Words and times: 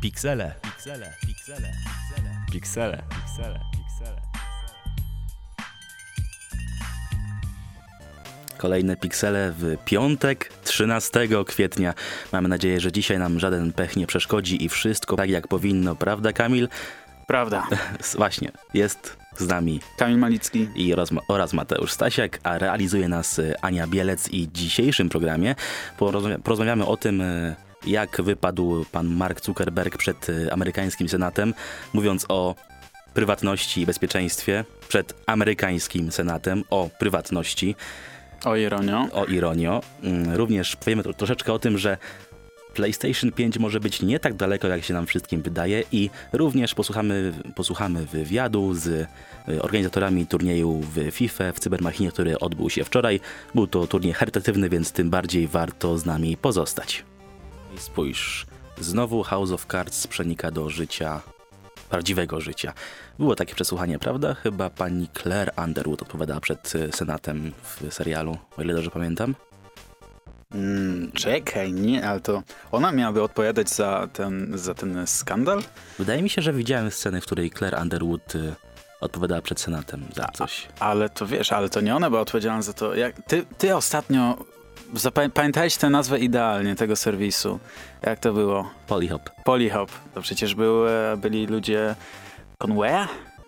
Piksele. 0.00 0.54
Piksele. 0.62 1.12
Piksele. 1.26 1.72
Piksele. 2.52 3.02
Piksele. 3.10 3.60
Piksele. 3.72 4.20
Kolejne 8.58 8.96
piksele 8.96 9.52
w 9.58 9.76
piątek, 9.84 10.52
13 10.64 11.28
kwietnia. 11.46 11.94
Mamy 12.32 12.48
nadzieję, 12.48 12.80
że 12.80 12.92
dzisiaj 12.92 13.18
nam 13.18 13.40
żaden 13.40 13.72
pech 13.72 13.96
nie 13.96 14.06
przeszkodzi 14.06 14.64
i 14.64 14.68
wszystko 14.68 15.16
tak 15.16 15.30
jak 15.30 15.48
powinno, 15.48 15.96
prawda 15.96 16.32
Kamil? 16.32 16.68
Prawda. 17.26 17.66
Właśnie, 18.16 18.50
jest 18.74 19.16
z 19.36 19.46
nami 19.46 19.80
Kamil 19.96 20.18
Malicki. 20.18 20.68
i 20.76 20.94
oraz, 21.28 21.52
Mateusz 21.52 21.92
Stasiak, 21.92 22.40
a 22.42 22.58
realizuje 22.58 23.08
nas 23.08 23.38
y, 23.38 23.54
Ania 23.60 23.86
Bielec 23.86 24.28
i 24.28 24.46
w 24.48 24.52
dzisiejszym 24.52 25.08
programie 25.08 25.54
porozmawia- 25.98 26.38
porozmawiamy 26.38 26.86
o 26.86 26.96
tym, 26.96 27.20
y, 27.20 27.56
jak 27.86 28.22
wypadł 28.22 28.84
pan 28.92 29.06
Mark 29.06 29.44
Zuckerberg 29.44 29.96
przed 29.96 30.28
y, 30.28 30.52
amerykańskim 30.52 31.08
senatem, 31.08 31.54
mówiąc 31.92 32.26
o 32.28 32.54
prywatności 33.14 33.80
i 33.80 33.86
bezpieczeństwie, 33.86 34.64
przed 34.88 35.14
amerykańskim 35.26 36.12
senatem 36.12 36.64
o 36.70 36.90
prywatności, 36.98 37.74
O 38.44 38.56
ironio. 38.56 39.06
o 39.12 39.24
ironio. 39.24 39.80
Mm, 40.02 40.34
Również 40.36 40.76
powiemy 40.76 41.02
tro- 41.02 41.14
troszeczkę 41.14 41.52
o 41.52 41.58
tym, 41.58 41.78
że 41.78 41.98
PlayStation 42.74 43.32
5 43.32 43.58
może 43.58 43.80
być 43.80 44.02
nie 44.02 44.20
tak 44.20 44.34
daleko, 44.34 44.68
jak 44.68 44.84
się 44.84 44.94
nam 44.94 45.06
wszystkim 45.06 45.42
wydaje 45.42 45.82
i 45.92 46.10
również 46.32 46.74
posłuchamy, 46.74 47.32
posłuchamy 47.54 48.06
wywiadu 48.06 48.74
z 48.74 48.86
y, 48.86 49.62
organizatorami 49.62 50.26
turnieju 50.26 50.80
w 50.94 51.10
FIFA 51.10 51.52
w 51.52 51.60
Cybermachinie, 51.60 52.10
który 52.12 52.38
odbył 52.38 52.70
się 52.70 52.84
wczoraj. 52.84 53.20
Był 53.54 53.66
to 53.66 53.86
turniej 53.86 54.12
charytatywny, 54.12 54.68
więc 54.68 54.92
tym 54.92 55.10
bardziej 55.10 55.48
warto 55.48 55.98
z 55.98 56.06
nami 56.06 56.36
pozostać. 56.36 57.04
Spójrz, 57.78 58.46
znowu 58.80 59.22
House 59.22 59.50
of 59.50 59.66
Cards 59.66 60.06
przenika 60.06 60.50
do 60.50 60.70
życia, 60.70 61.20
prawdziwego 61.90 62.40
życia. 62.40 62.72
Było 63.18 63.34
takie 63.34 63.54
przesłuchanie, 63.54 63.98
prawda? 63.98 64.34
Chyba 64.34 64.70
pani 64.70 65.08
Claire 65.22 65.52
Underwood 65.64 66.02
odpowiadała 66.02 66.40
przed 66.40 66.74
y, 66.74 66.90
Senatem 66.92 67.52
w 67.62 67.94
serialu, 67.94 68.38
o 68.56 68.62
ile 68.62 68.74
dobrze 68.74 68.90
pamiętam. 68.90 69.34
Mm, 70.54 71.12
czekaj, 71.12 71.72
nie, 71.72 72.08
ale 72.08 72.20
to 72.20 72.42
ona 72.72 72.92
miałaby 72.92 73.22
odpowiadać 73.22 73.70
za 73.70 74.08
ten, 74.12 74.58
za 74.58 74.74
ten 74.74 75.06
skandal? 75.06 75.62
Wydaje 75.98 76.22
mi 76.22 76.30
się, 76.30 76.42
że 76.42 76.52
widziałem 76.52 76.90
scenę, 76.90 77.20
w 77.20 77.24
której 77.24 77.50
Claire 77.50 77.78
Underwood 77.82 78.34
y, 78.34 78.54
odpowiadała 79.00 79.42
przed 79.42 79.60
Senatem 79.60 80.04
za 80.16 80.28
coś. 80.34 80.68
Ale 80.80 81.08
to 81.08 81.26
wiesz, 81.26 81.52
ale 81.52 81.68
to 81.68 81.80
nie 81.80 81.96
ona 81.96 82.10
była 82.10 82.22
odpowiedzialna 82.22 82.62
za 82.62 82.72
to. 82.72 82.94
Jak, 82.94 83.22
ty, 83.22 83.44
ty 83.58 83.76
ostatnio 83.76 84.44
zapamię- 84.94 85.30
pamiętałeś 85.30 85.76
tę 85.76 85.90
nazwę 85.90 86.18
idealnie 86.18 86.76
tego 86.76 86.96
serwisu. 86.96 87.58
Jak 88.02 88.18
to 88.18 88.32
było? 88.32 88.70
Polyhop. 88.86 89.30
Polyhop. 89.44 89.90
To 90.14 90.22
przecież 90.22 90.54
był, 90.54 90.88
e, 90.88 91.16
byli 91.16 91.46
ludzie 91.46 91.94
Conwaya? 92.58 93.06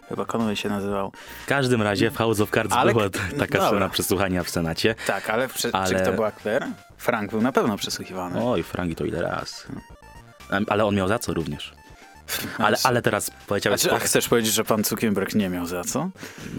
Chyba 0.09 0.25
Conway 0.25 0.57
się 0.57 0.69
nazywał. 0.69 1.13
W 1.45 1.47
każdym 1.47 1.83
razie 1.83 2.11
w 2.11 2.17
House 2.17 2.41
of 2.41 2.51
Cards 2.51 2.73
Ale- 2.77 2.93
była 2.93 3.05
taka 3.39 3.59
dobra. 3.59 3.89
przesłuchania 3.89 4.43
w 4.45 4.51
Senacie. 4.51 4.95
Tak, 5.07 5.31
ale, 5.31 5.49
prze, 5.49 5.69
Ale- 5.73 5.99
czy 5.99 6.05
to 6.05 6.13
była 6.13 6.33
Claire? 6.33 6.67
Frank 6.97 7.31
był 7.31 7.43
na 7.43 7.53
pewno 7.53 7.77
przesłuchiwany. 7.77 8.45
Oj, 8.45 8.63
Franki 8.63 8.95
to 8.97 9.05
ile 9.05 9.23
raz. 9.23 9.67
Ale 10.69 10.85
on 10.85 10.95
miał 10.95 11.09
za 11.09 11.19
co 11.19 11.35
również. 11.35 11.73
Ale, 12.59 12.77
ale 12.85 13.03
teraz 13.03 13.31
powiedziałeś... 13.47 13.83
czy, 13.83 13.93
a 13.93 13.99
chcesz 13.99 14.29
powiedzieć, 14.29 14.55
że 14.55 14.65
pan 14.65 14.85
Zuckerberg 14.85 15.35
nie 15.35 15.49
miał 15.49 15.67
za 15.67 15.85
co? 15.85 16.11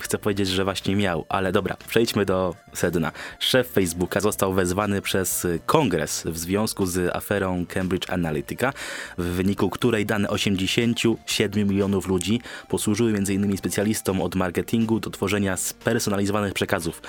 Chcę 0.01 0.17
powiedzieć, 0.17 0.47
że 0.47 0.63
właśnie 0.63 0.95
miał, 0.95 1.25
ale 1.29 1.51
dobra, 1.51 1.77
przejdźmy 1.87 2.25
do 2.25 2.55
sedna. 2.73 3.11
Szef 3.39 3.67
Facebooka 3.67 4.19
został 4.19 4.53
wezwany 4.53 5.01
przez 5.01 5.47
kongres 5.65 6.23
w 6.25 6.37
związku 6.37 6.85
z 6.85 7.15
aferą 7.15 7.65
Cambridge 7.65 8.09
Analytica, 8.09 8.73
w 9.17 9.23
wyniku 9.23 9.69
której 9.69 10.05
dane 10.05 10.29
87 10.29 11.67
milionów 11.69 12.07
ludzi 12.07 12.41
posłużyły 12.67 13.09
m.in. 13.09 13.57
specjalistom 13.57 14.21
od 14.21 14.35
marketingu 14.35 14.99
do 14.99 15.09
tworzenia 15.09 15.57
spersonalizowanych 15.57 16.53
przekazów. 16.53 17.01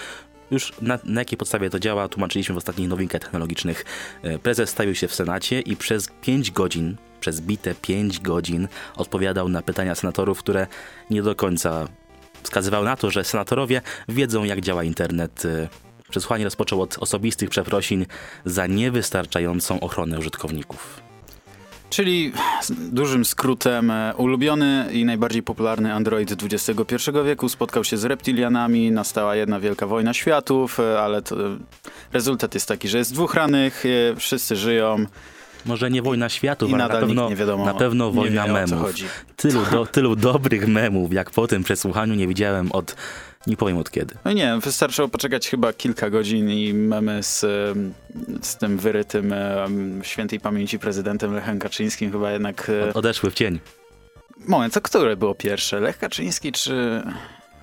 Już 0.50 0.72
na, 0.80 0.98
na 1.04 1.20
jakiej 1.20 1.38
podstawie 1.38 1.70
to 1.70 1.78
działa, 1.78 2.08
tłumaczyliśmy 2.08 2.54
w 2.54 2.58
ostatnich 2.58 2.88
nowinkach 2.88 3.20
technologicznych. 3.20 3.84
E, 4.22 4.38
Prezes 4.38 4.70
stawił 4.70 4.94
się 4.94 5.08
w 5.08 5.14
Senacie 5.14 5.60
i 5.60 5.76
przez 5.76 6.08
5 6.20 6.50
godzin, 6.50 6.96
przez 7.22 7.40
bite 7.40 7.74
5 7.74 8.20
godzin 8.20 8.68
odpowiadał 8.96 9.48
na 9.48 9.62
pytania 9.62 9.94
senatorów, 9.94 10.38
które 10.38 10.66
nie 11.10 11.22
do 11.22 11.34
końca 11.34 11.88
wskazywały 12.42 12.84
na 12.84 12.96
to, 12.96 13.10
że 13.10 13.24
senatorowie 13.24 13.80
wiedzą, 14.08 14.44
jak 14.44 14.60
działa 14.60 14.84
internet. 14.84 15.44
E, 15.44 15.68
Przesłuchanie 16.10 16.44
rozpoczął 16.44 16.82
od 16.82 16.98
osobistych 16.98 17.50
przeprosin 17.50 18.06
za 18.44 18.66
niewystarczającą 18.66 19.80
ochronę 19.80 20.18
użytkowników. 20.18 21.02
Czyli 21.92 22.32
dużym 22.68 23.24
skrótem, 23.24 23.90
e, 23.90 24.14
ulubiony 24.16 24.88
i 24.92 25.04
najbardziej 25.04 25.42
popularny 25.42 25.94
Android 25.94 26.32
XXI 26.42 27.10
wieku 27.24 27.48
spotkał 27.48 27.84
się 27.84 27.96
z 27.96 28.04
reptilianami, 28.04 28.90
nastała 28.90 29.36
jedna 29.36 29.60
wielka 29.60 29.86
wojna 29.86 30.14
światów, 30.14 30.80
e, 30.80 31.00
ale 31.00 31.18
e, 31.18 31.22
rezultat 32.12 32.54
jest 32.54 32.68
taki, 32.68 32.88
że 32.88 32.98
jest 32.98 33.12
dwóch 33.12 33.34
rannych, 33.34 33.84
wszyscy 34.16 34.56
żyją 34.56 35.06
Może 35.66 35.90
nie 35.90 36.02
wojna 36.02 36.28
światów, 36.28 36.70
i 36.70 36.74
ale 36.74 36.82
na 36.82 36.88
pewno, 37.00 37.28
wiadomo, 37.36 37.64
na 37.66 37.74
pewno 37.74 38.10
wojna 38.12 38.42
wie, 38.46 38.66
co 38.66 38.76
memów. 38.76 38.94
Tylu, 39.36 39.60
do, 39.70 39.86
tylu 39.96 40.16
dobrych 40.16 40.68
memów, 40.68 41.12
jak 41.12 41.30
po 41.30 41.46
tym 41.46 41.64
przesłuchaniu 41.64 42.14
nie 42.14 42.28
widziałem 42.28 42.72
od, 42.72 42.96
nie 43.46 43.56
powiem 43.56 43.78
od 43.78 43.90
kiedy. 43.90 44.14
No 44.24 44.32
nie, 44.32 44.58
wystarczyło 44.62 45.08
poczekać 45.08 45.48
chyba 45.48 45.72
kilka 45.72 46.10
godzin 46.10 46.50
i 46.50 46.74
memy 46.74 47.22
z, 47.22 47.40
z 48.42 48.56
tym 48.56 48.78
wyrytym 48.78 49.34
świętej 50.02 50.40
pamięci 50.40 50.78
prezydentem 50.78 51.34
Lechem 51.34 51.58
Kaczyńskim 51.58 52.12
chyba 52.12 52.32
jednak... 52.32 52.70
e, 52.88 52.94
Odeszły 52.94 53.30
w 53.30 53.34
cień. 53.34 53.58
Moment, 54.46 54.74
to 54.74 54.80
które 54.80 55.16
było 55.16 55.34
pierwsze? 55.34 55.80
Lech 55.80 55.98
Kaczyński 55.98 56.52
czy... 56.52 57.02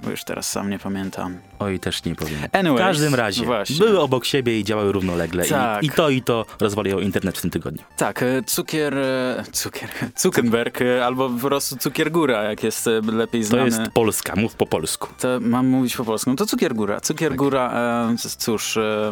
Bo 0.03 0.09
już 0.09 0.23
teraz 0.23 0.51
sam 0.51 0.69
nie 0.69 0.79
pamiętam. 0.79 1.37
Oj, 1.59 1.79
też 1.79 2.03
nie 2.05 2.15
powiem. 2.15 2.37
Anyways, 2.51 2.81
w 2.81 2.85
każdym 2.85 3.15
razie, 3.15 3.45
właśnie. 3.45 3.75
były 3.77 3.99
obok 3.99 4.25
siebie 4.25 4.59
i 4.59 4.63
działały 4.63 4.91
równolegle. 4.91 5.45
Tak. 5.45 5.83
I, 5.83 5.87
I 5.87 5.89
to 5.89 6.09
i 6.09 6.21
to 6.21 6.45
rozwaliło 6.59 7.01
internet 7.01 7.37
w 7.37 7.41
tym 7.41 7.49
tygodniu. 7.49 7.83
Tak, 7.97 8.23
e, 8.23 8.43
cukier, 8.45 8.97
e, 8.97 9.43
cukier, 9.51 9.89
Zuckerberg, 10.21 10.81
e, 10.81 11.05
albo 11.05 11.29
po 11.29 11.47
prostu 11.47 11.77
cukiergóra, 11.77 12.43
jak 12.43 12.63
jest 12.63 12.89
lepiej 13.11 13.41
To 13.41 13.47
znany. 13.47 13.65
jest 13.65 13.79
Polska, 13.93 14.35
mów 14.35 14.55
po 14.55 14.65
polsku. 14.65 15.07
To 15.19 15.27
mam 15.41 15.67
mówić 15.67 15.95
po 15.97 16.05
polsku. 16.05 16.29
No 16.29 16.35
to 16.35 16.45
cukiergóra. 16.45 17.01
Cukiergóra, 17.01 17.73
e, 18.13 18.17
c- 18.17 18.29
cóż, 18.37 18.77
e, 18.77 19.11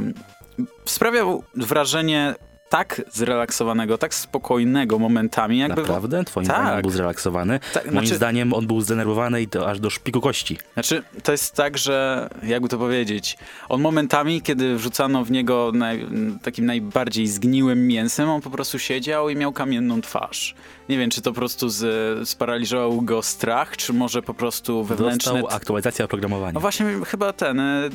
sprawiał 0.85 1.43
wrażenie 1.55 2.35
tak 2.69 3.01
zrelaksowanego, 3.13 3.97
tak 3.97 4.13
spokojnego 4.13 4.99
momentami, 4.99 5.57
jakby... 5.57 5.81
Naprawdę? 5.81 6.23
Twoim 6.23 6.47
Tak. 6.47 6.55
zdaniem 6.61 6.81
był 6.81 6.91
zrelaksowany? 6.91 7.59
Tak, 7.73 7.85
Moim 7.85 7.93
znaczy- 7.93 8.15
zdaniem 8.15 8.53
on 8.53 8.67
był 8.67 8.81
zdenerwowany 8.81 9.41
i 9.41 9.47
to 9.47 9.69
aż 9.69 9.79
do 9.79 9.89
szpiku 9.89 10.21
kości. 10.21 10.57
Znaczy, 10.73 11.03
to 11.23 11.31
jest 11.31 11.55
tak, 11.55 11.77
że 11.77 12.29
jakby 12.43 12.69
to 12.69 12.77
powiedzieć, 12.77 13.37
on 13.69 13.81
momentami, 13.81 14.41
kiedy 14.41 14.75
wrzucano 14.75 15.25
w 15.25 15.31
niego 15.31 15.71
naj, 15.73 16.05
takim 16.43 16.65
najbardziej 16.65 17.27
zgniłym 17.27 17.87
mięsem, 17.87 18.29
on 18.29 18.41
po 18.41 18.49
prostu 18.49 18.79
siedział 18.79 19.29
i 19.29 19.35
miał 19.35 19.53
kamienną 19.53 20.01
twarz. 20.01 20.55
Nie 20.89 20.97
wiem, 20.97 21.09
czy 21.09 21.21
to 21.21 21.31
po 21.31 21.35
prostu 21.35 21.69
z, 21.69 22.29
sparaliżował 22.29 23.01
go 23.01 23.21
strach, 23.21 23.77
czy 23.77 23.93
może 23.93 24.21
po 24.21 24.33
prostu 24.33 24.83
wewnętrzne... 24.83 25.33
Dostał 25.33 25.57
aktualizację 25.57 26.05
oprogramowania. 26.05 26.51
No 26.53 26.59
właśnie, 26.59 26.85
chyba 27.05 27.33
ten 27.33 27.59
e, 27.59 27.89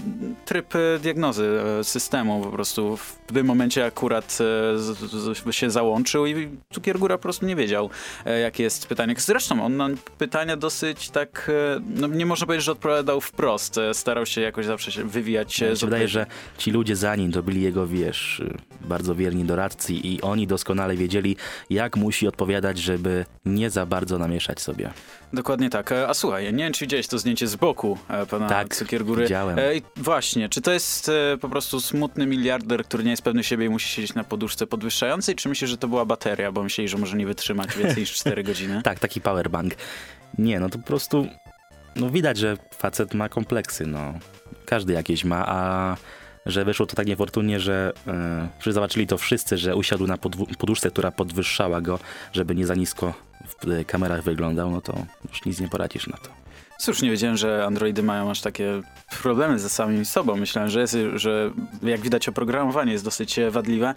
tryb 0.44 0.74
e, 0.76 0.98
diagnozy 0.98 1.60
e, 1.80 1.84
systemu 1.84 2.40
po 2.44 2.50
prostu 2.50 2.96
w 2.96 3.16
tym 3.34 3.46
momencie 3.46 3.86
akurat 3.86 4.38
z, 4.76 4.98
z, 5.10 5.54
się 5.54 5.70
załączył 5.70 6.26
i 6.26 6.48
Cukiergóra 6.72 7.18
po 7.18 7.22
prostu 7.22 7.46
nie 7.46 7.56
wiedział, 7.56 7.90
e, 8.26 8.40
jakie 8.40 8.62
jest 8.62 8.86
pytanie. 8.86 9.14
Zresztą 9.18 9.64
on 9.64 9.76
na 9.76 9.88
pytania 10.18 10.56
dosyć 10.56 11.10
tak, 11.10 11.50
e, 11.76 11.80
no 12.00 12.06
nie 12.06 12.26
można 12.26 12.46
powiedzieć, 12.46 12.64
że 12.64 12.72
odpowiadał 12.72 13.20
wprost. 13.20 13.78
E, 13.78 13.94
Starał 13.94 14.26
się 14.26 14.40
jakoś 14.40 14.66
zawsze 14.66 14.92
się 14.92 15.04
wywijać. 15.04 15.62
e, 15.62 15.70
Mi 15.70 15.76
z 15.76 15.80
się 15.80 15.86
wydaje, 15.86 16.08
że 16.08 16.26
ci 16.58 16.70
ludzie 16.70 16.96
za 16.96 17.16
nim 17.16 17.32
to 17.32 17.42
byli 17.42 17.62
jego, 17.62 17.86
wiesz, 17.86 18.40
y, 18.40 18.58
bardzo 18.80 19.14
wierni 19.14 19.44
doradcy 19.44 19.92
i 19.94 20.20
oni 20.20 20.46
doskonale 20.46 20.96
wiedzieli, 20.96 21.36
jak 21.70 21.96
musi 21.96 22.28
odpowiadać, 22.28 22.78
żeby 22.78 23.25
nie 23.44 23.70
za 23.70 23.87
bardzo 23.87 24.19
namieszać 24.19 24.60
sobie. 24.60 24.90
Dokładnie 25.32 25.70
tak. 25.70 25.93
E, 25.93 26.08
A 26.08 26.14
słuchaj, 26.14 26.52
nie 26.52 26.64
wiem, 26.64 26.73
czy 26.73 26.84
widziałeś 26.84 27.06
to 27.06 27.19
zdjęcie 27.19 27.46
z 27.46 27.56
boku 27.56 27.99
e, 28.08 28.26
pana 28.26 28.49
Tak, 28.49 28.76
Cukiergóry. 28.76 29.23
widziałem. 29.23 29.58
E, 29.58 29.62
właśnie, 29.96 30.49
czy 30.49 30.61
to 30.61 30.73
jest 30.73 31.08
e, 31.08 31.37
po 31.40 31.49
prostu 31.49 31.81
smutny 31.81 32.26
miliarder, 32.26 32.84
który 32.84 33.05
nie 33.05 33.11
jest 33.11 33.23
pewny 33.23 33.44
siebie 33.44 33.67
i 33.67 33.69
musi 33.69 33.88
siedzieć 33.88 34.14
na 34.14 34.25
poduszce 34.25 34.67
podwyższającej, 34.67 35.34
czy 35.34 35.49
myślisz, 35.49 35.70
że 35.70 35.79
to 35.79 35.88
była 35.88 36.05
bateria, 36.05 36.52
bo 36.52 36.62
myśleli, 36.62 36.88
że 36.88 36.99
może 36.99 37.17
nie 37.17 37.26
wytrzymać 37.26 37.76
więcej 37.76 38.02
niż 38.02 38.12
4 38.12 38.43
godziny? 38.44 38.81
Tak, 38.84 38.99
taki 38.99 39.20
powerbank. 39.20 39.75
Nie, 40.38 40.61
no 40.61 40.69
to 40.69 40.79
po 40.79 40.84
prostu, 40.84 41.26
no 41.96 42.11
widać, 42.11 42.38
że 42.38 42.56
facet 42.78 43.14
ma 43.14 43.28
kompleksy, 43.28 43.87
no. 43.87 44.14
Każdy 44.67 44.93
jakieś 44.93 45.25
ma, 45.25 45.44
a 45.49 45.96
że 46.46 46.64
wyszło 46.64 46.87
to 46.87 46.96
tak 46.96 47.06
niefortunnie, 47.06 47.61
że 47.61 47.93
yy, 48.67 48.73
zobaczyli 48.73 49.06
to 49.06 49.19
wszyscy, 49.19 49.58
że 49.58 49.76
usiadł 49.76 50.06
na 50.06 50.19
poduszce, 50.58 50.90
która 50.90 51.11
podwyższała 51.11 51.81
go, 51.81 51.99
żeby 52.32 52.55
nie 52.55 52.67
za 52.67 52.75
nisko 52.75 53.14
w 53.46 53.86
kamerach 53.86 54.22
wyglądał, 54.22 54.70
no 54.70 54.80
to 54.80 55.06
już 55.30 55.44
nic 55.44 55.60
nie 55.60 55.68
poradzisz 55.68 56.06
na 56.06 56.16
to. 56.16 56.28
Cóż, 56.78 57.02
nie 57.02 57.10
wiedziałem, 57.10 57.36
że 57.36 57.64
androidy 57.66 58.02
mają 58.02 58.30
aż 58.30 58.40
takie 58.40 58.82
problemy 59.22 59.58
ze 59.58 59.68
samymi 59.68 60.04
sobą. 60.04 60.36
Myślałem, 60.36 60.70
że, 60.70 60.80
jest, 60.80 60.96
że 61.14 61.50
jak 61.82 62.00
widać 62.00 62.28
oprogramowanie 62.28 62.92
jest 62.92 63.04
dosyć 63.04 63.40
wadliwe. 63.50 63.94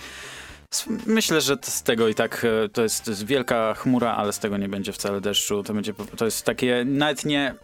Myślę, 1.05 1.41
że 1.41 1.57
z 1.61 1.83
tego 1.83 2.07
i 2.07 2.15
tak 2.15 2.45
e, 2.65 2.69
to 2.69 2.83
jest, 2.83 3.05
to 3.05 3.11
jest 3.11 3.25
wielka 3.25 3.73
chmura, 3.73 4.15
ale 4.15 4.33
z 4.33 4.39
tego 4.39 4.57
nie 4.57 4.69
będzie 4.69 4.93
wcale 4.93 5.21
deszczu. 5.21 5.63
To 5.63 5.73
będzie, 5.73 5.93
to 6.17 6.25
jest 6.25 6.45
takie 6.45 6.85
nawet 6.87 7.25
nie, 7.25 7.55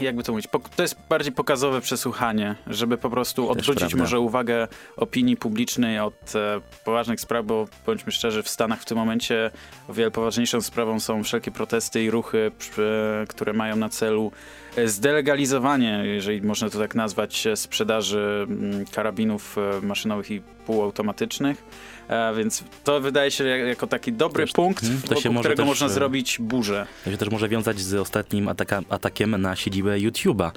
jakby 0.00 0.22
to 0.22 0.32
mówić, 0.32 0.46
to 0.76 0.82
jest 0.82 0.96
bardziej 1.08 1.32
pokazowe 1.32 1.80
przesłuchanie, 1.80 2.54
żeby 2.66 2.98
po 2.98 3.10
prostu 3.10 3.50
odwrócić 3.50 3.94
może 3.94 4.20
uwagę 4.20 4.68
opinii 4.96 5.36
publicznej 5.36 5.98
od 5.98 6.36
e, 6.36 6.60
poważnych 6.84 7.20
spraw, 7.20 7.46
bo 7.46 7.68
bądźmy 7.86 8.12
szczerzy, 8.12 8.42
w 8.42 8.48
Stanach 8.48 8.80
w 8.80 8.84
tym 8.84 8.98
momencie 8.98 9.50
o 9.88 9.92
wiele 9.92 10.10
poważniejszą 10.10 10.60
sprawą 10.60 11.00
są 11.00 11.24
wszelkie 11.24 11.50
protesty 11.50 12.04
i 12.04 12.10
ruchy, 12.10 12.50
przy, 12.58 12.90
które 13.28 13.52
mają 13.52 13.76
na 13.76 13.88
celu 13.88 14.32
e, 14.76 14.88
zdelegalizowanie, 14.88 16.02
jeżeli 16.04 16.42
można 16.42 16.70
to 16.70 16.78
tak 16.78 16.94
nazwać, 16.94 17.46
e, 17.46 17.56
sprzedaży 17.56 18.46
mm, 18.50 18.86
karabinów 18.86 19.56
e, 19.58 19.86
maszynowych 19.86 20.30
i 20.30 20.40
półautomatycznych. 20.66 21.64
E, 22.08 22.34
więc 22.34 22.64
to 22.84 23.00
wydaje 23.00 23.30
się 23.30 23.44
jak- 23.44 23.68
jako 23.68 23.86
taki 23.86 24.12
dobry 24.12 24.44
Też- 24.44 24.52
punkt, 24.52 24.82
mhm, 24.82 25.02
to 25.02 25.14
wokół 25.14 25.38
którego 25.38 25.62
też, 25.62 25.66
można 25.66 25.86
e, 25.86 25.90
zrobić 25.90 26.38
burzę. 26.40 26.86
To 27.04 27.10
się 27.10 27.16
też 27.16 27.30
może 27.30 27.48
wiązać 27.48 27.80
z 27.80 27.94
ostatnim 27.94 28.48
ataka, 28.48 28.80
atakiem 28.88 29.40
na 29.40 29.56
siedzibę 29.56 29.98
YouTube'a. 29.98 30.50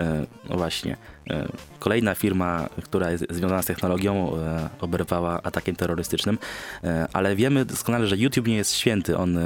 E, 0.00 0.26
no 0.50 0.56
właśnie. 0.56 0.96
E, 1.30 1.48
kolejna 1.78 2.14
firma, 2.14 2.68
która 2.82 3.10
jest 3.10 3.26
związana 3.30 3.62
z 3.62 3.66
technologią, 3.66 4.36
e, 4.36 4.68
oberwała 4.80 5.42
atakiem 5.42 5.76
terrorystycznym, 5.76 6.38
e, 6.84 7.06
ale 7.12 7.36
wiemy 7.36 7.64
doskonale, 7.64 8.06
że 8.06 8.16
YouTube 8.16 8.46
nie 8.46 8.56
jest 8.56 8.72
święty. 8.76 9.16
On 9.16 9.38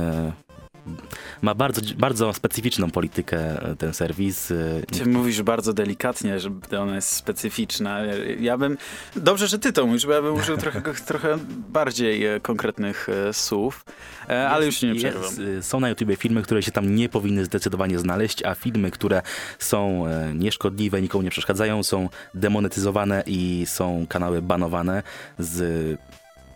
ma 1.42 1.54
bardzo, 1.54 1.80
bardzo 1.98 2.32
specyficzną 2.32 2.90
politykę, 2.90 3.62
e, 3.62 3.76
ten 3.76 3.94
serwis. 3.94 4.50
E, 4.50 4.54
Ty 4.92 5.06
mówisz 5.06 5.42
bardzo 5.42 5.72
delikatnie, 5.72 6.40
że 6.40 6.50
ona 6.80 6.94
jest 6.94 7.08
specyficzna. 7.08 8.00
Ja 8.40 8.58
bym. 8.58 8.76
Dobrze, 9.16 9.48
że 9.48 9.58
ty 9.58 9.72
to 9.72 9.86
mówisz, 9.86 10.06
bo 10.06 10.12
ja 10.12 10.22
bym 10.22 10.34
użył 10.34 10.56
trochę, 10.56 10.82
trochę 11.06 11.38
bardziej 11.48 12.26
e, 12.26 12.40
konkretnych 12.40 13.08
słów, 13.32 13.84
ale 14.28 14.66
już 14.66 14.82
nie 14.82 14.94
przerwam. 14.94 15.22
Jest, 15.22 15.68
są 15.68 15.80
na 15.80 15.88
YouTubie 15.88 16.16
filmy, 16.16 16.42
które 16.42 16.62
się 16.62 16.72
tam 16.72 16.94
nie 16.94 17.08
powinny 17.08 17.44
zdecydowanie 17.44 17.98
znaleźć, 17.98 18.42
a 18.44 18.54
filmy, 18.54 18.90
które 18.90 19.22
są 19.58 20.04
nieszkodliwe, 20.34 21.02
nikomu 21.02 21.22
nie 21.22 21.30
przeszkadzają, 21.30 21.82
są 21.82 22.08
demonetyzowane 22.34 23.22
i 23.26 23.64
są 23.66 24.06
kanały 24.08 24.42
banowane 24.42 25.02
z 25.38 25.98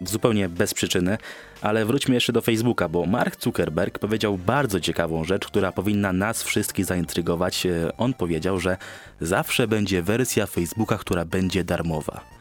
zupełnie 0.09 0.49
bez 0.49 0.75
przyczyny. 0.75 1.19
Ale 1.61 1.85
wróćmy 1.85 2.15
jeszcze 2.15 2.33
do 2.33 2.41
Facebooka, 2.41 2.89
bo 2.89 3.07
Mark 3.07 3.43
Zuckerberg 3.43 3.99
powiedział 3.99 4.39
bardzo 4.39 4.81
ciekawą 4.81 5.25
rzecz, 5.25 5.47
która 5.47 5.73
powinna 5.73 6.13
nas 6.13 6.43
wszystkich 6.43 6.85
zaintrygować. 6.85 7.67
E, 7.67 7.97
On 7.97 8.15
powiedział, 8.15 8.61
że 8.61 8.77
zawsze 9.21 9.69
będzie 9.69 10.03
wersja 10.03 10.47
Facebooka, 10.47 10.99
która 10.99 11.25
będzie 11.25 11.65
darmowa. 11.65 12.32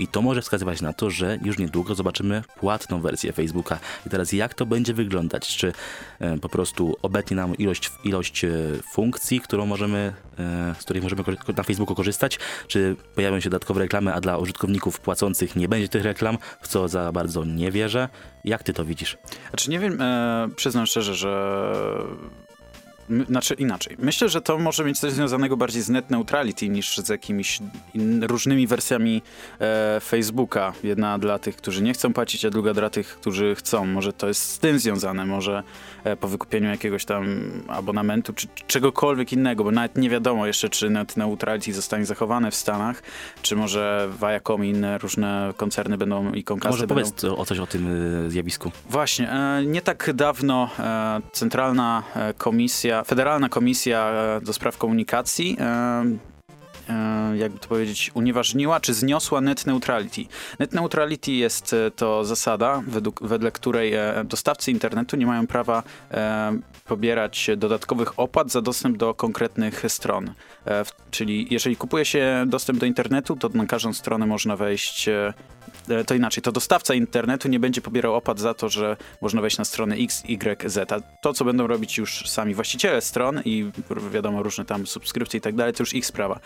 I 0.00 0.08
to 0.08 0.22
może 0.22 0.42
wskazywać 0.42 0.80
na 0.80 0.92
to, 0.92 1.10
że 1.10 1.38
już 1.44 1.58
niedługo 1.58 1.94
zobaczymy 1.94 2.42
płatną 2.56 3.00
wersję 3.00 3.32
Facebooka. 3.32 3.78
I 4.06 4.10
teraz 4.10 4.32
jak 4.32 4.54
to 4.54 4.66
będzie 4.66 4.94
wyglądać? 4.94 5.56
Czy 5.56 5.72
e, 6.20 6.38
po 6.38 6.48
prostu 6.48 6.96
obetnie 7.02 7.36
nam 7.36 7.56
ilość, 7.56 7.90
ilość 8.04 8.44
e, 8.44 8.50
funkcji, 8.92 9.40
którą 9.40 9.66
możemy, 9.66 10.12
e, 10.38 10.74
z 10.78 10.84
której 10.84 11.02
możemy 11.02 11.22
na 11.56 11.62
Facebooku 11.62 11.94
korzystać? 11.94 12.38
Czy 12.68 12.96
pojawią 13.14 13.40
się 13.40 13.50
dodatkowe 13.50 13.80
reklamy, 13.80 14.14
a 14.14 14.20
dla 14.20 14.38
użytkowników 14.38 15.00
płacących 15.00 15.56
nie 15.56 15.68
będzie 15.68 15.88
tych 15.88 16.04
reklam, 16.04 16.38
w 16.60 16.68
co 16.68 16.88
za 16.88 17.12
bardzo 17.12 17.44
nie 17.44 17.70
wierzę? 17.70 18.08
Jak 18.44 18.62
ty 18.62 18.72
to 18.72 18.84
widzisz? 18.84 19.18
Znaczy 19.48 19.70
nie 19.70 19.78
wiem, 19.78 20.00
e, 20.00 20.48
przyznam 20.56 20.86
szczerze, 20.86 21.14
że. 21.14 21.64
Znaczy 23.28 23.54
inaczej. 23.54 23.96
Myślę, 23.98 24.28
że 24.28 24.40
to 24.40 24.58
może 24.58 24.84
mieć 24.84 24.98
coś 24.98 25.12
związanego 25.12 25.56
bardziej 25.56 25.82
z 25.82 25.88
net 25.88 26.10
neutrality 26.10 26.68
niż 26.68 26.96
z 26.96 27.08
jakimiś 27.08 27.58
in, 27.94 28.24
różnymi 28.24 28.66
wersjami 28.66 29.22
e, 29.60 30.00
Facebooka. 30.00 30.72
Jedna 30.82 31.18
dla 31.18 31.38
tych, 31.38 31.56
którzy 31.56 31.82
nie 31.82 31.92
chcą 31.92 32.12
płacić, 32.12 32.44
a 32.44 32.50
druga 32.50 32.74
dla 32.74 32.90
tych, 32.90 33.08
którzy 33.08 33.54
chcą. 33.54 33.86
Może 33.86 34.12
to 34.12 34.28
jest 34.28 34.42
z 34.42 34.58
tym 34.58 34.78
związane, 34.78 35.26
może 35.26 35.62
e, 36.04 36.16
po 36.16 36.28
wykupieniu 36.28 36.68
jakiegoś 36.70 37.04
tam 37.04 37.40
abonamentu, 37.68 38.32
czy 38.32 38.46
czegokolwiek 38.66 39.32
innego, 39.32 39.64
bo 39.64 39.70
nawet 39.70 39.96
nie 39.96 40.10
wiadomo 40.10 40.46
jeszcze, 40.46 40.68
czy 40.68 40.90
net 40.90 41.16
neutrality 41.16 41.72
zostanie 41.72 42.06
zachowane 42.06 42.50
w 42.50 42.54
Stanach, 42.54 43.02
czy 43.42 43.56
może 43.56 44.08
Viacom 44.20 44.64
i 44.64 44.68
inne 44.68 44.98
różne 44.98 45.54
koncerny 45.56 45.98
będą 45.98 46.32
i 46.32 46.44
konkasy 46.44 46.72
Może 46.72 46.86
będą... 46.86 47.02
powiedz 47.02 47.24
o 47.24 47.44
coś 47.44 47.58
o 47.58 47.66
tym 47.66 47.88
e, 48.26 48.30
zjawisku. 48.30 48.72
Właśnie, 48.90 49.30
e, 49.32 49.66
nie 49.66 49.82
tak 49.82 50.10
dawno 50.14 50.70
e, 50.78 51.20
Centralna 51.32 52.02
e, 52.16 52.34
Federalna 53.04 53.48
Komisja 53.48 54.12
do 54.42 54.52
Spraw 54.52 54.76
Komunikacji 54.76 55.56
jakby 57.34 57.58
to 57.58 57.68
powiedzieć, 57.68 58.10
unieważniła 58.14 58.80
czy 58.80 58.94
zniosła 58.94 59.40
net 59.40 59.66
neutrality. 59.66 60.24
Net 60.58 60.74
neutrality 60.74 61.32
jest 61.32 61.72
e, 61.72 61.90
to 61.90 62.24
zasada, 62.24 62.82
według, 62.86 63.20
wedle 63.22 63.52
której 63.52 63.94
e, 63.94 64.24
dostawcy 64.24 64.70
internetu 64.70 65.16
nie 65.16 65.26
mają 65.26 65.46
prawa 65.46 65.82
e, 66.10 66.58
pobierać 66.84 67.50
dodatkowych 67.56 68.20
opłat 68.20 68.50
za 68.50 68.62
dostęp 68.62 68.96
do 68.96 69.14
konkretnych 69.14 69.84
stron. 69.88 70.34
E, 70.66 70.84
czyli 71.10 71.46
jeżeli 71.50 71.76
kupuje 71.76 72.04
się 72.04 72.44
dostęp 72.46 72.78
do 72.78 72.86
internetu, 72.86 73.36
to 73.36 73.48
na 73.48 73.66
każdą 73.66 73.92
stronę 73.92 74.26
można 74.26 74.56
wejść 74.56 75.08
e, 75.08 75.34
e, 75.88 76.04
to 76.04 76.14
inaczej, 76.14 76.42
to 76.42 76.52
dostawca 76.52 76.94
internetu 76.94 77.48
nie 77.48 77.60
będzie 77.60 77.80
pobierał 77.80 78.14
opłat 78.14 78.38
za 78.38 78.54
to, 78.54 78.68
że 78.68 78.96
można 79.20 79.40
wejść 79.40 79.58
na 79.58 79.64
stronę 79.64 79.96
X, 79.96 80.22
Y, 80.28 80.70
Z. 80.70 80.92
A 80.92 81.00
to, 81.00 81.32
co 81.32 81.44
będą 81.44 81.66
robić 81.66 81.98
już 81.98 82.28
sami 82.28 82.54
właściciele 82.54 83.00
stron 83.00 83.40
i 83.44 83.70
wiadomo, 84.12 84.42
różne 84.42 84.64
tam 84.64 84.86
subskrypcje 84.86 85.38
i 85.38 85.40
tak 85.40 85.54
dalej, 85.54 85.74
to 85.74 85.82
już 85.82 85.94
ich 85.94 86.06
sprawa. 86.06 86.40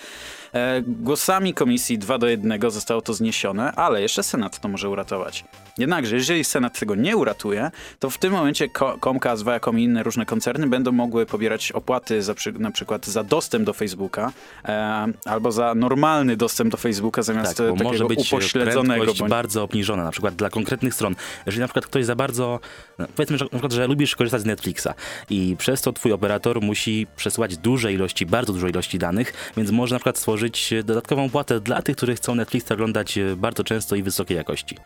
E, 0.54 0.82
głosami 0.86 1.54
komisji 1.54 1.98
2 1.98 2.18
do 2.18 2.28
1 2.28 2.70
zostało 2.70 3.02
to 3.02 3.14
zniesione, 3.14 3.72
ale 3.72 4.02
jeszcze 4.02 4.22
Senat 4.22 4.60
to 4.60 4.68
może 4.68 4.88
uratować. 4.88 5.44
Jednakże, 5.78 6.16
jeżeli 6.16 6.44
Senat 6.44 6.78
tego 6.78 6.94
nie 6.94 7.16
uratuje, 7.16 7.70
to 7.98 8.10
w 8.10 8.18
tym 8.18 8.32
momencie 8.32 8.68
Comcast, 9.04 9.44
Viacom 9.44 9.78
i 9.78 9.84
inne 9.84 10.02
różne 10.02 10.26
koncerny 10.26 10.66
będą 10.66 10.92
mogły 10.92 11.26
pobierać 11.26 11.72
opłaty 11.72 12.22
za 12.22 12.34
na 12.58 12.70
przykład 12.70 13.06
za 13.06 13.24
dostęp 13.24 13.64
do 13.66 13.72
Facebooka 13.72 14.32
e, 14.64 15.06
albo 15.24 15.52
za 15.52 15.74
normalny 15.74 16.36
dostęp 16.36 16.70
do 16.70 16.76
Facebooka 16.76 17.22
zamiast 17.22 17.56
Tak, 17.56 17.66
e, 17.66 17.70
takiego 17.70 17.84
może 17.90 18.04
być 18.04 18.32
upośledzonego. 18.32 18.94
prędkość 18.94 19.18
bądź- 19.20 19.30
bardzo 19.30 19.62
obniżona, 19.62 20.04
na 20.04 20.10
przykład 20.10 20.34
dla 20.34 20.50
konkretnych 20.50 20.94
stron. 20.94 21.14
Jeżeli 21.46 21.60
na 21.60 21.66
przykład 21.66 21.86
ktoś 21.86 22.04
za 22.04 22.16
bardzo, 22.16 22.60
no, 22.98 23.06
powiedzmy 23.16 23.38
że, 23.38 23.44
na 23.44 23.48
przykład, 23.50 23.72
że 23.72 23.86
lubisz 23.86 24.16
korzystać 24.16 24.42
z 24.42 24.44
Netflixa 24.44 24.88
i 25.30 25.56
przez 25.58 25.82
to 25.82 25.92
twój 25.92 26.12
operator 26.12 26.60
musi 26.60 27.06
przesyłać 27.16 27.56
duże 27.56 27.92
ilości, 27.92 28.26
bardzo 28.26 28.52
duże 28.52 28.70
ilości 28.70 28.98
danych, 28.98 29.32
więc 29.56 29.70
może 29.70 29.94
na 29.94 29.98
przykład 29.98 30.13
stworzyć 30.18 30.72
e, 30.72 30.82
dodatkową 30.82 31.30
płatę 31.30 31.60
dla 31.60 31.82
tych, 31.82 31.96
którzy 31.96 32.14
chcą 32.14 32.34
Netflixa 32.34 32.72
oglądać 32.72 33.18
e, 33.18 33.36
bardzo 33.36 33.64
często 33.64 33.96
i 33.96 34.02
wysokiej 34.02 34.36
jakości. 34.36 34.76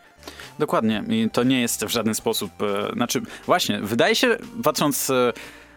Dokładnie. 0.59 1.03
I 1.09 1.29
to 1.29 1.43
nie 1.43 1.61
jest 1.61 1.85
w 1.85 1.89
żaden 1.89 2.15
sposób. 2.15 2.51
E, 2.61 2.93
znaczy, 2.93 3.21
właśnie, 3.45 3.79
wydaje 3.81 4.15
się, 4.15 4.37
patrząc. 4.63 5.11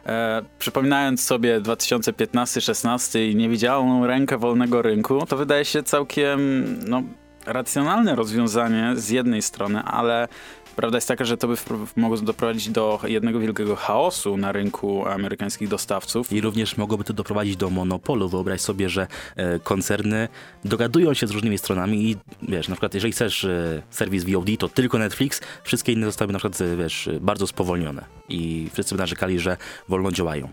E, 0.06 0.42
przypominając 0.58 1.24
sobie 1.24 1.60
2015-16 1.60 3.30
i 3.30 3.36
niewidzialną 3.36 4.06
rękę 4.06 4.38
wolnego 4.38 4.82
rynku, 4.82 5.26
to 5.26 5.36
wydaje 5.36 5.64
się 5.64 5.82
całkiem 5.82 6.64
no, 6.88 7.02
racjonalne 7.46 8.14
rozwiązanie 8.14 8.92
z 8.96 9.08
jednej 9.08 9.42
strony, 9.42 9.82
ale 9.82 10.28
prawda 10.76 10.96
jest 10.96 11.08
taka, 11.08 11.24
że 11.24 11.36
to 11.36 11.48
by 11.48 11.56
mogło 11.96 12.16
doprowadzić 12.16 12.68
do 12.68 13.00
jednego 13.04 13.40
wielkiego 13.40 13.76
chaosu 13.76 14.36
na 14.36 14.52
rynku 14.52 15.06
amerykańskich 15.06 15.68
dostawców. 15.68 16.32
I 16.32 16.40
również 16.40 16.76
mogłoby 16.76 17.04
to 17.04 17.12
doprowadzić 17.12 17.56
do 17.56 17.70
monopolu. 17.70 18.28
Wyobraź 18.28 18.60
sobie, 18.60 18.88
że 18.88 19.06
e, 19.36 19.58
koncerny 19.58 20.28
dogadują 20.64 21.14
się 21.14 21.26
z 21.26 21.30
różnymi 21.30 21.58
stronami 21.58 22.10
i 22.10 22.16
wiesz, 22.42 22.68
na 22.68 22.74
przykład 22.74 22.94
jeżeli 22.94 23.12
chcesz 23.12 23.44
e, 23.44 23.82
serwis 23.90 24.24
VOD, 24.24 24.46
to 24.58 24.68
tylko 24.68 24.98
Netflix, 24.98 25.40
wszystkie 25.64 25.92
inne 25.92 26.06
zostały 26.06 26.32
na 26.32 26.38
przykład, 26.38 26.60
e, 26.60 26.76
wiesz, 26.76 27.10
bardzo 27.20 27.46
spowolnione. 27.46 28.04
I 28.28 28.68
wszyscy 28.72 28.94
by 28.94 28.98
narzekali, 28.98 29.38
że 29.38 29.56
wolno 29.88 30.12
działają. 30.12 30.48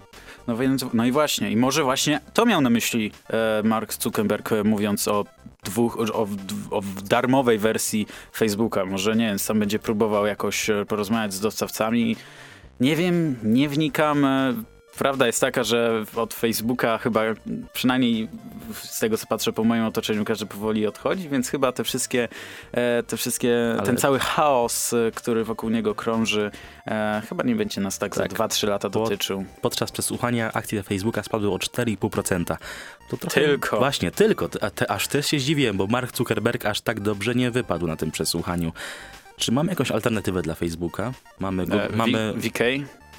No, 0.50 0.58
więc, 0.58 0.86
no 0.94 1.06
i 1.06 1.12
właśnie, 1.12 1.52
i 1.52 1.56
może 1.58 1.84
właśnie 1.84 2.20
to 2.34 2.46
miał 2.46 2.62
na 2.62 2.70
myśli 2.70 3.12
e, 3.30 3.62
Mark 3.64 3.94
Zuckerberg 3.94 4.52
e, 4.52 4.64
mówiąc 4.64 5.08
o 5.08 5.26
dwóch, 5.64 6.00
o, 6.00 6.28
o, 6.72 6.82
darmowej 7.04 7.58
wersji 7.58 8.08
Facebooka. 8.36 8.86
Może 8.86 9.16
nie 9.16 9.28
wiem, 9.28 9.40
sam 9.40 9.60
będzie 9.60 9.80
próbował 9.80 10.26
jakoś 10.26 10.70
e, 10.70 10.86
porozmawiać 10.86 11.34
z 11.34 11.40
dostawcami. 11.40 12.16
Nie 12.80 12.96
wiem, 12.96 13.36
nie 13.44 13.70
wnikam. 13.70 14.26
e, 14.26 14.54
Prawda 15.00 15.28
jest 15.28 15.42
taka, 15.42 15.64
że 15.64 16.04
od 16.16 16.34
Facebooka 16.34 16.98
chyba 16.98 17.22
przynajmniej 17.74 18.28
z 18.74 19.00
tego 19.00 19.18
co 19.18 19.28
patrzę 19.28 19.54
po 19.54 19.64
moim 19.64 19.84
otoczeniu 19.86 20.26
każdy 20.26 20.46
powoli 20.46 20.88
odchodzi, 20.88 21.30
więc 21.30 21.50
chyba 21.50 21.72
te 21.72 21.84
wszystkie, 21.84 22.28
e, 22.72 23.04
te 23.04 23.18
wszystkie 23.18 23.70
Ale- 23.74 23.84
ten 23.84 23.98
cały 23.98 24.20
chaos, 24.20 24.94
e, 24.94 25.12
który 25.16 25.44
wokół 25.44 25.70
niego 25.70 25.96
krąży, 25.96 26.52
e, 26.88 27.22
chyba 27.30 27.44
nie 27.44 27.56
będzie 27.56 27.82
nas 27.82 27.98
tak, 28.00 28.16
Tak. 28.16 28.32
za 28.32 28.36
2-3 28.36 28.68
lata 28.68 28.90
dotyczył. 28.90 29.46
Podczas 29.62 29.92
przesłuchania 29.92 30.54
akcje 30.54 30.84
Facebooka 30.84 31.24
spadły 31.24 31.52
o 31.52 31.60
4,5%. 31.60 32.58
To 33.10 33.18
trochę, 33.18 33.42
Tylko. 33.42 33.78
Właśnie, 33.78 34.12
tylko. 34.12 34.50
A 34.62 34.70
te, 34.70 34.92
aż 34.92 35.08
też 35.08 35.28
się 35.28 35.40
zdziwiłem, 35.40 35.78
bo 35.78 35.88
Mark 35.88 36.18
Zuckerberg 36.18 36.66
aż 36.66 36.82
tak 36.82 37.00
dobrze 37.00 37.36
nie 37.36 37.52
wypadł 37.52 37.88
na 37.88 37.96
tym 37.96 38.12
przesłuchaniu. 38.12 38.72
Czy 39.38 39.52
mamy 39.52 39.70
jakąś 39.70 39.92
alternatywę 39.92 40.42
dla 40.42 40.56
Facebooka? 40.56 41.14
Mamy, 41.40 41.66
go, 41.66 41.84
E, 41.84 41.90
mamy 41.96 42.34
VK? 42.34 42.60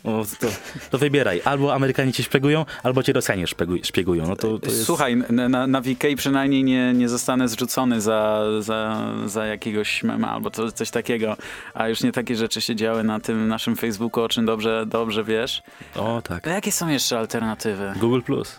O, 0.05 0.25
to, 0.41 0.47
to 0.91 0.99
wybieraj. 0.99 1.41
Albo 1.45 1.75
Amerykanie 1.75 2.13
cię 2.13 2.23
szpiegują, 2.23 2.65
albo 2.83 3.03
cię 3.03 3.13
Rosjanie 3.13 3.47
szpieguj, 3.47 3.81
szpiegują. 3.85 4.29
No 4.29 4.37
to, 4.37 4.59
to 4.59 4.67
jest... 4.67 4.85
Słuchaj, 4.85 5.17
na, 5.17 5.49
na, 5.49 5.67
na 5.67 5.81
VK 5.81 6.05
przynajmniej 6.17 6.65
nie, 6.65 6.93
nie 6.93 7.09
zostanę 7.09 7.49
zrzucony 7.49 8.01
za, 8.01 8.45
za, 8.61 9.07
za 9.27 9.47
jakiegoś 9.47 10.03
mema 10.03 10.31
albo 10.31 10.51
to, 10.51 10.73
coś 10.73 10.91
takiego, 10.91 11.37
a 11.75 11.89
już 11.89 12.03
nie 12.03 12.13
takie 12.13 12.37
rzeczy 12.37 12.61
się 12.61 12.77
działy 12.77 13.05
na 13.05 13.21
tym 13.21 13.49
naszym 13.49 13.77
Facebooku, 13.77 14.25
o 14.25 14.29
czym 14.29 14.47
dobrze, 14.47 14.85
dobrze 14.87 15.25
wiesz. 15.25 15.63
O, 15.97 16.23
tak. 16.23 16.47
A 16.47 16.51
jakie 16.51 16.73
są 16.73 16.89
jeszcze 16.89 17.19
alternatywy? 17.19 17.93
Google 18.01 18.21
Plus. 18.21 18.59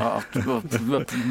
O, 0.00 0.16
o, 0.16 0.62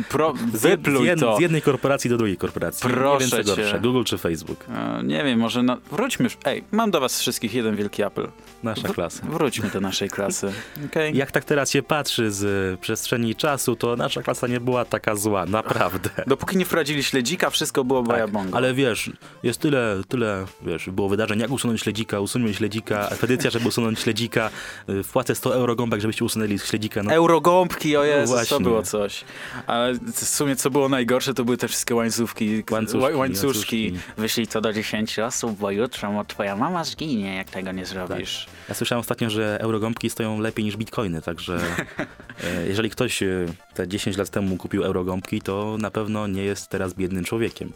pro, 0.09 0.33
Z, 0.53 0.61
wypluj 0.61 1.07
jed, 1.07 1.19
to. 1.19 1.37
z 1.37 1.39
jednej 1.39 1.61
korporacji 1.61 2.09
do 2.09 2.17
drugiej 2.17 2.37
korporacji. 2.37 2.89
Proszę 2.89 3.25
nie 3.25 3.31
wiem, 3.31 3.45
co 3.45 3.55
gorsze, 3.55 3.79
Google 3.79 4.03
czy 4.03 4.17
Facebook. 4.17 4.65
E, 4.69 5.03
Nie 5.03 5.23
wiem, 5.23 5.39
może 5.39 5.63
na... 5.63 5.77
wróćmy. 5.91 6.23
już- 6.23 6.37
Ej, 6.45 6.63
mam 6.71 6.91
do 6.91 6.99
was 6.99 7.19
wszystkich 7.19 7.53
jeden 7.53 7.75
wielki 7.75 8.03
apel. 8.03 8.27
Nasza 8.63 8.87
klasa. 8.87 9.23
Wróćmy 9.29 9.69
do 9.69 9.81
naszej 9.81 10.09
klasy. 10.09 10.51
Okay? 10.85 11.11
Jak 11.11 11.31
tak 11.31 11.45
teraz 11.45 11.71
się 11.71 11.83
patrzy 11.83 12.31
z 12.31 12.79
przestrzeni 12.79 13.35
czasu, 13.35 13.75
to 13.75 13.95
nasza 13.95 14.21
klasa 14.21 14.47
nie 14.47 14.59
była 14.59 14.85
taka 14.85 15.15
zła, 15.15 15.45
naprawdę. 15.45 16.09
Dopóki 16.27 16.57
nie 16.57 16.65
wprowadzili 16.65 17.03
śledzika, 17.03 17.49
wszystko 17.49 17.83
było. 17.83 18.03
Tak, 18.03 18.29
ale 18.51 18.73
wiesz, 18.73 19.11
jest 19.43 19.59
tyle, 19.59 20.01
tyle, 20.07 20.45
wiesz, 20.61 20.89
było 20.89 21.09
wydarzeń, 21.09 21.39
jak 21.39 21.51
usunąć 21.51 21.81
śledzika, 21.81 22.19
usuńmy 22.19 22.53
śledzika, 22.53 23.09
petycja, 23.21 23.49
żeby 23.49 23.67
usunąć 23.67 23.99
śledzika, 23.99 24.49
y, 24.89 25.03
wpłacę 25.03 25.35
100 25.35 25.55
euro 25.55 25.75
gąbek, 25.75 26.01
żebyście 26.01 26.25
usunęli 26.25 26.59
śledzika. 26.59 27.03
No, 27.03 27.11
Eurogąbki, 27.13 27.97
o 27.97 28.05
Jezus, 28.31 28.49
to 28.49 28.59
było 28.59 28.83
coś. 28.83 29.23
Ale 29.67 29.93
w 29.93 30.27
sumie 30.27 30.55
co 30.55 30.69
było 30.69 30.89
najgorsze, 30.89 31.33
to 31.33 31.45
były 31.45 31.57
te 31.57 31.67
wszystkie 31.67 31.95
łańcuszki. 31.95 32.63
Łańcuszki, 32.71 32.99
ła- 32.99 33.17
łańcuszki. 33.17 33.45
łańcuszki. 33.47 33.93
Wyślij 34.17 34.47
to 34.47 34.61
do 34.61 34.73
10 34.73 35.19
osób, 35.19 35.57
bo 35.57 35.71
jutro 35.71 36.25
twoja 36.27 36.55
mama 36.55 36.83
zginie, 36.83 37.35
jak 37.35 37.49
tego 37.49 37.71
nie 37.71 37.85
zrobisz. 37.85 38.47
Ja 38.69 38.75
słyszałem 38.75 38.99
ostatnio, 38.99 39.29
że 39.29 39.57
eurogąbki 39.61 40.09
stoją 40.09 40.39
lepiej 40.39 40.65
niż 40.65 40.77
bitcoiny, 40.77 41.21
także 41.21 41.59
e, 42.43 42.67
jeżeli 42.67 42.89
ktoś 42.89 43.23
e, 43.23 43.45
te 43.73 43.87
10 43.87 44.17
lat 44.17 44.29
temu 44.29 44.57
kupił 44.57 44.83
eurogąbki, 44.83 45.41
to 45.41 45.77
na 45.79 45.91
pewno 45.91 46.27
nie 46.27 46.43
jest 46.43 46.67
teraz 46.67 46.93
biednym 46.93 47.23
człowiekiem. 47.23 47.73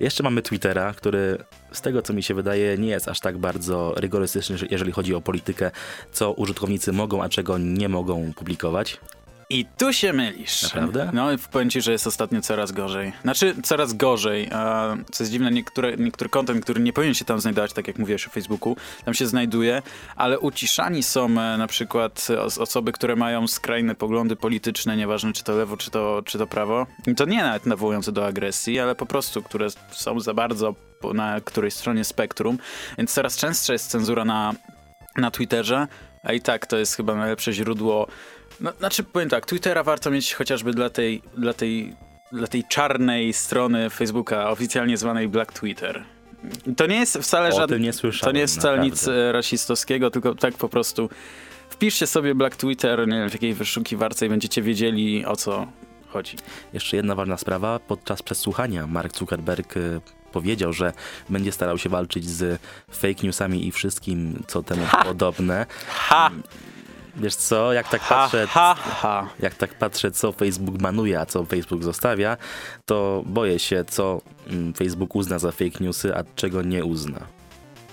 Jeszcze 0.00 0.22
mamy 0.22 0.42
Twittera, 0.42 0.94
który 0.94 1.38
z 1.72 1.80
tego 1.80 2.02
co 2.02 2.12
mi 2.12 2.22
się 2.22 2.34
wydaje 2.34 2.78
nie 2.78 2.88
jest 2.88 3.08
aż 3.08 3.20
tak 3.20 3.38
bardzo 3.38 3.94
rygorystyczny, 3.96 4.56
jeżeli 4.70 4.92
chodzi 4.92 5.14
o 5.14 5.20
politykę, 5.20 5.70
co 6.12 6.32
użytkownicy 6.32 6.92
mogą, 6.92 7.22
a 7.22 7.28
czego 7.28 7.58
nie 7.58 7.88
mogą 7.88 8.32
publikować. 8.32 9.00
I 9.50 9.66
tu 9.78 9.92
się 9.92 10.12
mylisz. 10.12 10.62
Naprawdę? 10.62 11.10
No 11.12 11.32
i 11.32 11.38
powiem 11.38 11.70
ci, 11.70 11.80
że 11.82 11.92
jest 11.92 12.06
ostatnio 12.06 12.40
coraz 12.40 12.72
gorzej. 12.72 13.12
Znaczy, 13.22 13.54
coraz 13.62 13.92
gorzej. 13.92 14.48
A, 14.52 14.96
co 15.12 15.22
jest 15.24 15.32
dziwne, 15.32 15.50
niektóre, 15.50 15.96
niektóry 15.96 16.30
content, 16.30 16.64
który 16.64 16.80
nie 16.80 16.92
powinien 16.92 17.14
się 17.14 17.24
tam 17.24 17.40
znajdować, 17.40 17.72
tak 17.72 17.86
jak 17.88 17.98
mówiłeś 17.98 18.26
o 18.26 18.30
Facebooku, 18.30 18.76
tam 19.04 19.14
się 19.14 19.26
znajduje, 19.26 19.82
ale 20.16 20.38
uciszani 20.38 21.02
są 21.02 21.24
e, 21.26 21.30
na 21.58 21.66
przykład 21.66 22.28
os- 22.38 22.58
osoby, 22.58 22.92
które 22.92 23.16
mają 23.16 23.46
skrajne 23.48 23.94
poglądy 23.94 24.36
polityczne, 24.36 24.96
nieważne 24.96 25.32
czy 25.32 25.44
to 25.44 25.56
lewo, 25.56 25.76
czy 25.76 25.90
to, 25.90 26.22
czy 26.24 26.38
to 26.38 26.46
prawo. 26.46 26.86
I 27.06 27.14
to 27.14 27.24
nie 27.24 27.42
nawet 27.42 27.66
nawołujące 27.66 28.12
do 28.12 28.26
agresji, 28.26 28.80
ale 28.80 28.94
po 28.94 29.06
prostu, 29.06 29.42
które 29.42 29.66
są 29.90 30.20
za 30.20 30.34
bardzo 30.34 30.74
na 31.14 31.40
którejś 31.40 31.74
stronie 31.74 32.04
spektrum. 32.04 32.58
Więc 32.98 33.12
coraz 33.14 33.36
częstsza 33.36 33.72
jest 33.72 33.90
cenzura 33.90 34.24
na, 34.24 34.52
na 35.16 35.30
Twitterze, 35.30 35.86
a 36.22 36.32
i 36.32 36.40
tak 36.40 36.66
to 36.66 36.76
jest 36.78 36.96
chyba 36.96 37.14
najlepsze 37.14 37.52
źródło 37.52 38.06
no, 38.60 38.72
znaczy 38.78 39.04
powiem 39.04 39.28
tak, 39.28 39.46
Twittera 39.46 39.82
warto 39.82 40.10
mieć 40.10 40.34
chociażby 40.34 40.72
dla 40.72 40.90
tej, 40.90 41.22
dla 41.36 41.52
tej, 41.52 41.94
dla 42.32 42.46
tej 42.46 42.64
czarnej 42.64 43.32
strony 43.32 43.90
Facebooka, 43.90 44.50
oficjalnie 44.50 44.96
zwanej 44.96 45.28
Black 45.28 45.52
Twitter. 45.52 46.04
To 46.76 46.86
nie 46.86 46.96
jest 46.96 47.18
wcale 47.18 47.52
żadne. 47.52 47.76
To 48.20 48.32
nie 48.32 48.40
jest 48.40 48.56
wcale 48.56 48.78
nic 48.82 49.06
naprawdę. 49.06 49.28
e, 49.28 49.32
rasistowskiego, 49.32 50.10
tylko 50.10 50.34
tak 50.34 50.54
po 50.54 50.68
prostu 50.68 51.10
wpiszcie 51.70 52.06
sobie 52.06 52.34
Black 52.34 52.56
Twitter, 52.56 53.08
nie 53.08 53.18
wiem, 53.18 53.30
w 53.30 53.32
jakiej 53.32 53.54
wyszukiwarce 53.54 54.26
i 54.26 54.28
będziecie 54.28 54.62
wiedzieli 54.62 55.26
o 55.26 55.36
co 55.36 55.66
chodzi. 56.08 56.36
Jeszcze 56.72 56.96
jedna 56.96 57.14
ważna 57.14 57.36
sprawa. 57.36 57.78
Podczas 57.78 58.22
przesłuchania 58.22 58.86
Mark 58.86 59.16
Zuckerberg 59.16 59.76
e, 59.76 59.80
powiedział, 60.32 60.72
że 60.72 60.92
będzie 61.28 61.52
starał 61.52 61.78
się 61.78 61.88
walczyć 61.88 62.28
z 62.28 62.60
fake 62.92 63.22
newsami 63.22 63.66
i 63.66 63.72
wszystkim, 63.72 64.42
co 64.46 64.62
temu 64.62 64.86
podobne. 65.04 65.66
Ha! 65.88 66.30
Wiesz 67.18 67.34
co, 67.34 67.72
jak 67.72 67.88
tak 67.88 68.08
patrzę, 68.08 68.46
ha, 68.46 68.74
ha. 68.74 69.28
jak 69.40 69.54
tak 69.54 69.74
patrzę, 69.74 70.10
co 70.10 70.32
Facebook 70.32 70.78
banuje, 70.78 71.20
a 71.20 71.26
co 71.26 71.44
Facebook 71.44 71.84
zostawia, 71.84 72.36
to 72.86 73.22
boję 73.26 73.58
się, 73.58 73.84
co 73.84 74.20
mm, 74.46 74.74
Facebook 74.74 75.14
uzna 75.14 75.38
za 75.38 75.52
fake 75.52 75.78
newsy, 75.80 76.16
a 76.16 76.24
czego 76.36 76.62
nie 76.62 76.84
uzna. 76.84 77.20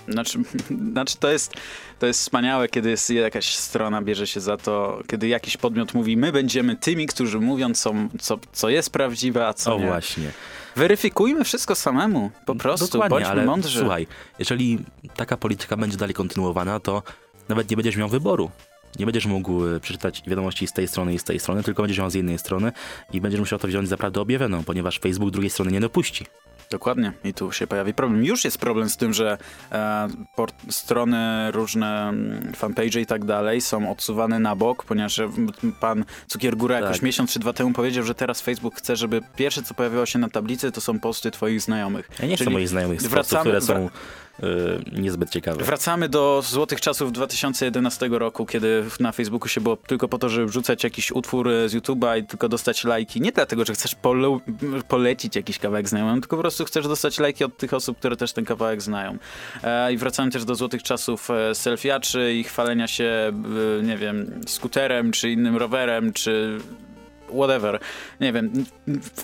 Znaczy, 0.08 0.38
znaczy 0.92 1.16
to, 1.16 1.30
jest, 1.30 1.54
to 1.98 2.06
jest 2.06 2.20
wspaniałe, 2.20 2.68
kiedy 2.68 2.90
jest 2.90 3.10
jakaś 3.10 3.54
strona 3.56 4.02
bierze 4.02 4.26
się 4.26 4.40
za 4.40 4.56
to, 4.56 5.02
kiedy 5.06 5.28
jakiś 5.28 5.56
podmiot 5.56 5.94
mówi, 5.94 6.16
my 6.16 6.32
będziemy 6.32 6.76
tymi, 6.76 7.06
którzy 7.06 7.40
mówią, 7.40 7.74
co, 7.74 7.92
co, 8.20 8.38
co 8.52 8.68
jest 8.68 8.90
prawdziwe, 8.90 9.46
a 9.46 9.54
co 9.54 9.74
o 9.74 9.78
nie. 9.78 9.86
właśnie. 9.86 10.30
Weryfikujmy 10.76 11.44
wszystko 11.44 11.74
samemu, 11.74 12.30
po 12.46 12.54
prostu, 12.54 12.86
Dokładnie, 12.86 13.08
bądźmy 13.10 13.30
ale 13.30 13.44
mądrzy. 13.44 13.78
słuchaj, 13.78 14.06
jeżeli 14.38 14.78
taka 15.16 15.36
polityka 15.36 15.76
będzie 15.76 15.96
dalej 15.96 16.14
kontynuowana, 16.14 16.80
to 16.80 17.02
nawet 17.48 17.70
nie 17.70 17.76
będziesz 17.76 17.96
miał 17.96 18.08
wyboru. 18.08 18.50
Nie 18.98 19.06
będziesz 19.06 19.26
mógł 19.26 19.66
e, 19.66 19.80
przeczytać 19.80 20.22
wiadomości 20.26 20.66
z 20.66 20.72
tej 20.72 20.88
strony 20.88 21.14
i 21.14 21.18
z 21.18 21.24
tej 21.24 21.40
strony, 21.40 21.62
tylko 21.62 21.82
będziesz 21.82 21.98
miał 21.98 22.10
z 22.10 22.14
jednej 22.14 22.38
strony 22.38 22.72
i 23.12 23.20
będziesz 23.20 23.40
musiał 23.40 23.58
to 23.58 23.68
wziąć 23.68 23.88
za 23.88 23.96
prawdę 23.96 24.20
objawioną, 24.20 24.64
ponieważ 24.64 24.98
Facebook 24.98 25.30
drugiej 25.30 25.50
strony 25.50 25.72
nie 25.72 25.80
dopuści. 25.80 26.26
Dokładnie. 26.70 27.12
I 27.24 27.34
tu 27.34 27.52
się 27.52 27.66
pojawi 27.66 27.94
problem. 27.94 28.24
Już 28.24 28.44
jest 28.44 28.58
problem 28.58 28.90
z 28.90 28.96
tym, 28.96 29.12
że 29.14 29.38
e, 29.72 30.08
strony, 30.70 31.50
różne 31.50 32.08
mm, 32.08 32.52
fanpage 32.52 33.00
i 33.00 33.06
tak 33.06 33.24
dalej 33.24 33.60
są 33.60 33.90
odsuwane 33.90 34.38
na 34.38 34.56
bok, 34.56 34.84
ponieważ 34.84 35.18
e, 35.18 35.30
pan 35.80 36.04
Cukiergóra 36.26 36.80
jakoś 36.80 36.96
Tak. 36.96 37.02
miesiąc 37.02 37.32
czy 37.32 37.38
dwa 37.38 37.52
temu 37.52 37.72
powiedział, 37.72 38.04
że 38.04 38.14
teraz 38.14 38.40
Facebook 38.40 38.74
chce, 38.76 38.96
żeby 38.96 39.20
pierwsze, 39.36 39.62
co 39.62 39.74
pojawiało 39.74 40.06
się 40.06 40.18
na 40.18 40.28
tablicy, 40.28 40.72
to 40.72 40.80
są 40.80 41.00
posty 41.00 41.30
twoich 41.30 41.60
znajomych. 41.60 42.08
Ja 42.20 42.26
nie 42.26 42.36
chcę 42.36 42.50
moich 42.50 42.68
znajomych 42.68 43.00
wracamy- 43.00 43.40
które 43.40 43.60
są 43.60 43.90
niezbyt 44.92 45.30
ciekawe. 45.30 45.64
Wracamy 45.64 46.08
do 46.08 46.42
złotych 46.44 46.80
czasów 46.80 47.12
2011 47.12 48.08
roku, 48.10 48.46
kiedy 48.46 48.84
na 49.00 49.12
Facebooku 49.12 49.48
się 49.48 49.60
było 49.60 49.76
tylko 49.76 50.08
po 50.08 50.18
to, 50.18 50.28
żeby 50.28 50.46
wrzucać 50.46 50.84
jakiś 50.84 51.12
utwór 51.12 51.48
e, 51.48 51.68
z 51.68 51.74
YouTube'a 51.74 52.18
i 52.18 52.24
tylko 52.24 52.48
dostać 52.48 52.84
lajki. 52.84 53.20
Nie 53.20 53.32
dlatego, 53.32 53.64
że 53.64 53.72
chcesz 53.72 53.96
polu- 53.96 54.40
polecić 54.88 55.36
jakiś 55.36 55.58
kawałek 55.58 55.88
znajomym, 55.88 56.20
tylko 56.20 56.36
po 56.36 56.42
prostu 56.42 56.64
chcesz 56.64 56.88
dostać 56.88 57.18
lajki 57.18 57.44
od 57.44 57.56
tych 57.56 57.74
osób, 57.74 57.98
które 57.98 58.16
też 58.16 58.32
ten 58.32 58.44
kawałek 58.44 58.82
znają. 58.82 59.18
E, 59.62 59.92
I 59.92 59.96
wracamy 59.96 60.30
też 60.30 60.44
do 60.44 60.54
złotych 60.54 60.82
czasów 60.82 61.30
e, 61.30 61.54
selfiaczy 61.54 62.34
i 62.34 62.44
chwalenia 62.44 62.88
się, 62.88 63.32
e, 63.80 63.82
nie 63.82 63.96
wiem, 63.96 64.40
skuterem, 64.46 65.12
czy 65.12 65.30
innym 65.30 65.56
rowerem, 65.56 66.12
czy 66.12 66.58
whatever. 67.28 67.80
Nie 68.20 68.32
wiem. 68.32 68.64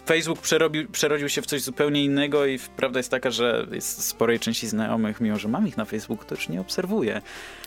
Facebook 0.06 0.38
przerobił, 0.40 0.88
przerodził 0.88 1.28
się 1.28 1.42
w 1.42 1.46
coś 1.46 1.62
zupełnie 1.62 2.04
innego 2.04 2.46
i 2.46 2.58
prawda 2.76 2.98
jest 2.98 3.10
taka, 3.10 3.30
że 3.30 3.66
jest 3.72 4.04
sporej 4.04 4.40
części 4.40 4.68
znajomych, 4.68 5.20
mimo 5.20 5.38
że 5.38 5.48
mam 5.48 5.68
ich 5.68 5.76
na 5.76 5.84
Facebooku, 5.84 6.24
to 6.28 6.34
już 6.34 6.48
nie 6.48 6.60
obserwuję. 6.60 7.22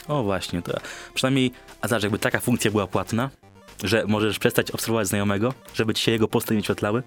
O 0.07 0.23
właśnie, 0.23 0.61
to 0.61 0.77
przynajmniej, 1.13 1.51
a 1.81 1.87
zobacz, 1.87 2.03
jakby 2.03 2.19
taka 2.19 2.39
funkcja 2.39 2.71
była 2.71 2.87
płatna, 2.87 3.29
że 3.83 4.03
możesz 4.07 4.39
przestać 4.39 4.71
obserwować 4.71 5.07
znajomego, 5.07 5.53
żeby 5.73 5.93
ci 5.93 6.03
się 6.03 6.11
jego 6.11 6.27
posty 6.27 6.53
nie 6.53 6.59
wyświetlały. 6.61 7.03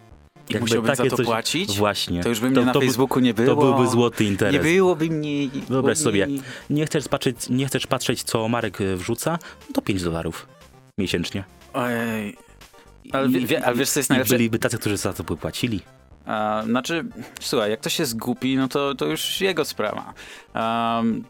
I 0.49 0.59
musiałbym 0.59 0.97
za 0.97 1.05
to 1.05 1.17
płacić? 1.17 1.77
Właśnie. 1.79 2.23
To 2.23 2.29
już 2.29 2.41
by 2.41 2.51
mnie 2.51 2.65
na 2.65 2.73
by- 2.73 2.81
Facebooku 2.81 3.21
nie 3.21 3.35
było. 3.35 3.49
To 3.49 3.57
byłby 3.57 3.91
złoty 3.91 4.25
interes. 4.25 4.55
Nie 4.55 4.61
byłoby 4.73 5.11
mnie. 5.11 5.49
Wyobraź 5.69 5.99
sobie, 5.99 6.27
nie- 6.27 6.41
nie 6.71 6.87
chcesz 6.87 7.09
patrzeć, 7.09 7.49
nie 7.49 7.67
chcesz 7.67 7.87
patrzeć 7.87 8.23
co 8.23 8.49
Marek 8.49 8.81
e, 8.81 8.97
wrzuca, 8.97 9.39
to 9.75 9.83
5 9.83 10.03
dolarów 10.03 10.47
miesięcznie. 10.99 11.45
Ojej. 11.73 12.37
Ale, 13.13 13.29
I- 13.29 13.47
wie, 13.47 13.67
ale 13.67 13.77
wiesz, 13.77 13.91
co 13.91 14.01
jest 14.01 14.11
najlepsze? 14.11 14.35
byliby 14.35 14.59
tacy, 14.59 14.79
którzy 14.79 14.97
za 14.97 15.13
to 15.13 15.25
by 15.25 15.37
płacili. 15.37 15.81
A, 16.27 16.63
znaczy, 16.67 17.05
słuchaj, 17.41 17.71
jak 17.71 17.81
ktoś 17.81 17.99
jest 17.99 18.17
głupi, 18.19 18.57
no 18.57 18.69
to, 18.69 18.95
to 18.95 19.07
już 19.07 19.41
jego 19.41 19.65
sprawa. 19.65 20.15
Um, 20.55 21.25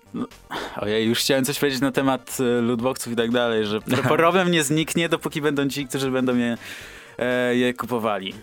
ojej, 0.77 1.09
już 1.09 1.19
chciałem 1.19 1.45
coś 1.45 1.59
powiedzieć 1.59 1.81
na 1.81 1.93
temat 1.93 2.39
e, 2.41 2.63
lootboxów 2.63 3.13
i 3.13 3.17
tak 3.17 3.31
dalej, 3.31 3.67
że 3.67 3.81
problem 4.09 4.51
nie 4.51 4.65
zniknie, 4.65 5.09
dopóki 5.09 5.43
będą 5.43 5.69
ci, 5.69 5.87
którzy 5.87 6.11
będą 6.11 6.37
je, 6.37 6.59
e, 7.19 7.57
je 7.57 7.75
kupowali. 7.75 8.35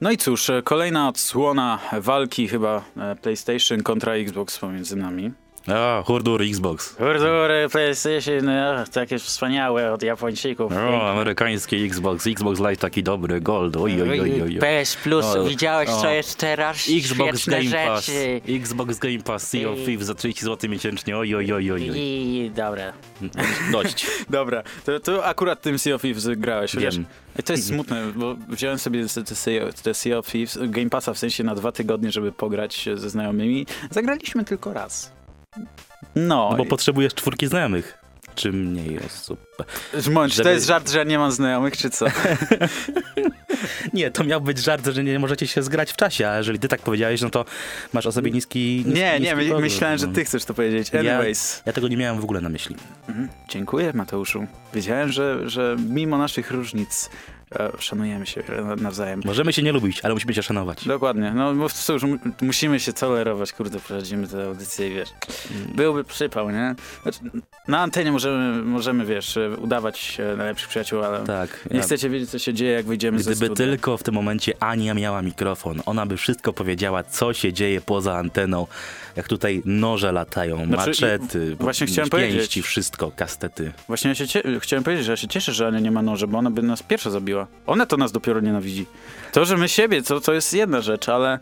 No 0.00 0.10
i 0.10 0.16
cóż, 0.16 0.50
e, 0.50 0.62
kolejna 0.62 1.08
odsłona 1.08 1.78
walki 2.00 2.48
chyba 2.48 2.84
PlayStation 3.22 3.82
kontra 3.82 4.12
Xbox 4.12 4.58
pomiędzy 4.58 4.96
nami. 4.96 5.32
O, 5.68 6.02
hurdur 6.06 6.42
Xbox. 6.42 6.96
Hordory 6.98 7.68
PlayStation, 7.68 8.48
e, 8.48 8.84
takie 8.92 9.18
wspaniałe 9.18 9.92
od 9.92 10.02
Japończyków. 10.02 10.72
O, 10.72 11.10
amerykański 11.10 11.84
Xbox. 11.84 12.26
Xbox 12.26 12.60
Live 12.60 12.78
taki 12.78 13.02
dobry, 13.02 13.40
gold. 13.40 13.76
Oj, 13.76 14.02
oj, 14.02 14.20
oj, 14.20 14.42
oj. 14.42 14.58
PS 14.60 14.96
Plus, 14.96 15.24
O, 15.24 15.44
widziałeś 15.44 15.88
o. 15.88 16.00
co 16.00 16.10
jest 16.10 16.38
teraz? 16.38 16.88
Xbox 16.96 17.40
Świetne 17.40 17.64
Game 17.64 17.86
Pass. 17.86 18.06
rzeczy. 18.06 18.40
Xbox 18.48 18.98
Game 18.98 19.18
Pass 19.18 19.48
Sea 19.48 19.68
of 19.70 19.78
Thieves 19.86 20.06
za 20.06 20.14
30 20.14 20.44
zł 20.44 20.70
miesięcznie. 20.70 21.16
Oj, 21.18 21.34
oj, 21.34 21.52
oj, 21.52 21.72
oj. 21.72 21.80
I 21.96 22.50
dobra. 22.56 22.92
Dość. 23.72 24.06
Dobra, 24.30 24.62
to, 24.84 25.00
to 25.00 25.24
akurat 25.26 25.62
tym 25.62 25.78
Sea 25.78 25.94
of 25.94 26.02
Thieves 26.02 26.26
grałeś? 26.36 26.76
Wiem. 26.76 27.04
To 27.44 27.52
jest 27.52 27.66
smutne, 27.68 28.12
bo 28.16 28.36
wziąłem 28.48 28.78
sobie 28.78 29.06
te, 29.06 29.22
te, 29.24 29.34
Sea- 29.34 29.72
te 29.82 29.94
Sea 29.94 30.18
of 30.18 30.26
Thieves, 30.26 30.58
Game 30.62 30.90
Passa 30.90 31.14
w 31.14 31.18
sensie 31.18 31.44
na 31.44 31.54
dwa 31.54 31.72
tygodnie, 31.72 32.12
żeby 32.12 32.32
pograć 32.32 32.88
ze 32.94 33.10
znajomymi. 33.10 33.66
Zagraliśmy 33.90 34.44
tylko 34.44 34.72
raz. 34.72 35.12
No, 36.16 36.48
No 36.50 36.56
bo 36.56 36.64
i- 36.64 36.66
potrzebujesz 36.66 37.14
czwórki 37.14 37.46
znajomych. 37.46 37.98
czy 38.34 38.52
mniej 38.52 38.98
osób. 39.06 39.40
Moment, 40.10 40.32
czy 40.32 40.38
to 40.38 40.44
Żeby- 40.44 40.54
jest 40.54 40.66
żart, 40.66 40.90
że 40.90 40.98
ja 40.98 41.04
nie 41.04 41.18
mam 41.18 41.32
znajomych, 41.32 41.76
czy 41.76 41.90
co? 41.90 42.06
Nie, 43.92 44.10
to 44.10 44.24
miał 44.24 44.40
być 44.40 44.58
żart, 44.58 44.86
że 44.86 45.04
nie 45.04 45.18
możecie 45.18 45.46
się 45.46 45.62
zgrać 45.62 45.92
w 45.92 45.96
czasie, 45.96 46.28
a 46.28 46.36
jeżeli 46.36 46.58
ty 46.58 46.68
tak 46.68 46.80
powiedziałeś, 46.82 47.20
no 47.22 47.30
to 47.30 47.44
masz 47.92 48.06
o 48.06 48.12
sobie 48.12 48.30
niski, 48.30 48.82
niski 48.86 49.00
Nie, 49.00 49.12
nie, 49.12 49.20
niski 49.20 49.36
my, 49.36 49.42
pogląd, 49.42 49.62
myślałem, 49.62 49.98
że 49.98 50.06
no. 50.06 50.12
ty 50.12 50.24
chcesz 50.24 50.44
to 50.44 50.54
powiedzieć. 50.54 50.90
Ja- 50.92 51.00
Anyways. 51.00 51.62
Ja 51.66 51.72
tego 51.72 51.88
nie 51.88 51.96
miałem 51.96 52.20
w 52.20 52.24
ogóle 52.24 52.40
na 52.40 52.48
myśli. 52.48 52.76
Mhm. 53.08 53.28
Dziękuję, 53.48 53.92
Mateuszu. 53.94 54.46
Wiedziałem, 54.74 55.12
że, 55.12 55.48
że 55.50 55.76
mimo 55.88 56.18
naszych 56.18 56.50
różnic 56.50 57.10
szanujemy 57.78 58.26
się 58.26 58.42
na- 58.64 58.76
nawzajem. 58.76 59.20
Możemy 59.24 59.52
się 59.52 59.62
nie 59.62 59.72
lubić, 59.72 60.00
ale 60.02 60.14
musimy 60.14 60.34
się 60.34 60.42
szanować. 60.42 60.84
Dokładnie. 60.86 61.32
No 61.34 61.54
bo 61.54 61.68
mu- 62.06 62.18
musimy 62.42 62.80
się 62.80 62.92
tolerować, 62.92 63.52
kurde, 63.52 63.80
prowadzimy 63.80 64.28
tę 64.28 64.44
audycję 64.46 64.88
i 64.90 64.94
wiesz. 64.94 65.08
Byłby 65.74 66.04
przypał, 66.04 66.50
nie? 66.50 66.74
Znaczy, 67.02 67.18
na 67.68 67.78
antenie 67.80 68.12
możemy, 68.12 68.62
możemy, 68.62 69.06
wiesz, 69.06 69.36
e, 69.36 69.50
udawać 69.56 70.16
e, 70.32 70.36
najlepszych 70.36 70.68
przyjaciół, 70.68 71.02
ale 71.04 71.20
Tak. 71.24 71.66
nie 71.70 71.76
ja- 71.76 71.82
chcecie 71.82 72.10
wiedzieć, 72.10 72.30
co 72.30 72.38
się 72.38 72.54
dzieje, 72.54 72.72
jak 72.72 72.86
wyjdziemy 72.86 73.22
ze 73.22 73.30
Gdyby 73.30 73.46
studia. 73.46 73.66
tylko 73.66 73.96
w 73.96 74.02
tym 74.02 74.14
momencie 74.14 74.52
Ania 74.62 74.94
miała 74.94 75.22
mikrofon, 75.22 75.82
ona 75.86 76.06
by 76.06 76.16
wszystko 76.16 76.52
powiedziała, 76.52 77.04
co 77.04 77.32
się 77.32 77.52
dzieje 77.52 77.80
poza 77.80 78.16
anteną, 78.16 78.66
jak 79.16 79.28
tutaj 79.28 79.62
noże 79.64 80.12
latają, 80.12 80.56
Znaczy, 80.66 80.76
maczety, 80.76 81.56
właśnie 81.60 81.86
chciałem 81.86 82.10
pięści, 82.10 82.26
powiedzieć. 82.36 82.64
wszystko, 82.66 83.12
kastety. 83.16 83.72
Właśnie 83.88 84.08
ja 84.08 84.14
się 84.14 84.24
chciałem 84.60 84.84
powiedzieć, 84.84 85.06
że 85.06 85.12
ja 85.12 85.16
się 85.16 85.28
cieszę, 85.28 85.52
że 85.52 85.66
Ania 85.66 85.80
nie 85.80 85.90
ma 85.90 86.02
noży, 86.02 86.26
bo 86.26 86.38
ona 86.38 86.50
by 86.50 86.62
nas 86.62 86.82
pierwsza 86.82 87.10
zabiła. 87.10 87.39
Ona 87.66 87.86
to 87.86 87.96
nas 87.96 88.12
dopiero 88.12 88.40
nienawidzi. 88.40 88.86
To, 89.32 89.44
że 89.44 89.56
my 89.56 89.68
siebie, 89.68 90.02
to, 90.02 90.20
to 90.20 90.32
jest 90.32 90.54
jedna 90.54 90.80
rzecz, 90.80 91.08
ale 91.08 91.38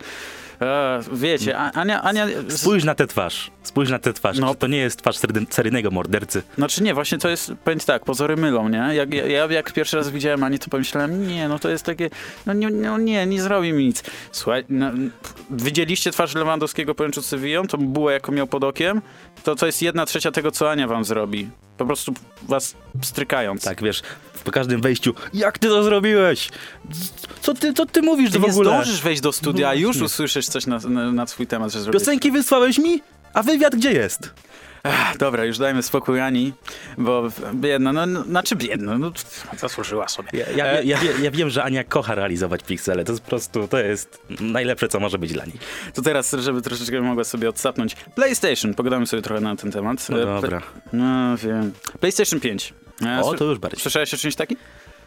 e, 0.61 0.99
wiecie, 1.13 1.57
Ania, 1.57 2.01
Ania 2.01 2.27
Spójrz 2.49 2.83
na 2.83 2.95
tę 2.95 3.07
twarz, 3.07 3.51
spójrz 3.63 3.89
na 3.89 3.99
tę 3.99 4.13
twarz. 4.13 4.37
No. 4.39 4.55
To 4.55 4.67
nie 4.67 4.77
jest 4.77 4.99
twarz 4.99 5.17
sery- 5.17 5.45
seryjnego 5.49 5.91
mordercy? 5.91 6.43
Znaczy 6.57 6.83
nie, 6.83 6.93
właśnie 6.93 7.17
to 7.17 7.29
jest, 7.29 7.51
powiem 7.63 7.79
tak, 7.79 8.05
pozory 8.05 8.37
mylą, 8.37 8.69
nie? 8.69 8.77
Jak, 8.93 9.13
ja, 9.13 9.25
ja 9.27 9.45
jak 9.45 9.73
pierwszy 9.73 9.97
raz 9.97 10.09
widziałem 10.09 10.43
Anię, 10.43 10.59
to 10.59 10.69
pomyślałem, 10.69 11.27
nie, 11.27 11.47
no 11.47 11.59
to 11.59 11.69
jest 11.69 11.85
takie, 11.85 12.09
no 12.45 12.53
nie, 12.53 12.69
no 12.69 12.97
nie, 12.97 13.25
nie 13.25 13.41
zrobi 13.41 13.73
mi 13.73 13.85
nic. 13.85 14.03
Słuchaj, 14.31 14.65
no, 14.69 14.91
widzieliście 15.49 16.11
twarz 16.11 16.35
Lewandowskiego 16.35 16.95
po 16.95 17.21
Sewillą? 17.21 17.67
Tą 17.67 17.77
bułę, 17.77 18.13
jaką 18.13 18.31
miał 18.31 18.47
pod 18.47 18.63
okiem? 18.63 19.01
To, 19.43 19.55
to 19.55 19.65
jest 19.65 19.81
jedna 19.81 20.05
trzecia 20.05 20.31
tego, 20.31 20.51
co 20.51 20.71
Ania 20.71 20.87
wam 20.87 21.05
zrobi. 21.05 21.49
Po 21.77 21.85
prostu 21.85 22.13
was 22.41 22.75
strykając. 23.01 23.63
Tak, 23.63 23.83
wiesz, 23.83 24.01
po 24.43 24.51
każdym 24.51 24.81
wejściu, 24.81 25.13
jak 25.33 25.59
ty 25.59 25.67
to 25.67 25.83
zrobiłeś? 25.83 26.49
Co 27.41 27.53
ty, 27.53 27.73
co 27.73 27.85
ty 27.85 28.01
mówisz 28.01 28.31
Ty 28.31 28.39
w 28.39 28.41
nie 28.41 28.47
ogóle? 28.51 28.69
zdążysz 28.69 29.01
wejść 29.01 29.21
do 29.21 29.31
studia, 29.31 29.65
No 29.67 29.71
a 29.71 29.73
już 29.75 29.83
właśnie. 29.85 30.05
usłyszysz 30.05 30.45
coś 30.47 30.65
na, 30.67 30.77
na, 30.79 31.11
na 31.11 31.27
swój 31.27 31.47
temat, 31.47 31.71
że 31.71 31.81
zrobisz. 31.81 32.01
Piosenki 32.01 32.31
wysłałeś 32.31 32.77
mi? 32.77 33.01
A 33.33 33.43
wywiad 33.43 33.75
gdzie 33.75 33.91
jest? 33.91 34.33
Ech, 34.83 35.17
dobra, 35.17 35.45
już 35.45 35.57
dajmy 35.57 35.83
spokój 35.83 36.21
Ani, 36.21 36.53
bo 36.97 37.23
biedna, 37.53 37.93
no, 37.93 38.05
no 38.05 38.23
znaczy 38.23 38.55
biedna, 38.55 38.97
no 38.97 39.11
zasłużyła 39.57 40.07
sobie. 40.07 40.29
Ja, 40.33 40.45
ja, 40.55 40.65
E, 40.65 40.83
ja, 40.83 40.97
ja, 41.21 41.31
wiem, 41.31 41.49
że 41.49 41.63
Ania 41.63 41.83
kocha 41.83 42.15
realizować 42.15 42.63
piksele. 42.63 43.03
To 43.05 43.11
jest 43.11 43.23
po 43.23 43.29
prostu, 43.29 43.67
to 43.67 43.79
jest 43.79 44.21
najlepsze, 44.39 44.87
co 44.87 44.99
może 44.99 45.17
być 45.17 45.33
dla 45.33 45.45
niej. 45.45 45.55
To 45.93 46.01
teraz, 46.01 46.35
żeby 46.39 46.61
troszeczkę 46.61 47.01
mogła 47.01 47.23
sobie 47.23 47.49
odsapnąć. 47.49 47.95
PlayStation, 47.95 48.73
pogadamy 48.73 49.07
sobie 49.07 49.21
trochę 49.21 49.41
na 49.41 49.55
ten 49.55 49.71
temat. 49.71 50.09
No 50.09 50.21
E, 50.21 50.25
dobra. 50.25 50.61
No 50.93 51.37
wiem. 51.37 51.71
PlayStation 51.99 52.39
5. 52.39 52.73
E, 53.05 53.21
O, 53.21 53.33
to 53.33 53.45
już 53.45 53.59
bardziej. 53.59 53.79
Słyszałeś 53.81 54.13
o 54.13 54.17
czymś 54.17 54.35
takim? 54.35 54.57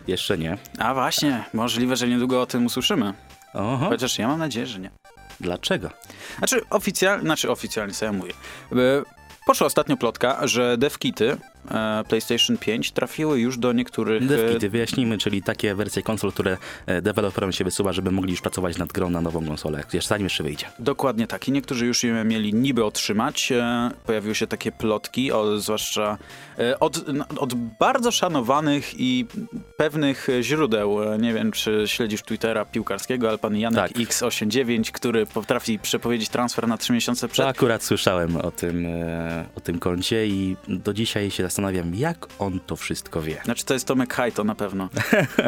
Jeszcze 0.07 0.39
nie. 0.39 0.59
A 0.79 0.95
właśnie, 0.95 1.45
możliwe, 1.55 1.97
że 1.97 2.09
niedługo 2.09 2.43
o 2.43 2.47
tym 2.47 2.67
usłyszymy. 2.67 3.15
Oho. 3.55 3.89
Chociaż 3.89 4.19
ja 4.19 4.29
mam 4.29 4.39
nadzieję, 4.39 4.67
że 4.67 4.79
nie. 4.79 4.91
Dlaczego? 5.41 5.91
Znaczy 6.39 6.61
oficjalnie, 6.71 7.23
znaczy 7.25 7.51
oficjalnie, 7.51 7.95
co 7.95 8.05
ja 8.05 8.13
mówię. 8.13 8.33
Poszła 9.47 9.67
ostatnio 9.67 9.97
plotka, 9.97 10.47
że 10.47 10.79
devkity 10.79 11.37
PlayStation 12.09 12.59
5 12.59 12.93
trafiły 12.93 13.41
już 13.41 13.59
do 13.59 13.73
niektórych... 13.73 14.23
e, 14.23 14.27
Devkity, 14.27 14.69
wyjaśnijmy, 14.69 15.19
czyli 15.19 15.43
takie 15.43 15.75
wersje 15.75 16.03
konsol, 16.03 16.33
które 16.33 16.57
e, 16.87 17.03
deweloperom 17.03 17.53
się 17.53 17.65
wysuwa, 17.65 17.93
żeby 17.93 18.11
mogli 18.11 18.31
już 18.31 18.41
pracować 18.41 18.79
nad 18.79 18.93
grą 18.93 19.11
na 19.11 19.21
nową 19.21 19.47
konsolę, 19.47 19.85
zanim 20.01 20.25
jeszcze 20.27 20.43
wyjdzie. 20.45 20.67
Dokładnie 20.79 21.27
tak. 21.27 21.49
I 21.49 21.53
niektórzy 21.53 21.87
już 21.87 22.05
je 22.05 22.25
mieli 22.25 22.55
niby 22.55 22.85
otrzymać. 22.85 23.53
E, 23.53 23.91
Pojawiły 24.07 24.35
się 24.35 24.47
takie 24.47 24.73
plotki, 24.73 25.33
o, 25.33 25.59
zwłaszcza 25.59 26.19
e, 26.59 26.81
od, 26.81 27.05
od 27.39 27.55
bardzo 27.55 28.11
szanowanych 28.11 29.01
i 29.01 29.27
pewnych 29.77 30.29
źródeł. 30.41 31.13
E, 31.13 31.19
Nie 31.19 31.35
wiem, 31.35 31.53
czy 31.53 31.85
śledzisz 31.87 32.23
Twittera 32.23 32.65
piłkarskiego, 32.65 33.29
ale 33.29 33.39
pan 33.39 33.57
Janek 33.57 33.93
Tak. 33.93 33.93
X89, 34.03 34.91
który 34.91 35.27
potrafi 35.27 35.79
przepowiedzieć 35.79 36.29
transfer 36.29 36.69
na 36.69 36.79
trzy 36.79 36.93
miesiące 36.93 37.29
przed. 37.29 37.45
To 37.45 37.49
akurat 37.49 37.83
słyszałem 37.83 38.37
o 38.37 38.51
tym, 38.51 38.87
e, 38.87 39.45
o 39.57 39.61
tym 39.61 39.79
koncie 39.79 40.27
i 40.27 40.57
do 40.69 40.95
dzisiaj 40.95 41.31
się 41.31 41.43
zastanawiam, 41.53 41.95
jak 41.95 42.27
on 42.39 42.61
to 42.67 42.77
wszystko 42.77 43.23
wie. 43.23 43.41
Znaczy 43.45 43.65
to 43.65 43.75
jest 43.75 43.87
Tomek 43.87 44.15
Hajto 44.15 44.45
na 44.45 44.55
pewno. 44.55 44.89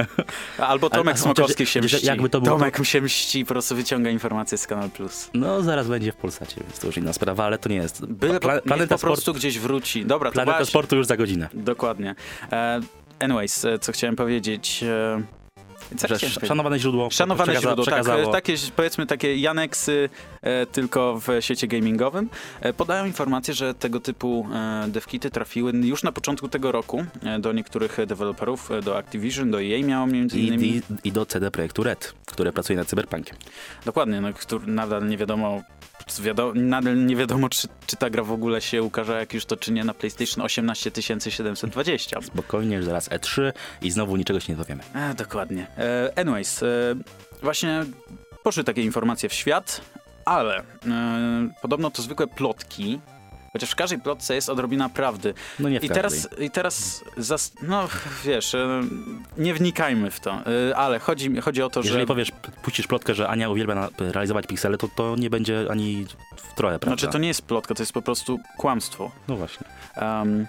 Albo 0.59 0.91
Tomek 0.91 1.19
Smokowski 1.19 1.67
się 1.67 1.81
mści. 1.81 2.07
jakby 2.07 2.29
to 2.29 2.41
było- 2.41 2.57
Tomek 2.59 2.85
się 2.85 3.01
mści 3.01 3.45
po 3.45 3.49
prostu 3.49 3.77
wyciąga 3.77 4.11
informacje 4.11 4.59
z 4.59 4.67
Kanal 4.67 4.91
Plus. 4.91 5.31
No, 5.35 5.63
zaraz 5.63 5.89
będzie 5.89 6.13
w 6.13 6.17
Polsacie, 6.17 6.61
więc 6.61 6.79
to 6.79 6.87
już 6.87 6.97
inna 6.97 7.13
sprawa, 7.13 7.45
ale 7.45 7.59
to 7.59 7.69
nie 7.69 7.77
jest. 7.77 8.07
Byle 8.07 8.41
po, 8.41 8.49
Pla- 8.49 8.61
planeta 8.61 8.95
po 8.95 9.01
prostu 9.01 9.23
sportu, 9.23 9.39
gdzieś 9.39 9.59
wróci. 9.59 10.07
Dobra, 10.07 10.31
to 10.31 10.35
planeta 10.35 10.65
sportu 10.65 10.97
już 10.97 11.07
za 11.07 11.17
godzinę. 11.17 11.49
Dokładnie. 11.55 12.15
E, 12.53 12.81
anyways, 13.21 13.65
e, 13.65 13.79
co 13.79 13.93
chciałem 13.93 14.17
powiedzieć. 14.17 14.85
Co 15.91 16.09
Że 16.09 16.17
chciałem 16.17 16.17
sz- 16.17 16.35
powiedzieć? 16.35 16.49
szanowane 16.49 16.79
źródło 16.79 17.11
Szanowane 17.11 17.53
przekaza- 17.53 17.61
źródło, 17.63 17.85
tak. 17.85 17.95
przekazało. 17.95 18.29
e, 18.31 18.33
Takie, 18.33 18.55
powiedzmy, 18.77 19.07
takie 19.07 19.37
Janeksy, 19.37 20.09
e, 20.43 20.67
tylko 20.67 21.21
w 21.21 21.29
świecie 21.41 21.67
gamingowym. 21.67 22.29
E, 22.61 22.73
podają 22.73 23.07
informację, 23.07 23.55
że 23.55 23.75
tego 23.75 24.01
typu 24.01 24.49
e, 24.55 24.85
devkity 24.89 25.31
trafiły 25.31 25.73
już 25.73 26.03
na 26.03 26.13
początku 26.13 26.49
tego 26.49 26.73
roku 26.73 27.05
e, 27.23 27.39
do 27.39 27.53
niektórych 27.53 27.99
deweloperów, 28.07 28.71
e, 28.71 28.83
do 28.83 28.99
Activision, 28.99 29.51
do 29.51 29.63
EA 29.63 29.85
miało 29.85 30.07
między 30.07 30.39
I, 30.39 30.47
innymi. 30.47 30.69
i, 30.69 30.83
I 31.05 31.13
do 31.13 31.27
CD 31.27 31.51
Projektu 31.51 31.83
Red, 31.83 32.15
które 32.27 32.53
pracuje 32.53 32.77
nad 32.79 32.89
Cyberpunkiem. 32.89 33.37
Dokładnie, 33.85 34.21
no, 34.21 34.33
który 34.33 34.67
nadal 34.67 35.09
nie 35.09 35.17
wiadomo, 35.17 35.63
wiadomo 36.21 36.53
nadal 36.55 37.07
nie 37.07 37.17
wiadomo, 37.17 37.49
czy, 37.49 37.69
czy 37.87 37.97
ta 37.97 38.11
gra 38.11 38.23
w 38.23 38.33
ogóle 38.33 38.61
się 38.61 38.83
ukaże, 38.83 39.19
jak 39.19 39.35
już 39.35 39.47
to 39.47 39.57
czy 39.57 39.73
nie, 39.73 39.85
na 39.85 39.95
PlayStation 39.95 40.45
18720. 40.45 42.23
Spokojnie, 42.23 42.83
że 42.83 42.87
zaraz 42.87 43.09
E3 43.11 43.53
i 43.83 43.91
znowu 43.91 44.17
niczego 44.17 44.41
się 44.41 44.53
nie 44.53 44.57
dowiemy. 44.57 44.83
E, 44.95 45.15
dokładnie. 45.15 45.67
E, 45.79 46.13
anyways, 46.19 46.63
e, 46.63 46.67
właśnie 47.43 47.85
poszły 48.43 48.65
takie 48.65 48.83
informacje 48.83 49.29
w 49.29 49.33
świat, 49.33 49.81
ale 50.25 50.59
e, 50.59 50.65
podobno 51.63 51.91
to 51.91 52.03
zwykłe 52.03 52.27
plotki, 52.27 53.01
chociaż 53.55 53.71
w 53.71 53.75
każdej 53.75 53.99
plotce 54.01 54.35
jest 54.35 54.49
odrobina 54.49 54.89
prawdy. 54.89 55.35
No 55.59 55.69
nie 55.69 55.81
w 55.81 55.85
I 55.85 55.89
każdej. 55.89 56.03
teraz, 56.03 56.29
I 56.41 56.51
teraz, 56.51 57.05
zas- 57.19 57.53
no 57.63 57.89
wiesz, 58.25 58.55
e, 58.55 58.83
nie 59.39 59.55
wnikajmy 59.55 60.11
w 60.11 60.21
to, 60.21 60.33
e, 60.71 60.77
ale 60.77 60.99
chodzi, 60.99 61.41
chodzi 61.41 61.63
o 61.63 61.71
to, 61.71 61.81
Jeżeli 61.81 62.01
że... 62.01 62.07
powiesz, 62.07 62.33
puścisz 62.63 62.87
plotkę, 62.87 63.15
że 63.15 63.29
Ania 63.29 63.49
uwielbia 63.49 63.89
realizować 63.99 64.47
piksele, 64.47 64.79
to 64.79 64.89
to 64.97 65.17
nie 65.17 65.31
będzie 65.31 65.67
ani 65.71 66.07
w 66.37 66.55
trochę, 66.55 66.79
prawda? 66.79 67.01
Znaczy 67.01 67.13
to 67.13 67.19
nie 67.19 67.29
jest 67.29 67.43
plotka, 67.43 67.75
to 67.75 67.83
jest 67.83 67.93
po 67.93 68.03
prostu 68.03 68.41
kłamstwo. 68.57 69.11
No 69.29 69.37
właśnie. 69.37 69.67
Um, 69.97 70.47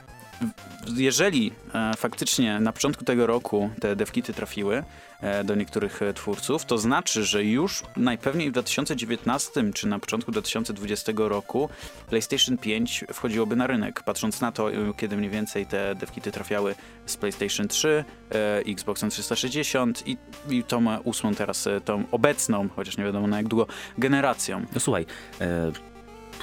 jeżeli 0.95 1.52
e, 1.74 1.93
faktycznie 1.98 2.60
na 2.60 2.74
początku 2.74 3.06
tego 3.06 3.28
roku 3.28 3.69
te 3.82 3.95
devkity 3.95 4.34
trafiły 4.34 4.84
e, 5.21 5.43
do 5.43 5.56
niektórych 5.56 6.02
e, 6.02 6.13
twórców, 6.13 6.65
to 6.65 6.78
znaczy, 6.78 7.24
że 7.24 7.43
już 7.43 7.84
najpewniej 7.98 8.50
w 8.50 8.54
2019 8.54 9.74
czy 9.74 9.88
na 9.88 10.00
początku 10.00 10.32
2020 10.32 11.12
roku 11.15 11.69
PlayStation 12.10 12.58
5 12.58 13.06
wchodziłoby 13.13 13.56
na 13.56 13.67
rynek. 13.67 14.04
Patrząc 14.04 14.41
na 14.41 14.52
to, 14.52 14.67
kiedy 14.98 15.17
mniej 15.17 15.30
więcej 15.30 15.65
te 15.65 15.95
devkity 15.95 16.32
trafiały 16.32 16.76
z 17.06 17.17
PlayStation 17.17 17.67
3, 17.67 18.06
e, 18.32 18.58
Xboxem 18.71 19.10
360 19.10 20.08
i, 20.08 20.17
i 20.50 20.63
tą 20.63 21.00
ósmą 21.00 21.36
teraz, 21.36 21.67
tą 21.86 22.04
obecną, 22.12 22.69
chociaż 22.76 22.98
nie 22.98 23.04
wiadomo 23.04 23.28
na 23.28 23.38
jak 23.38 23.48
długo, 23.48 23.67
generacją. 23.98 24.65
No 24.74 24.80
słuchaj, 24.80 25.06
e, 25.41 25.71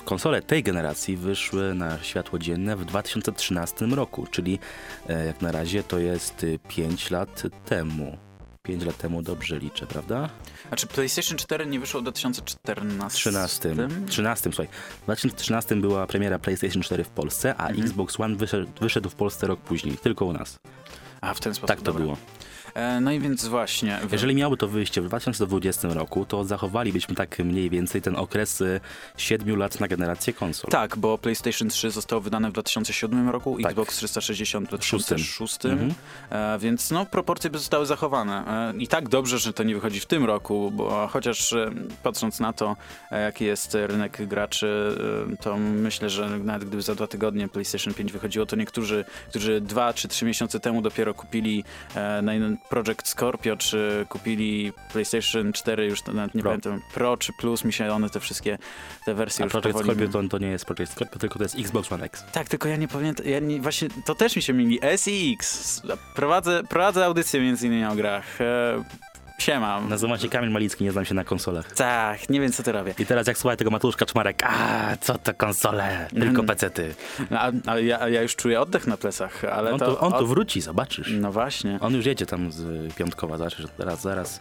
konsole 0.00 0.42
tej 0.42 0.62
generacji 0.62 1.16
wyszły 1.16 1.74
na 1.74 2.02
światło 2.02 2.38
dzienne 2.38 2.76
w 2.76 2.84
2013 2.84 3.86
roku, 3.86 4.26
czyli 4.30 4.58
e, 5.08 5.26
jak 5.26 5.42
na 5.42 5.52
razie 5.52 5.82
to 5.82 5.98
jest 5.98 6.46
5 6.68 7.10
lat 7.10 7.42
temu. 7.66 8.18
5 8.62 8.84
lat 8.84 8.96
temu 8.96 9.22
dobrze 9.22 9.58
liczę, 9.58 9.86
prawda? 9.86 10.28
Znaczy 10.68 10.86
PlayStation 10.86 11.38
4 11.38 11.66
nie 11.66 11.80
wyszło 11.80 12.00
w 12.00 12.02
2014. 12.02 13.18
13. 13.18 13.76
13, 14.08 14.50
słuchaj. 14.52 14.68
W 15.00 15.04
2013 15.04 15.76
była 15.76 16.06
premiera 16.06 16.38
PlayStation 16.38 16.82
4 16.82 17.04
w 17.04 17.08
Polsce, 17.08 17.54
a 17.58 17.68
Mhm. 17.68 17.86
Xbox 17.86 18.20
One 18.20 18.36
wyszedł, 18.36 18.66
wyszedł 18.80 19.10
w 19.10 19.14
Polsce 19.14 19.46
rok 19.46 19.60
później, 19.60 19.96
tylko 19.98 20.24
u 20.24 20.32
nas. 20.32 20.58
A 21.20 21.34
w 21.34 21.40
ten 21.40 21.54
sposób. 21.54 21.68
Tak 21.68 21.78
to 21.78 21.84
dobra. 21.84 22.02
było. 22.04 22.16
E, 22.74 23.00
no 23.00 23.12
i 23.12 23.20
więc 23.20 23.46
właśnie. 23.46 23.98
Jeżeli 24.12 24.34
miałoby 24.34 24.56
to 24.56 24.68
wyjście 24.68 25.00
w 25.02 25.04
2020 25.04 25.88
roku, 25.94 26.24
to 26.26 26.44
zachowalibyśmy 26.44 27.14
tak 27.14 27.38
mniej 27.38 27.70
więcej 27.70 28.02
ten 28.02 28.16
okres 28.16 28.60
y, 28.60 28.80
7 29.16 29.56
lat 29.58 29.80
na 29.80 29.88
generację 29.88 30.32
konsol. 30.32 30.70
Tak, 30.70 30.96
bo 30.96 31.18
PlayStation 31.18 31.68
3 31.68 31.90
zostało 31.90 32.22
wydane 32.22 32.48
w 32.50 32.52
2007 32.52 33.28
roku, 33.30 33.56
Tak. 33.62 33.70
Xbox 33.72 33.96
360 33.96 34.68
w 34.80 34.84
Szóstym. 34.84 35.16
2006, 35.18 35.64
Mhm. 35.66 35.94
e, 36.30 36.58
więc 36.58 36.90
no 36.90 37.06
proporcje 37.06 37.50
by 37.50 37.58
zostały 37.58 37.86
zachowane. 37.86 38.44
E, 38.74 38.76
I 38.78 38.88
tak 38.88 39.08
dobrze, 39.08 39.38
że 39.38 39.52
to 39.52 39.62
nie 39.62 39.74
wychodzi 39.74 40.00
w 40.00 40.06
tym 40.06 40.24
roku, 40.24 40.70
bo 40.70 41.08
chociaż 41.12 41.54
patrząc 42.02 42.40
na 42.40 42.52
to, 42.52 42.76
jaki 43.10 43.44
jest 43.44 43.74
rynek 43.74 44.26
graczy, 44.26 44.96
to 45.40 45.56
myślę, 45.58 46.10
że 46.10 46.38
nawet 46.38 46.64
gdyby 46.68 46.82
za 46.82 46.94
dwa 46.94 47.06
tygodnie 47.06 47.48
PlayStation 47.48 47.94
5 47.94 48.12
wychodziło, 48.12 48.46
to 48.46 48.56
niektórzy, 48.56 49.04
którzy 49.28 49.60
dwa 49.60 49.92
czy 49.94 50.08
trzy 50.08 50.24
miesiące 50.24 50.60
temu 50.60 50.82
dopiero 50.82 51.14
kupili 51.14 51.64
e, 51.94 52.22
na 52.22 52.34
inny 52.34 52.56
Project 52.68 53.08
Scorpio, 53.08 53.56
czy 53.56 54.06
kupili 54.08 54.72
PlayStation 54.92 55.52
4, 55.52 55.86
już 55.86 56.04
nawet 56.04 56.34
nie 56.34 56.42
Pro. 56.42 56.50
pamiętam, 56.50 56.80
Pro 56.94 57.16
czy 57.16 57.32
Plus, 57.32 57.64
mi 57.64 57.72
się 57.72 57.92
one 57.92 58.10
te 58.10 58.20
wszystkie, 58.20 58.58
te 59.04 59.14
wersje 59.14 59.42
A 59.42 59.46
już 59.46 59.52
Project 59.52 59.78
powoli... 59.78 59.84
Scorpio 59.84 60.22
to, 60.22 60.28
to 60.28 60.38
nie 60.38 60.48
jest 60.48 60.64
Project 60.64 60.92
Scorpio, 60.92 61.18
tylko 61.18 61.38
to 61.38 61.44
jest 61.44 61.58
Xbox 61.58 61.92
One 61.92 62.04
X. 62.04 62.24
Tak, 62.32 62.48
tylko 62.48 62.68
ja 62.68 62.76
nie 62.76 62.88
pamiętam, 62.88 63.26
ja 63.26 63.40
nie, 63.40 63.60
właśnie 63.60 63.88
to 64.04 64.14
też 64.14 64.36
mi 64.36 64.42
się 64.42 64.52
myli. 64.52 64.78
S 64.82 65.08
i 65.08 65.32
X. 65.38 65.82
Prowadzę, 66.14 66.62
prowadzę 66.68 67.04
audycję 67.04 67.40
między 67.40 67.66
innymi 67.66 67.84
o 67.84 67.94
grach. 67.94 68.40
E, 68.40 68.84
siema. 69.42 69.80
Nazywam 69.80 70.18
się 70.18 70.28
Kamil 70.28 70.50
Malicki, 70.50 70.84
nie 70.84 70.92
znam 70.92 71.04
się 71.04 71.14
na 71.14 71.24
konsolach. 71.24 71.72
Tak, 71.72 72.28
nie 72.28 72.40
wiem 72.40 72.52
co 72.52 72.62
ty 72.62 72.72
robię. 72.72 72.94
I 72.98 73.06
teraz 73.06 73.26
jak 73.26 73.38
słuchaj 73.38 73.56
tego 73.56 73.70
Matuszka 73.70 74.06
Czmarek, 74.06 74.42
a 74.44 74.96
co 75.00 75.18
to 75.18 75.34
konsole, 75.34 76.06
tylko 76.10 76.26
Mhm. 76.26 76.46
pecety. 76.46 76.94
No, 77.30 77.40
a, 77.40 77.50
a 77.66 77.78
ja, 77.78 78.08
ja 78.08 78.22
już 78.22 78.36
czuję 78.36 78.60
oddech 78.60 78.86
na 78.86 78.96
plecach, 78.96 79.44
ale 79.44 79.72
On 79.72 79.78
to... 79.78 79.94
tu, 79.96 80.04
on 80.04 80.12
tu 80.12 80.18
od- 80.18 80.28
wróci, 80.28 80.60
zobaczysz. 80.60 81.10
No 81.20 81.32
właśnie. 81.32 81.78
On 81.80 81.94
już 81.94 82.06
jedzie 82.06 82.26
tam 82.26 82.52
z 82.52 82.94
Piątkowa, 82.94 83.38
zobaczysz, 83.38 83.66
zaraz, 83.78 84.02
zaraz 84.02 84.40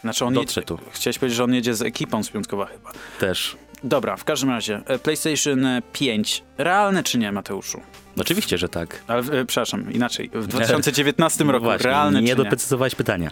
Znaczy 0.00 0.24
on 0.24 0.34
dotrze 0.34 0.60
jedzie, 0.60 0.68
tu 0.68 0.78
Chciałeś 0.92 1.18
powiedzieć, 1.18 1.36
że 1.36 1.44
on 1.44 1.54
jedzie 1.54 1.74
z 1.74 1.82
ekipą 1.82 2.22
z 2.22 2.30
Piątkowa 2.30 2.66
chyba. 2.66 2.90
też. 3.18 3.56
Dobra, 3.84 4.16
w 4.16 4.24
każdym 4.24 4.50
razie, 4.50 4.80
e, 4.86 4.98
PlayStation 4.98 5.66
5. 5.92 6.42
Realne 6.58 7.02
czy 7.02 7.18
nie, 7.18 7.32
Mateuszu? 7.32 7.80
Oczywiście, 8.20 8.58
że 8.58 8.68
tak. 8.68 9.02
Ale, 9.06 9.20
e, 9.20 9.44
przepraszam, 9.44 9.92
inaczej. 9.92 10.30
W 10.34 10.46
2019 10.56 11.44
roku 11.44 11.64
No 11.64 11.70
Właśnie, 11.70 11.90
realne 11.90 12.22
nie 12.22 12.28
czy 12.28 12.38
nie? 12.38 12.44
doprecyzowałeś 12.44 12.94
pytania. 12.94 13.30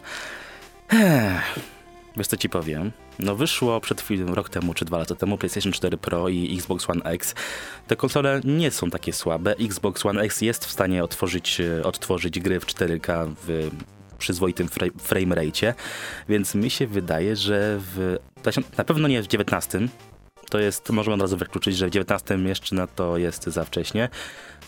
Wiesz 2.16 2.26
co 2.26 2.36
ci 2.36 2.48
powiem? 2.48 2.92
No 3.18 3.36
wyszło 3.36 3.80
przed 3.80 4.00
chwilą, 4.00 4.34
rok 4.34 4.48
temu 4.48 4.74
czy 4.74 4.84
dwa 4.84 4.98
lata 4.98 5.14
temu 5.14 5.38
PlayStation 5.38 5.72
4 5.72 5.96
Pro 5.96 6.28
i 6.28 6.54
Xbox 6.54 6.90
One 6.90 7.04
X. 7.04 7.34
Te 7.86 7.96
konsole 7.96 8.40
nie 8.44 8.70
są 8.70 8.90
takie 8.90 9.12
słabe. 9.12 9.54
Xbox 9.56 10.06
One 10.06 10.22
X 10.22 10.40
jest 10.40 10.64
w 10.64 10.70
stanie 10.70 11.04
otworzyć, 11.04 11.60
e, 11.60 11.84
odtworzyć 11.84 12.40
gry 12.40 12.60
w 12.60 12.66
4K 12.66 13.34
w 13.46 13.70
przyzwoitym 14.18 14.68
fra- 14.68 14.98
frame 14.98 15.34
rate, 15.34 15.74
więc 16.28 16.54
mi 16.54 16.70
się 16.70 16.86
wydaje, 16.86 17.36
że 17.36 17.78
w, 17.80 18.18
na 18.78 18.84
pewno 18.84 19.08
nie 19.08 19.22
w 19.22 19.26
19, 19.26 19.88
to 20.50 20.58
jest, 20.58 20.90
możemy 20.90 21.14
od 21.14 21.20
razu 21.20 21.36
wykluczyć, 21.36 21.76
że 21.76 21.86
w 21.86 21.90
19 21.90 22.38
jeszcze 22.38 22.76
na 22.76 22.86
to 22.86 23.18
jest 23.18 23.44
za 23.44 23.64
wcześnie. 23.64 24.08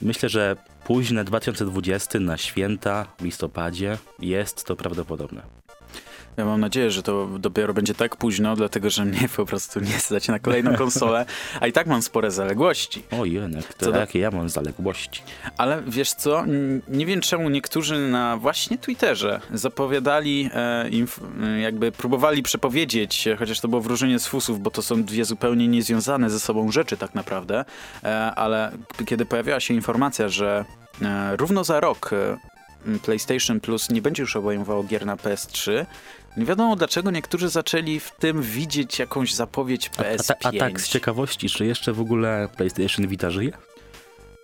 Myślę, 0.02 0.28
że 0.28 0.56
późne 0.84 1.24
2020 1.24 2.20
na 2.20 2.36
święta 2.36 3.06
w 3.18 3.24
listopadzie 3.24 3.98
jest 4.18 4.64
to 4.64 4.76
prawdopodobne. 4.76 5.55
Ja 6.36 6.44
mam 6.44 6.60
nadzieję, 6.60 6.90
że 6.90 7.02
to 7.02 7.28
dopiero 7.38 7.74
będzie 7.74 7.94
tak 7.94 8.16
późno, 8.16 8.56
dlatego 8.56 8.90
że 8.90 9.04
mnie 9.04 9.28
po 9.36 9.46
prostu 9.46 9.80
nie 9.80 9.98
stać 9.98 10.28
na 10.28 10.38
kolejną 10.38 10.74
konsolę, 10.76 11.26
a 11.60 11.66
i 11.66 11.72
tak 11.72 11.86
mam 11.86 12.02
spore 12.02 12.30
zaległości. 12.30 13.02
O 13.20 13.24
Jenek, 13.24 13.74
to 13.74 13.92
do- 13.92 13.98
jakie 13.98 14.18
ja 14.18 14.30
mam 14.30 14.48
zaległości. 14.48 15.22
Ale 15.58 15.82
wiesz 15.86 16.12
co, 16.12 16.44
nie 16.88 17.06
wiem 17.06 17.20
czemu 17.20 17.48
niektórzy 17.48 17.98
na 18.08 18.36
właśnie 18.36 18.78
Twitterze 18.78 19.40
zapowiadali, 19.54 20.50
e, 20.54 20.90
e, 21.46 21.60
jakby 21.60 21.92
próbowali 21.92 22.42
przepowiedzieć, 22.42 23.26
e, 23.28 23.36
chociaż 23.36 23.60
to 23.60 23.68
było 23.68 23.80
wróżenie 23.82 24.18
z 24.18 24.26
fusów, 24.26 24.60
bo 24.60 24.70
to 24.70 24.82
są 24.82 25.02
dwie 25.04 25.24
zupełnie 25.24 25.68
niezwiązane 25.68 26.30
ze 26.30 26.40
sobą 26.40 26.72
rzeczy 26.72 26.96
tak 26.96 27.14
naprawdę, 27.14 27.64
e, 28.04 28.08
ale 28.34 28.72
kiedy 29.06 29.26
pojawiła 29.26 29.60
się 29.60 29.74
informacja, 29.74 30.28
że 30.28 30.64
e, 31.02 31.36
równo 31.36 31.64
za 31.64 31.80
rok 31.80 32.10
e, 32.12 32.36
PlayStation 33.02 33.60
Plus 33.60 33.90
nie 33.90 34.02
będzie 34.02 34.22
już 34.22 34.36
obejmowało 34.36 34.84
gier 34.84 35.06
na 35.06 35.16
PS3, 35.16 35.86
nie 36.36 36.44
wiadomo 36.44 36.76
dlaczego 36.76 37.10
niektórzy 37.10 37.48
zaczęli 37.48 38.00
w 38.00 38.10
tym 38.10 38.42
widzieć 38.42 38.98
jakąś 38.98 39.34
zapowiedź 39.34 39.90
A, 39.96 40.00
a, 40.00 40.04
PS5. 40.04 40.26
ta, 40.40 40.48
a 40.48 40.52
tak 40.52 40.80
z 40.80 40.88
ciekawości, 40.88 41.48
czy 41.48 41.66
jeszcze 41.66 41.92
w 41.92 42.00
ogóle 42.00 42.48
PlayStation 42.56 43.06
Vita 43.08 43.30
żyje? 43.30 43.52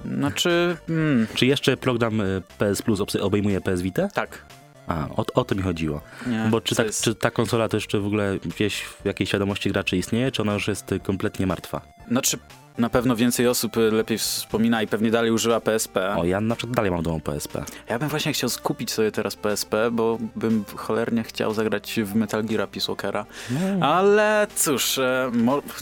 Znaczy, 0.05 0.77
mm, 0.89 1.27
Czy 1.35 1.47
jeszcze 1.47 1.77
program 1.77 2.21
y, 2.21 2.43
PS 2.59 2.83
Plus 2.83 3.17
obejmuje 3.21 3.61
PS 3.61 3.81
Vita? 3.83 4.09
tak. 4.09 4.45
A, 4.87 5.09
o, 5.17 5.25
o 5.35 5.45
to 5.45 5.55
mi 5.55 5.63
chodziło. 5.63 6.01
Nie, 6.27 6.47
Bo 6.51 6.61
czy, 6.61 6.75
tak, 6.75 6.87
jest- 6.87 7.05
czy 7.05 7.15
ta 7.15 7.31
konsola 7.31 7.69
to 7.69 7.77
jeszcze 7.77 8.01
w 8.01 8.07
ogóle 8.07 8.39
gdzieś 8.45 8.81
w 8.83 9.05
jakiejś 9.05 9.31
świadomości 9.31 9.71
graczy 9.71 9.97
istnieje, 9.97 10.33
czy 10.33 10.43
ona 10.43 10.55
już 10.55 10.69
jest 10.69 10.93
y, 10.93 11.01
kompletnie 11.01 11.47
martwa? 11.47 11.81
Znaczy, 12.09 12.39
na 12.79 12.91
pewno 12.91 13.17
więcej 13.17 13.49
osób 13.49 13.77
y, 13.77 13.81
lepiej 13.91 14.19
wspomina 14.19 14.83
i 14.83 14.87
pewnie 14.87 15.11
dalej 15.11 15.31
używa 15.31 15.61
PSP. 15.61 16.17
O, 16.17 16.25
ja 16.25 16.41
na 16.41 16.57
przykład 16.57 16.77
dalej 16.77 16.91
mam 16.91 17.01
w 17.01 17.03
domu 17.05 17.21
PSP. 17.21 17.65
Ja 17.89 17.99
bym 17.99 18.09
właśnie 18.09 18.33
chciał 18.33 18.51
skupić 18.51 18.91
sobie 18.91 19.13
teraz 19.13 19.37
PSP, 19.37 19.91
bo 19.91 20.19
bym 20.37 20.65
cholernie 20.77 21.23
chciał 21.23 21.55
zagrać 21.55 22.01
w 22.05 22.15
Metal 22.15 22.45
Gear 22.45 22.69
Peace 22.69 22.87
Walkera. 22.87 23.27
Ale 23.81 24.47
cóż, 24.57 24.99
e, 24.99 25.31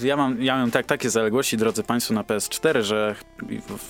ja 0.03 0.17
mam, 0.17 0.43
ja 0.43 0.57
mam 0.57 0.71
tak, 0.71 0.87
takie 0.87 1.11
zaległości, 1.11 1.57
drodzy 1.57 1.83
Państwo, 1.83 2.15
na 2.15 2.23
PS4, 2.23 2.83
że 2.83 3.15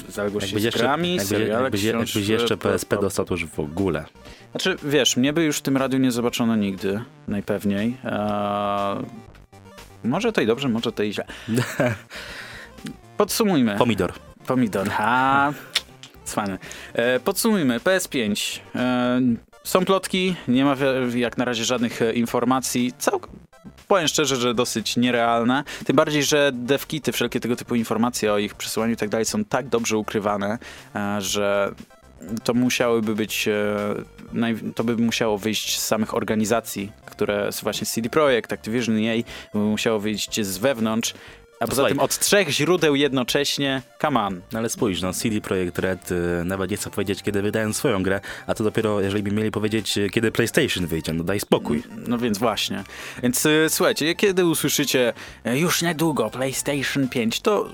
zaległości 0.08 0.54
Jakbyś 0.54 0.72
z 0.72 0.76
grami, 0.76 1.10
jakbyś, 1.10 1.28
seriale, 1.28 1.62
jakbyś, 1.62 1.80
książ- 1.80 1.86
jakbyś 2.16 2.28
jeszcze 2.28 2.56
PSP 2.56 2.96
dostał, 2.96 3.24
to 3.24 3.34
już 3.34 3.46
w 3.46 3.60
ogóle. 3.60 4.04
Znaczy, 4.50 4.76
wiesz, 4.82 5.16
mnie 5.16 5.32
by 5.32 5.44
już 5.44 5.58
w 5.58 5.62
tym 5.62 5.76
radiu 5.76 5.98
nie 5.98 6.12
zobaczono 6.12 6.56
nigdy, 6.56 7.00
najpewniej. 7.28 7.96
Eee, 8.04 9.04
może 10.04 10.32
to 10.32 10.40
i 10.40 10.46
dobrze, 10.46 10.68
może 10.68 10.92
to 10.92 11.02
i 11.02 11.12
źle. 11.12 11.24
Podsumujmy. 13.20 13.76
Pomidor. 13.76 14.12
Pomidor. 14.46 14.88
A, 14.98 15.52
cwany. 16.24 16.58
E, 16.94 17.20
podsumujmy. 17.20 17.78
PS5. 17.78 18.60
E, 18.74 19.20
są 19.64 19.84
plotki, 19.84 20.36
nie 20.48 20.64
ma 20.64 20.76
jak 21.14 21.38
na 21.38 21.44
razie 21.44 21.64
żadnych 21.64 22.02
e, 22.02 22.12
informacji. 22.12 22.92
Całk 22.98 23.28
powiem 23.88 24.08
szczerze, 24.08 24.36
że 24.36 24.54
dosyć 24.54 24.96
nierealne. 24.96 25.64
Tym 25.84 25.96
bardziej, 25.96 26.24
że 26.24 26.50
devkity, 26.54 27.12
wszelkie 27.12 27.40
tego 27.40 27.56
typu 27.56 27.74
informacje 27.74 28.32
o 28.32 28.38
ich 28.38 28.54
przesyłaniu 28.54 28.92
i 28.92 28.96
tak 28.96 29.08
dalej 29.08 29.24
są 29.24 29.44
tak 29.44 29.68
dobrze 29.68 29.96
ukrywane, 29.96 30.58
e, 30.94 31.20
że 31.20 31.74
to 32.44 32.54
musiałyby 32.54 33.14
być, 33.14 33.48
e, 33.48 34.72
to 34.74 34.84
by 34.84 34.96
musiało 34.96 35.38
wyjść 35.38 35.80
z 35.80 35.86
samych 35.86 36.14
organizacji, 36.14 36.92
które 37.06 37.52
są 37.52 37.62
właśnie 37.62 37.86
CD 37.86 38.10
Projekt, 38.10 38.52
Activision, 38.52 38.98
EA, 38.98 39.22
by 39.54 39.58
musiało 39.58 40.00
wyjść 40.00 40.40
z 40.40 40.58
wewnątrz. 40.58 41.14
A 41.60 41.66
poza 41.66 41.74
Słuchaj. 41.74 41.92
tym 41.92 42.00
od 42.00 42.18
trzech 42.18 42.48
źródeł 42.50 42.94
jednocześnie, 42.94 43.82
come 44.00 44.20
on. 44.20 44.40
No 44.52 44.58
ale 44.58 44.68
spójrz, 44.68 45.02
no 45.02 45.12
CD 45.12 45.40
Projekt 45.40 45.78
Red 45.78 46.10
y, 46.12 46.44
nawet 46.44 46.70
nie 46.70 46.76
chce 46.76 46.90
powiedzieć, 46.90 47.22
kiedy 47.22 47.42
wydają 47.42 47.72
swoją 47.72 48.02
grę, 48.02 48.20
a 48.46 48.54
to 48.54 48.64
dopiero, 48.64 49.00
jeżeli 49.00 49.22
by 49.22 49.30
mieli 49.30 49.50
powiedzieć, 49.50 49.98
y, 49.98 50.10
kiedy 50.10 50.32
PlayStation 50.32 50.86
wyjdzie, 50.86 51.12
no 51.12 51.24
daj 51.24 51.40
spokój. 51.40 51.82
No 52.08 52.18
więc 52.18 52.38
właśnie. 52.38 52.84
Więc 53.22 53.46
y, 53.46 53.66
słuchajcie, 53.68 54.14
kiedy 54.14 54.46
usłyszycie 54.46 55.12
e, 55.44 55.58
już 55.58 55.82
niedługo 55.82 56.30
PlayStation 56.30 57.08
5, 57.08 57.40
to 57.40 57.68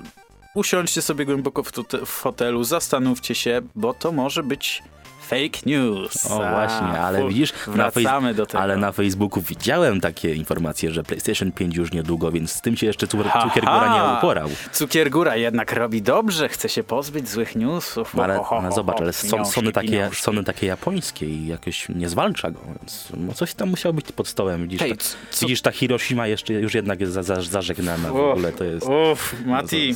usiądźcie 0.53 1.01
sobie 1.01 1.25
głęboko 1.25 1.63
w, 1.63 1.71
tute- 1.71 2.05
w 2.05 2.09
fotelu, 2.09 2.63
zastanówcie 2.63 3.35
się, 3.35 3.61
bo 3.75 3.93
to 3.93 4.11
może 4.11 4.43
być 4.43 4.83
fake 5.27 5.59
news. 5.65 6.31
O 6.31 6.45
A, 6.47 6.51
właśnie, 6.51 6.99
ale 7.01 7.27
widzisz, 7.27 7.53
Wracamy 7.67 8.33
do 8.33 8.45
tego. 8.45 8.59
ale 8.59 8.77
na 8.77 8.91
Facebooku 8.91 9.41
widziałem 9.41 10.01
takie 10.01 10.33
informacje, 10.35 10.91
że 10.91 11.03
PlayStation 11.03 11.51
5 11.51 11.75
już 11.75 11.91
niedługo, 11.91 12.31
więc 12.31 12.51
z 12.51 12.61
tym 12.61 12.77
się 12.77 12.85
jeszcze 12.87 13.07
cukier, 13.07 13.27
Ha, 13.27 13.43
cukier 13.43 13.63
góra 13.63 13.79
ha. 13.79 14.11
nie 14.13 14.17
uporał. 14.17 14.49
Cukier 14.71 15.09
Góra 15.09 15.35
jednak 15.35 15.73
robi 15.73 16.01
dobrze, 16.01 16.49
chce 16.49 16.69
się 16.69 16.83
pozbyć 16.83 17.29
złych 17.29 17.55
newsów. 17.55 18.13
No, 18.13 18.23
ale, 18.23 18.37
Ho, 18.37 18.43
ho, 18.43 18.61
no 18.61 18.71
zobacz, 18.71 19.01
ale 19.01 19.13
są, 19.13 19.31
pieniążki, 19.31 19.53
Sony, 19.53 19.71
takie, 19.71 19.87
pieniążki. 19.89 20.21
Sony 20.23 20.43
takie 20.43 20.67
japońskie 20.67 21.25
i 21.25 21.47
jakoś 21.47 21.89
nie 21.89 22.09
zwalcza 22.09 22.51
go, 22.51 22.59
więc 22.79 23.07
no 23.17 23.33
coś 23.33 23.53
tam 23.53 23.69
musiało 23.69 23.93
być 23.93 24.11
pod 24.11 24.27
stołem. 24.27 24.63
Widzisz, 24.63 24.79
Hej, 24.79 24.97
ta, 24.97 25.03
co- 25.31 25.45
widzisz 25.45 25.61
ta 25.61 25.71
Hiroshima 25.71 26.27
jeszcze 26.27 26.53
już 26.53 26.73
jednak 26.73 26.99
jest 26.99 27.13
za, 27.13 27.23
za, 27.23 27.41
zażegnana 27.41 28.09
w 28.11 28.15
ogóle, 28.15 28.51
to 28.51 28.63
jest... 28.63 28.85
Uff, 29.11 29.35
Mati, 29.45 29.95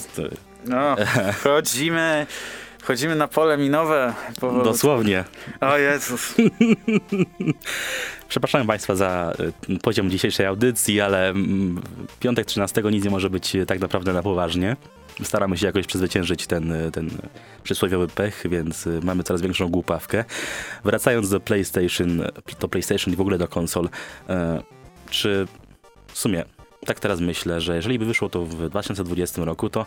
no, 0.65 0.95
chodzimy, 1.43 2.25
chodzimy 2.83 3.15
na 3.15 3.27
pole 3.27 3.57
minowe. 3.57 4.13
dosłownie. 4.63 5.23
O 5.61 5.77
Jezus. 5.77 6.35
Przepraszam 8.29 8.67
Państwa 8.67 8.95
za 8.95 9.33
y, 9.69 9.79
poziom 9.79 10.09
dzisiejszej 10.09 10.45
audycji, 10.45 11.01
ale 11.01 11.29
mm, 11.29 11.81
piątek 12.19 12.45
13 12.45 12.81
nic 12.91 13.03
nie 13.03 13.09
może 13.09 13.29
być 13.29 13.55
y, 13.55 13.65
tak 13.65 13.79
naprawdę 13.79 14.13
na 14.13 14.23
poważnie. 14.23 14.75
Staramy 15.23 15.57
się 15.57 15.65
jakoś 15.65 15.87
przezwyciężyć 15.87 16.47
ten, 16.47 16.71
y, 16.71 16.91
ten 16.91 17.09
przysłowiowy 17.63 18.07
pech, 18.07 18.43
więc 18.45 18.89
mamy 19.03 19.23
coraz 19.23 19.41
większą 19.41 19.69
głupawkę. 19.69 20.25
Wracając 20.83 21.29
do 21.29 21.39
PlayStation, 21.39 22.21
do 22.59 22.67
PlayStation 22.67 23.13
i 23.13 23.17
w 23.17 23.21
ogóle 23.21 23.37
do 23.37 23.47
konsol, 23.47 23.89
czy 25.09 25.47
w 26.07 26.17
sumie 26.17 26.45
tak 26.85 26.99
teraz 26.99 27.19
myślę, 27.19 27.61
że 27.61 27.75
jeżeli 27.75 27.99
by 27.99 28.05
wyszło 28.05 28.29
to 28.29 28.45
w 28.45 28.69
2020 28.69 29.45
roku, 29.45 29.69
to 29.69 29.85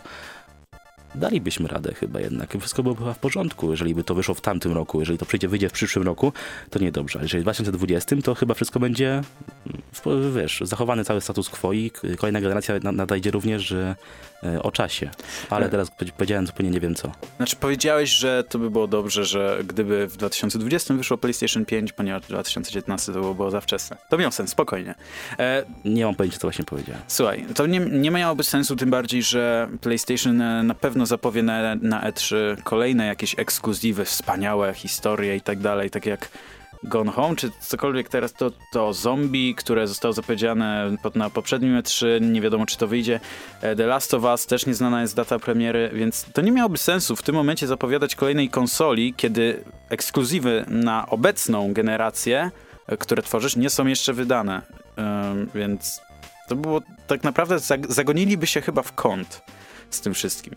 dalibyśmy 1.15 1.67
radę 1.67 1.93
chyba 1.93 2.19
jednak. 2.19 2.57
Wszystko 2.59 2.83
byłoby 2.83 2.99
chyba 3.01 3.13
w 3.13 3.19
porządku, 3.19 3.71
jeżeli 3.71 3.95
by 3.95 4.03
to 4.03 4.15
wyszło 4.15 4.35
w 4.35 4.41
tamtym 4.41 4.71
roku. 4.73 4.99
Jeżeli 4.99 5.17
to 5.19 5.25
przyjdzie, 5.25 5.47
wyjdzie 5.47 5.69
w 5.69 5.71
przyszłym 5.71 6.05
roku, 6.05 6.33
to 6.69 6.79
niedobrze. 6.79 7.19
Jeżeli 7.21 7.41
w 7.41 7.43
2020, 7.43 8.15
to 8.23 8.35
chyba 8.35 8.53
wszystko 8.53 8.79
będzie, 8.79 9.21
w- 9.93 10.33
wiesz, 10.35 10.61
zachowany 10.65 11.05
cały 11.05 11.21
status 11.21 11.49
quo 11.49 11.73
i 11.73 11.91
kolejna 12.17 12.41
generacja 12.41 12.75
na- 12.83 12.91
nadejdzie 12.91 13.31
również 13.31 13.71
e, 13.71 13.95
o 14.63 14.71
czasie. 14.71 15.09
Ale 15.49 15.65
E. 15.65 15.69
teraz 15.69 15.91
powie- 15.91 16.11
powiedziałem 16.11 16.47
zupełnie 16.47 16.71
nie 16.71 16.79
wiem 16.79 16.95
co. 16.95 17.11
Znaczy 17.37 17.55
powiedziałeś, 17.55 18.09
że 18.09 18.43
to 18.49 18.59
by 18.59 18.69
było 18.71 18.87
dobrze, 18.87 19.25
że 19.25 19.59
gdyby 19.67 20.07
w 20.07 20.17
2020 20.17 20.93
wyszło 20.93 21.17
PlayStation 21.17 21.65
5, 21.65 21.93
ponieważ 21.93 22.23
w 22.23 22.27
2019 22.27 23.13
to 23.13 23.33
było 23.33 23.51
za 23.51 23.61
wczesne. 23.61 23.97
To 24.09 24.17
miał 24.17 24.31
sens, 24.31 24.49
spokojnie. 24.49 24.95
E, 25.39 25.63
Nie 25.85 26.05
mam 26.05 26.15
pojęcia, 26.15 26.37
co 26.39 26.47
właśnie 26.47 26.65
powiedziałem. 26.65 27.01
Słuchaj, 27.07 27.45
to 27.55 27.67
nie, 27.67 27.79
nie 27.79 28.11
miałoby 28.11 28.43
sensu, 28.43 28.75
tym 28.75 28.89
bardziej, 28.89 29.23
że 29.23 29.69
PlayStation 29.81 30.41
e, 30.41 30.63
na 30.63 30.73
pewno 30.75 31.04
zapowie 31.05 31.43
na, 31.43 31.75
na 31.75 32.11
E3 32.11 32.35
kolejne 32.63 33.05
jakieś 33.05 33.39
ekskluzywy, 33.39 34.05
wspaniałe 34.05 34.73
historie 34.73 35.35
i 35.35 35.41
tak 35.41 35.59
dalej, 35.59 35.89
tak 35.89 36.05
jak 36.05 36.29
Gone 36.83 37.11
Home, 37.11 37.35
czy 37.35 37.51
cokolwiek 37.59 38.09
teraz 38.09 38.33
to, 38.33 38.51
to 38.71 38.93
Zombie, 38.93 39.55
które 39.55 39.87
zostało 39.87 40.13
zapowiedziane 40.13 40.97
na 41.15 41.29
poprzednim 41.29 41.81
E3, 41.81 42.21
nie 42.21 42.41
wiadomo 42.41 42.65
czy 42.65 42.77
to 42.77 42.87
wyjdzie. 42.87 43.19
E, 43.61 43.75
The 43.75 43.85
Last 43.85 44.13
of 44.13 44.23
Us 44.23 44.45
też 44.45 44.65
nieznana 44.65 45.01
jest 45.01 45.15
data 45.15 45.39
premiery, 45.39 45.89
więc 45.93 46.25
to 46.33 46.41
nie 46.41 46.51
miałoby 46.51 46.77
sensu 46.77 47.15
w 47.15 47.23
tym 47.23 47.35
momencie 47.35 47.67
zapowiadać 47.67 48.15
kolejnej 48.15 48.49
konsoli, 48.49 49.13
kiedy 49.13 49.63
ekskluzywy 49.89 50.65
na 50.67 51.09
obecną 51.09 51.73
generację, 51.73 52.51
e, 52.87 52.97
które 52.97 53.21
tworzysz, 53.21 53.55
nie 53.55 53.69
są 53.69 53.87
jeszcze 53.87 54.13
wydane. 54.13 54.61
Więc 55.55 56.01
to 56.47 56.55
było 56.55 56.81
tak 57.07 57.23
naprawdę 57.23 57.55
zag- 57.55 57.91
zagoniliby 57.91 58.47
się 58.47 58.61
chyba 58.61 58.81
w 58.81 58.93
kąt 58.93 59.41
z 59.89 60.01
tym 60.01 60.13
wszystkim. 60.13 60.55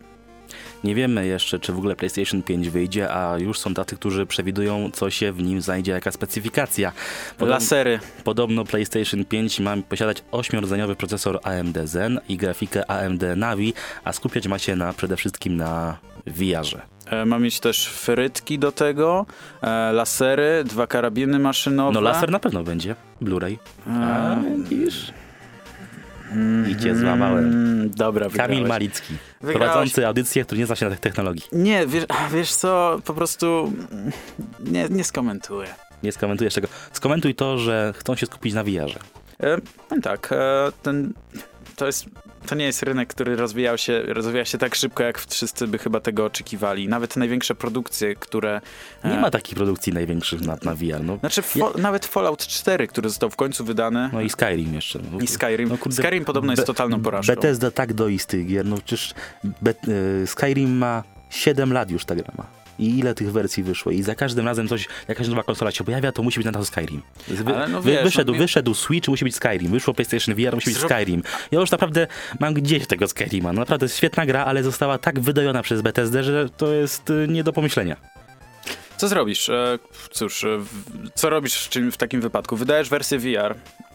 Nie 0.85 0.95
wiemy 0.95 1.27
jeszcze, 1.27 1.59
czy 1.59 1.73
w 1.73 1.79
ogóle 1.79 1.97
PlayStation 1.97 2.43
5 2.43 2.69
wyjdzie, 2.71 3.13
a 3.13 3.39
już 3.39 3.59
są 3.59 3.75
tacy, 3.75 3.97
którzy 3.97 4.27
przewidują, 4.27 4.91
co 4.93 5.11
się 5.11 5.33
w 5.33 5.43
nim 5.43 5.63
znajdzie, 5.63 5.93
jaka 5.93 6.11
specyfikacja. 6.13 6.93
Podobno- 7.39 7.55
Lasery. 7.55 8.01
Podobno 8.25 8.65
PlayStation 8.65 9.25
5 9.25 9.61
ma 9.61 9.77
posiadać 9.89 10.23
8-rdzeniowy 10.33 10.95
procesor 10.95 11.41
AMD 11.43 11.79
Zen 11.85 12.21
i 12.29 12.37
grafikę 12.37 12.91
AMD 12.91 13.23
Navi, 13.37 13.75
a 14.05 14.13
skupiać 14.13 14.49
ma 14.49 14.59
się 14.59 14.77
na, 14.77 14.93
przede 14.93 15.17
wszystkim 15.17 15.57
na 15.57 15.99
VR-ze. 16.27 16.81
E, 17.07 17.25
ma 17.25 17.39
mieć 17.39 17.61
też 17.61 17.87
frytki 17.89 18.59
do 18.59 18.73
tego, 18.73 19.27
e, 19.63 19.93
lasery, 19.93 20.65
dwa 20.65 20.87
karabiny 20.87 21.39
maszynowe. 21.39 21.93
No 21.93 22.01
laser 22.01 22.31
na 22.31 22.39
pewno 22.39 22.63
będzie, 22.65 22.95
Blu-ray. 23.23 23.57
A, 23.87 24.35
E, 24.35 24.43
widzisz? 24.71 25.13
I 26.71 26.77
cię 26.77 26.97
złamałem. 26.97 27.45
mm, 27.45 27.91
Dobra, 27.91 28.27
Kamil 28.27 28.39
wygrałeś. 28.39 28.69
Malicki, 28.69 29.15
Wygrałeś. 29.41 29.57
prowadzący 29.71 30.07
audycję, 30.07 30.45
który 30.45 30.59
nie 30.59 30.67
zna 30.67 30.77
się 30.77 30.85
na 30.85 30.91
tych 30.91 31.01
technologii. 31.01 31.43
Nie, 31.53 31.87
wiesz, 31.87 32.05
wiesz 32.33 32.53
co, 32.55 32.99
po 33.05 33.15
prostu 33.15 33.73
nie, 34.61 34.87
nie 34.91 35.05
skomentuję. 35.05 35.69
Nie 36.03 36.13
skomentujesz 36.13 36.55
tego. 36.55 36.69
Skomentuj 36.93 37.35
to, 37.35 37.59
że 37.59 37.95
chcą 37.97 38.17
się 38.17 38.27
skupić 38.27 38.55
na 38.55 38.65
VR-ze. 38.65 38.99
E, 39.43 40.01
tak, 40.03 40.29
e, 40.33 40.37
ten, 40.83 41.13
to 41.77 41.87
jest, 41.87 42.05
to 42.47 42.55
nie 42.55 42.65
jest 42.65 42.83
rynek, 42.83 43.09
który 43.09 43.37
rozwijał 43.37 43.79
się, 43.79 44.03
rozwija 44.03 44.45
się 44.45 44.59
tak 44.59 44.75
szybko, 44.75 45.03
jak 45.03 45.19
wszyscy 45.19 45.67
by 45.67 45.79
chyba 45.79 46.01
tego 46.01 46.25
oczekiwali. 46.25 46.89
Nawet 46.89 47.17
największe 47.17 47.55
produkcje, 47.55 48.15
które... 48.15 48.61
e, 49.03 49.09
Nie 49.11 49.17
ma 49.21 49.31
takich 49.31 49.55
produkcji 49.55 49.93
największych 49.93 50.41
na, 50.41 50.57
na 50.63 50.75
VR. 50.75 51.03
No, 51.05 51.17
Znaczy 51.17 51.43
fo- 51.43 51.79
nawet 51.79 52.07
Fallout 52.07 52.47
4, 52.47 52.87
który 52.87 53.09
został 53.09 53.31
w 53.31 53.37
końcu 53.37 53.65
wydany 53.65 54.11
no 54.13 54.21
i 54.21 54.31
Skyrim 54.31 54.75
jeszcze. 54.75 54.99
No, 55.13 55.19
i 55.21 55.27
Skyrim. 55.27 55.69
no 55.69 55.79
kurde, 55.79 56.03
Skyrim 56.03 56.25
podobno 56.25 56.53
jest 56.53 56.67
totalną 56.67 57.01
porażką. 57.01 57.35
Bethesda 57.35 57.71
tak 57.71 57.93
doistych 57.93 58.47
gier, 58.47 58.67
no 58.67 58.77
przecież 58.77 59.15
Be- 59.63 59.75
y, 60.23 60.27
Skyrim 60.27 60.77
ma 60.79 61.03
7 61.31 61.73
lat 61.73 61.91
już 61.91 62.05
ta 62.05 62.15
gra 62.15 62.33
ma. 62.39 62.47
I 62.79 62.99
ile 62.99 63.15
tych 63.15 63.33
wersji 63.33 63.63
wyszło? 63.63 63.93
I 63.93 64.03
za 64.03 64.15
każdym 64.15 64.47
razem 64.47 64.69
coś, 64.69 64.89
jakaś 65.09 65.29
nowa 65.29 65.43
konsola 65.43 65.71
się 65.71 65.85
pojawia, 65.85 66.13
to 66.13 66.23
musi 66.23 66.39
być 66.41 66.47
na 66.47 66.53
to 66.53 66.65
Skyrim. 66.65 67.03
Wy, 67.29 67.45
no 67.69 67.83
wiesz, 67.83 68.05
wyszedł, 68.05 68.33
no- 68.33 68.39
wyszedł 68.39 68.75
Switch, 68.75 69.09
musi 69.09 69.25
być 69.25 69.35
Skyrim. 69.35 69.73
Wyszło 69.73 69.95
PlayStation 69.95 70.35
VR, 70.35 70.55
musi 70.55 70.71
być 70.71 70.79
Skyrim. 70.79 71.23
Ja 71.51 71.61
już 71.61 71.71
naprawdę 71.71 72.07
mam 72.41 72.55
gdzieś 72.55 72.87
tego 72.87 73.09
Skyrima. 73.09 73.53
No 73.53 73.61
naprawdę 73.61 73.89
świetna 73.89 74.27
gra, 74.27 74.45
ale 74.45 74.63
została 74.63 74.99
tak 74.99 75.21
wydojona 75.21 75.63
przez 75.63 75.83
Bethesdę, 75.83 76.23
że 76.25 76.49
to 76.57 76.75
jest 76.75 77.11
y, 77.11 77.27
nie 77.29 77.45
do 77.45 77.53
pomyślenia. 77.53 77.97
Co 78.97 79.09
zrobisz? 79.09 79.49
E, 79.49 79.79
cóż, 80.11 80.45
e, 80.45 80.49
co 81.15 81.31
robisz 81.31 81.69
w, 81.93 81.97
takim 81.97 82.21
wypadku? 82.21 82.57
Wydajesz 82.57 82.89
wersję 82.89 83.19
VR, 83.19 83.55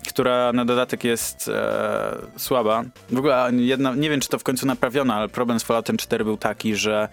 która 0.09 0.53
na 0.53 0.65
dodatek 0.65 1.03
jest 1.03 1.47
e, 1.47 2.15
słaba. 2.37 2.83
W 3.09 3.17
ogóle 3.17 3.49
jedna, 3.53 3.95
nie 3.95 4.09
wiem, 4.09 4.19
czy 4.19 4.29
to 4.29 4.39
w 4.39 4.43
końcu 4.43 4.65
naprawiono, 4.65 5.13
ale 5.13 5.29
problem 5.29 5.59
z 5.59 5.63
Falloutem 5.63 5.97
4 5.97 6.23
był 6.23 6.37
taki, 6.37 6.75
że 6.75 7.07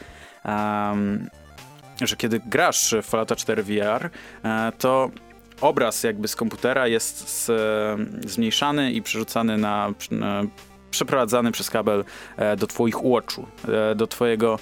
em, 0.44 1.30
że 2.06 2.16
kiedy 2.16 2.40
grasz 2.46 2.94
w 3.02 3.06
Fallouta 3.06 3.36
4 3.36 3.62
VR, 3.62 4.10
e, 4.44 4.72
to 4.78 5.10
obraz 5.60 6.02
jakby 6.02 6.28
z 6.28 6.36
komputera 6.36 6.86
jest 6.86 7.28
z, 7.28 7.50
e, 7.50 8.28
zmniejszany 8.28 8.92
i 8.92 9.02
przerzucany 9.02 9.58
na, 9.58 9.92
przeprowadzany 10.90 11.52
przez 11.52 11.70
kabel 11.70 12.04
e, 12.36 12.56
do 12.56 12.66
twoich 12.66 13.04
oczu, 13.04 13.46
e, 13.68 13.94
do 13.94 14.06
twojego 14.06 14.58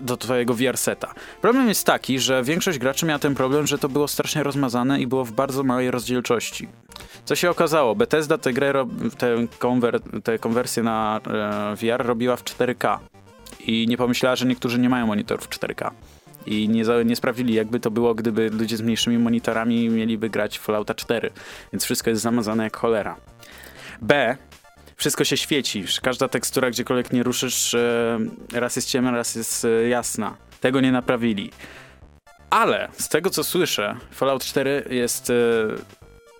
do 0.00 0.16
twojego 0.16 0.54
VR 0.54 0.76
seta. 0.76 1.14
Problem 1.40 1.68
jest 1.68 1.86
taki, 1.86 2.18
że 2.18 2.42
większość 2.42 2.78
graczy 2.78 3.06
miała 3.06 3.18
ten 3.18 3.34
problem, 3.34 3.66
że 3.66 3.78
to 3.78 3.88
było 3.88 4.08
strasznie 4.08 4.42
rozmazane 4.42 5.00
i 5.00 5.06
było 5.06 5.24
w 5.24 5.32
bardzo 5.32 5.62
małej 5.62 5.90
rozdzielczości. 5.90 6.68
Co 7.24 7.34
się 7.34 7.50
okazało? 7.50 7.94
Bethesda 7.94 8.38
tę 8.38 8.52
grę, 8.52 8.72
tę, 9.18 9.46
konwer, 9.58 10.00
tę 10.24 10.38
konwersję 10.38 10.82
na 10.82 11.20
VR 11.76 12.06
robiła 12.06 12.36
w 12.36 12.44
4K 12.44 12.98
i 13.66 13.86
nie 13.88 13.96
pomyślała, 13.96 14.36
że 14.36 14.46
niektórzy 14.46 14.78
nie 14.78 14.88
mają 14.88 15.06
monitorów 15.06 15.48
4K. 15.48 15.90
I 16.46 16.68
nie, 16.68 16.84
nie 17.04 17.16
sprawdzili, 17.16 17.54
jakby 17.54 17.80
to 17.80 17.90
było, 17.90 18.14
gdyby 18.14 18.50
ludzie 18.50 18.76
z 18.76 18.82
mniejszymi 18.82 19.18
monitorami 19.18 19.88
mieliby 19.88 20.30
grać 20.30 20.58
Fallouta 20.58 20.94
4. 20.94 21.30
Więc 21.72 21.84
wszystko 21.84 22.10
jest 22.10 22.22
zamazane 22.22 22.64
jak 22.64 22.76
cholera. 22.76 23.16
B. 24.02 24.36
Wszystko 24.96 25.24
się 25.24 25.36
świeci. 25.36 25.84
Każda 26.02 26.28
tekstura, 26.28 26.70
gdziekolwiek 26.70 27.12
nie 27.12 27.22
ruszysz, 27.22 27.74
e, 27.74 28.18
raz 28.52 28.76
jest 28.76 28.88
ciemna, 28.88 29.10
raz 29.10 29.34
jest 29.34 29.64
e, 29.64 29.88
jasna. 29.88 30.36
Tego 30.60 30.80
nie 30.80 30.92
naprawili. 30.92 31.50
Ale 32.50 32.88
z 32.92 33.08
tego 33.08 33.30
co 33.30 33.44
słyszę, 33.44 33.96
Fallout 34.10 34.44
4 34.44 34.84
jest. 34.90 35.32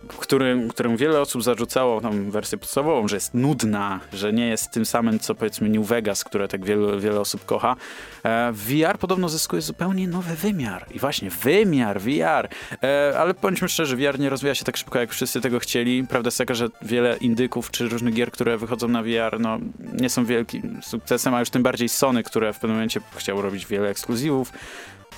Którym, 0.09 0.69
którym 0.69 0.97
wiele 0.97 1.21
osób 1.21 1.43
zarzucało 1.43 2.01
tą 2.01 2.31
wersję 2.31 2.59
podstawową, 2.59 3.09
że 3.09 3.17
jest 3.17 3.35
nudna, 3.35 4.01
że 4.13 4.33
nie 4.33 4.47
jest 4.47 4.71
tym 4.71 4.87
samym, 4.87 5.19
co 5.19 5.35
powiedzmy 5.35 5.69
New 5.69 5.87
Vegas, 5.87 6.25
które 6.25 6.49
tak 6.49 6.65
wiele, 6.65 7.01
wiele 7.01 7.21
osób 7.21 7.45
kocha. 7.45 7.77
E, 8.25 8.53
VR 8.53 8.99
podobno 8.99 9.29
zyskuje 9.29 9.63
zupełnie 9.63 10.09
nowy 10.09 10.35
wymiar. 10.35 10.87
I 10.91 10.99
właśnie, 10.99 11.31
wymiar, 11.31 12.01
VR. 12.01 12.49
E, 12.83 13.15
ale 13.19 13.35
bądźmy 13.35 13.69
szczerzy, 13.69 13.97
VR 13.97 14.19
nie 14.19 14.31
rozwija 14.31 14.55
się 14.55 14.65
tak 14.65 14.77
szybko, 14.77 14.99
jak 14.99 15.11
wszyscy 15.11 15.41
tego 15.41 15.59
chcieli. 15.59 16.07
Prawda 16.07 16.29
jest 16.29 16.39
taka, 16.39 16.55
że 16.55 16.69
wiele 16.83 17.17
indyków 17.17 17.71
czy 17.71 17.89
różnych 17.89 18.15
gier, 18.15 18.31
które 18.31 18.59
wychodzą 18.59 18.89
na 18.89 19.03
VR, 19.03 19.41
no, 19.41 19.59
nie 19.93 20.11
są 20.11 20.25
wielkim 20.25 20.81
sukcesem, 20.83 21.35
a 21.35 21.41
już 21.41 21.51
tym 21.51 21.63
bardziej 21.63 21.89
Sony, 21.89 22.23
które 22.23 22.53
w 22.53 22.59
pewnym 22.59 22.77
momencie 22.77 23.01
chciało 23.17 23.43
robić 23.43 23.67
wiele 23.67 23.89
ekskluzywów. 23.89 24.53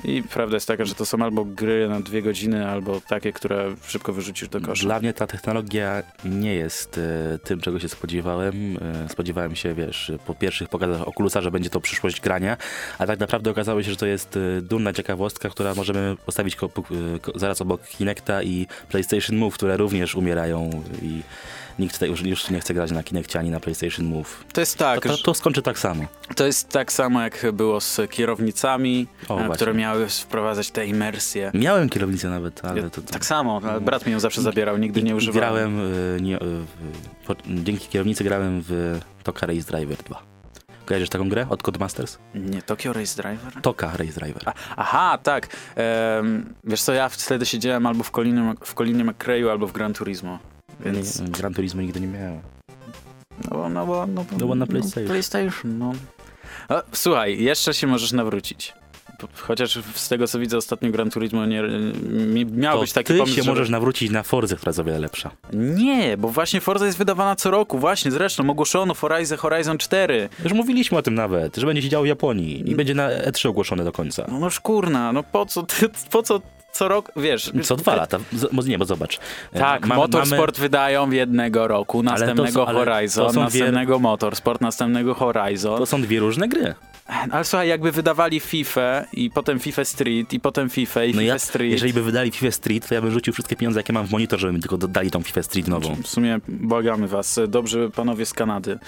I 0.05 0.23
prawda 0.23 0.57
jest 0.57 0.69
taka, 0.69 0.85
że 0.85 0.95
to 0.95 1.07
są 1.07 1.23
albo 1.23 1.45
gry 1.45 1.89
na 1.89 2.01
dwie 2.01 2.23
godziny, 2.23 2.69
albo 2.69 3.01
takie, 3.01 3.33
które 3.33 3.75
szybko 3.87 4.13
wyrzucisz 4.13 4.49
do 4.49 4.61
kosza. 4.61 4.83
Dla 4.85 5.01
mnie 5.01 5.13
ta 5.13 5.27
technologia 5.27 6.03
nie 6.25 6.55
jest 6.55 6.99
e, 7.35 7.39
tym, 7.39 7.61
czego 7.61 7.81
się 7.81 7.89
spodziewałem. 7.89 8.79
E, 9.05 9.09
spodziewałem 9.09 9.57
się, 9.57 9.75
wiesz, 9.75 10.13
po 10.27 10.35
pierwszych 10.35 10.69
pokazach 10.69 11.09
Oculusa, 11.09 11.41
że 11.43 11.51
będzie 11.51 11.71
to 11.71 11.81
przyszłość 11.81 12.21
grania, 12.21 12.57
a 12.99 13.07
tak 13.07 13.21
naprawdę 13.21 13.51
okazało 13.51 13.83
się, 13.83 13.91
że 13.91 13.97
to 13.97 14.07
jest 14.07 14.37
e, 14.37 14.61
dumna 14.63 14.93
ciekawostka, 14.93 15.49
która 15.49 15.75
możemy 15.75 16.17
postawić 16.27 16.57
ko- 16.57 16.69
ko- 16.69 17.33
zaraz 17.35 17.61
obok 17.61 17.83
Kinecta 17.87 18.43
i 18.43 18.67
PlayStation 18.89 19.37
Move, 19.37 19.55
które 19.55 19.77
również 19.77 20.15
umierają 20.15 20.71
i 21.03 21.23
nikt 21.79 21.95
tutaj 21.95 22.09
już, 22.09 22.23
już 22.23 22.51
nie 22.51 22.61
chce 22.61 22.75
grać 22.75 22.91
na 22.91 23.03
Kinectie 23.03 23.39
ani 23.39 23.51
na 23.51 23.61
PlayStation 23.61 24.07
Move. 24.07 24.45
To 24.53 24.61
jest 24.61 24.79
tak, 24.79 25.03
To, 25.03 25.09
to, 25.09 25.23
to 25.23 25.35
skończy 25.35 25.63
tak 25.63 25.79
samo. 25.79 26.05
To 26.37 26.47
jest 26.47 26.69
tak 26.69 26.93
samo 26.93 27.23
jak 27.23 27.47
było 27.53 27.81
z 27.81 28.01
kierownicami, 28.11 29.07
O, 29.29 29.35
e, 29.35 29.37
właśnie. 29.37 29.55
które 29.55 29.75
miały 29.75 30.09
wprowadzać 30.09 30.71
tę 30.71 30.87
imersję. 30.87 31.51
Miałem 31.55 31.89
kierownicę 31.89 32.29
nawet, 32.29 32.65
ale 32.65 32.81
Ja 32.83 32.91
to... 32.91 33.01
to... 33.03 33.13
Tak 33.13 33.25
samo, 33.25 33.61
ale 33.65 33.81
brat 33.81 34.07
mi 34.07 34.13
ją 34.13 34.21
zawsze 34.21 34.43
zabierał, 34.43 34.77
nigdy 34.77 35.03
nie 35.03 35.11
I 35.11 35.15
używałem. 35.15 35.77
grałem, 35.77 35.93
e, 36.17 36.21
nie, 36.21 36.37
e, 36.37 36.39
w, 36.41 36.67
po, 37.27 37.35
dzięki 37.49 37.89
kierownicy 37.89 38.25
grałem 38.25 38.63
w 38.69 39.01
Toka 39.23 39.47
Race 39.47 39.63
Driver 39.73 39.97
2. 39.97 40.23
Kojarzysz 40.87 41.09
taką 41.09 41.29
grę 41.29 41.47
od 41.51 41.63
Codemasters? 41.63 42.19
Nie, 42.35 42.63
Tokyo 42.63 42.93
Race 42.93 43.23
Driver? 43.23 43.63
Toka 43.63 43.97
Race 43.97 44.13
Driver. 44.13 44.43
A, 44.49 44.53
aha, 44.77 45.19
tak. 45.23 45.49
Em, 45.75 46.55
wiesz 46.65 46.83
co, 46.83 46.93
ja 46.93 47.09
wtedy 47.09 47.47
siedziałem 47.47 47.87
albo 47.87 48.03
w 48.05 48.11
Colinie, 48.11 48.55
w 48.65 48.75
Colinie 48.75 49.05
albo 49.51 49.67
w 49.67 49.73
Gran 49.73 49.95
Turismo. 49.95 50.39
Więc, 50.81 51.21
Nie, 51.21 51.29
Gran 51.29 51.55
Turismo 51.55 51.83
nigdy 51.83 52.01
nie 52.01 52.07
miałem. 52.07 52.41
no, 53.45 53.57
bo- 53.57 53.69
no, 53.69 53.87
bo, 53.87 54.07
no, 54.07 54.25
bo, 54.31 54.37
No 54.39 54.47
bo 54.47 54.55
na 54.55 54.67
PlayStation. 54.67 55.07
PlayStation, 55.09 55.79
no. 55.79 55.93
A, 56.69 56.83
słuchaj, 56.93 57.43
jeszcze 57.43 57.75
się 57.75 57.87
możesz 57.87 58.13
nawrócić. 58.13 58.75
chociaż 59.35 59.79
z 59.95 60.09
tego 60.09 60.27
co 60.27 60.39
widzę 60.39 60.57
ostatnio 60.57 60.91
Gran 60.91 61.11
Turismo 61.11 61.47
nie, 61.47 61.63
nie 62.11 62.45
miał 62.45 62.75
To 62.75 62.81
być 62.81 62.93
taki 62.93 63.07
ty 63.07 63.19
pomysł, 63.19 63.37
się 63.37 63.43
żeby- 63.43 63.53
możesz 63.55 63.69
nawrócić 63.71 64.11
na 64.11 64.23
Forzę, 64.23 64.57
która 64.57 64.71
jest 64.71 64.79
o 64.79 64.85
wiele 64.85 64.99
lepsza. 64.99 65.31
Nie, 65.53 66.17
bo 66.17 66.29
właśnie 66.29 66.61
Forza 66.61 66.87
jest 66.87 66.99
wydawana 66.99 67.37
co 67.37 67.51
roku, 67.51 67.79
właśnie 67.79 68.11
zresztą 68.11 68.51
ogłoszono 68.51 68.95
Horizon, 68.95 69.39
Horizon 69.39 69.79
4. 69.79 70.29
Już 70.45 70.53
mówiliśmy 70.53 70.99
o 70.99 71.03
tym 71.03 71.15
nawet, 71.15 71.57
że 71.57 71.67
będzie 71.67 71.83
się 71.83 71.89
działo 71.89 72.05
w 72.05 72.09
Japonii 72.09 72.71
i 72.71 72.75
będzie 72.75 72.95
na 72.95 73.09
E3 73.11 73.49
ogłoszone 73.49 73.85
do 73.85 73.93
końca. 73.93 74.27
No, 74.33 74.39
no 74.39 74.51
szkurna, 74.51 75.13
no 75.13 75.23
po 75.23 75.47
co, 75.47 75.63
ty, 75.63 75.89
po 76.11 76.23
co 76.23 76.41
co 76.77 76.89
rok, 76.89 77.13
wiesz... 77.17 77.53
Co 77.63 77.77
dwa 77.77 77.95
lata. 77.95 78.19
Z- 78.33 78.67
Nie, 78.67 78.79
bo 78.79 78.85
zobacz. 78.85 79.19
e, 79.53 79.59
Tak, 79.59 79.87
Motorsport 79.87 80.59
wydają 80.61 81.11
jednego 81.11 81.69
roku, 81.69 82.03
następnego 82.03 82.67
są- 82.67 82.73
Horizon, 82.73 83.27
są 83.33 83.33
dwie- 83.33 83.43
następnego 83.45 83.99
Motorsport, 83.99 84.61
następnego 84.61 85.15
Horizon. 85.15 85.79
To 85.79 85.87
są 85.87 86.03
dwie 86.03 86.21
różne 86.21 86.49
gry. 86.49 86.75
Ale 87.31 87.45
słuchaj, 87.45 87.69
jakby 87.69 87.93
wydawali 87.93 88.41
FIFA 88.41 89.05
i 89.13 89.31
potem 89.31 89.59
FIFA 89.61 89.85
Street 89.85 90.33
i 90.33 90.41
potem 90.41 90.71
FIFA 90.71 91.05
i 91.05 91.09
No 91.15 91.21
FIFA 91.21 91.23
ja, 91.33 91.39
Street. 91.39 91.73
jeżeli 91.73 91.93
by 91.93 92.03
wydali 92.03 92.31
FIFA 92.31 92.51
Street, 92.51 92.89
to 92.89 92.95
ja 92.95 93.03
bym 93.03 93.11
rzucił 93.11 93.33
wszystkie 93.33 93.57
pieniądze, 93.57 93.79
jakie 93.81 93.93
mam 93.93 94.07
w 94.07 94.11
monitor, 94.11 94.39
żeby 94.41 94.53
mi 94.53 94.61
tylko 94.61 94.77
dodali 94.79 95.11
tą 95.11 95.23
FIFA 95.23 95.43
Street 95.43 95.69
nową. 95.69 95.97
W 96.03 96.07
sumie 96.09 96.39
błagamy 96.49 97.09
was, 97.09 97.41
dobrze 97.49 97.91
panowie 97.91 98.27
z 98.27 98.33
Kanady. 98.33 98.79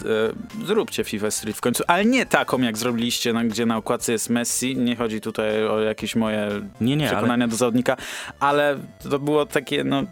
E, 0.00 0.64
Zróbcie 0.66 1.04
FIFA 1.04 1.30
Street 1.30 1.56
w 1.56 1.60
końcu, 1.60 1.84
ale 1.86 2.04
nie 2.04 2.26
taką 2.26 2.60
jak 2.60 2.78
zrobiliście, 2.78 3.32
na, 3.32 3.44
gdzie 3.44 3.66
na 3.66 3.76
okładce 3.76 4.12
jest 4.12 4.30
Messi. 4.30 4.76
Nie 4.76 4.96
chodzi 4.96 5.20
tutaj 5.20 5.66
o 5.66 5.80
jakieś 5.80 6.16
moje 6.16 6.48
Nie, 6.80 6.96
nie, 6.96 7.04
ale 7.08 7.16
przekonania 7.16 7.48
do 7.48 7.56
zawodnika, 7.56 7.96
ale 8.40 8.78
to 9.10 9.18
było 9.18 9.46
takie, 9.46 9.84
no. 9.84 10.02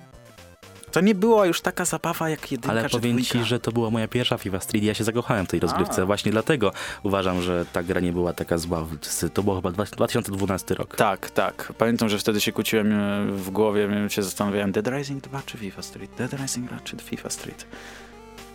To 0.93 1.01
nie 1.01 1.15
była 1.15 1.47
już 1.47 1.61
taka 1.61 1.85
zabawa 1.85 2.29
jak 2.31 2.53
jedynka 2.53 2.71
Ale 2.71 2.89
powiem 2.89 3.17
dwójka. 3.17 3.33
ci, 3.33 3.45
że 3.45 3.61
to 3.61 3.73
była 3.73 3.91
moja 3.91 4.09
pierwsza 4.09 4.39
FIFA 4.39 4.61
Street 4.61 4.85
i 4.85 4.87
ja 4.87 4.95
się 4.95 5.05
zakochałem 5.05 5.47
w 5.47 5.49
tej 5.49 5.61
rozgrywce. 5.61 6.03
A. 6.03 6.07
Właśnie 6.07 6.33
dlatego 6.33 6.73
uważam, 7.03 7.43
że 7.43 7.65
ta 7.73 7.83
gra 7.83 8.01
nie 8.01 8.13
była 8.13 8.33
taka 8.33 8.59
zła. 8.59 8.87
To 9.35 9.43
było 9.43 9.57
chyba 9.57 9.71
dwa- 9.71 9.97
2012 9.97 10.75
rok. 10.75 10.97
Tak, 10.97 11.31
tak. 11.31 11.73
Pamiętam, 11.79 12.09
że 12.09 12.19
wtedy 12.19 12.41
się 12.41 12.53
kłóciłem 12.53 12.93
e, 12.93 13.27
w 13.27 13.51
głowie, 13.51 13.89
się 14.09 14.23
zastanawiałem, 14.23 14.73
Dead 14.73 14.89
Rising 14.89 15.23
2 15.25 15.43
czy 15.47 15.59
FIFA 15.59 15.83
Street? 15.83 16.11
Dead 16.19 16.33
Rising 16.33 16.69
2 16.69 16.81
czy 16.81 16.97
FIFA 16.97 17.31
Street? 17.31 17.67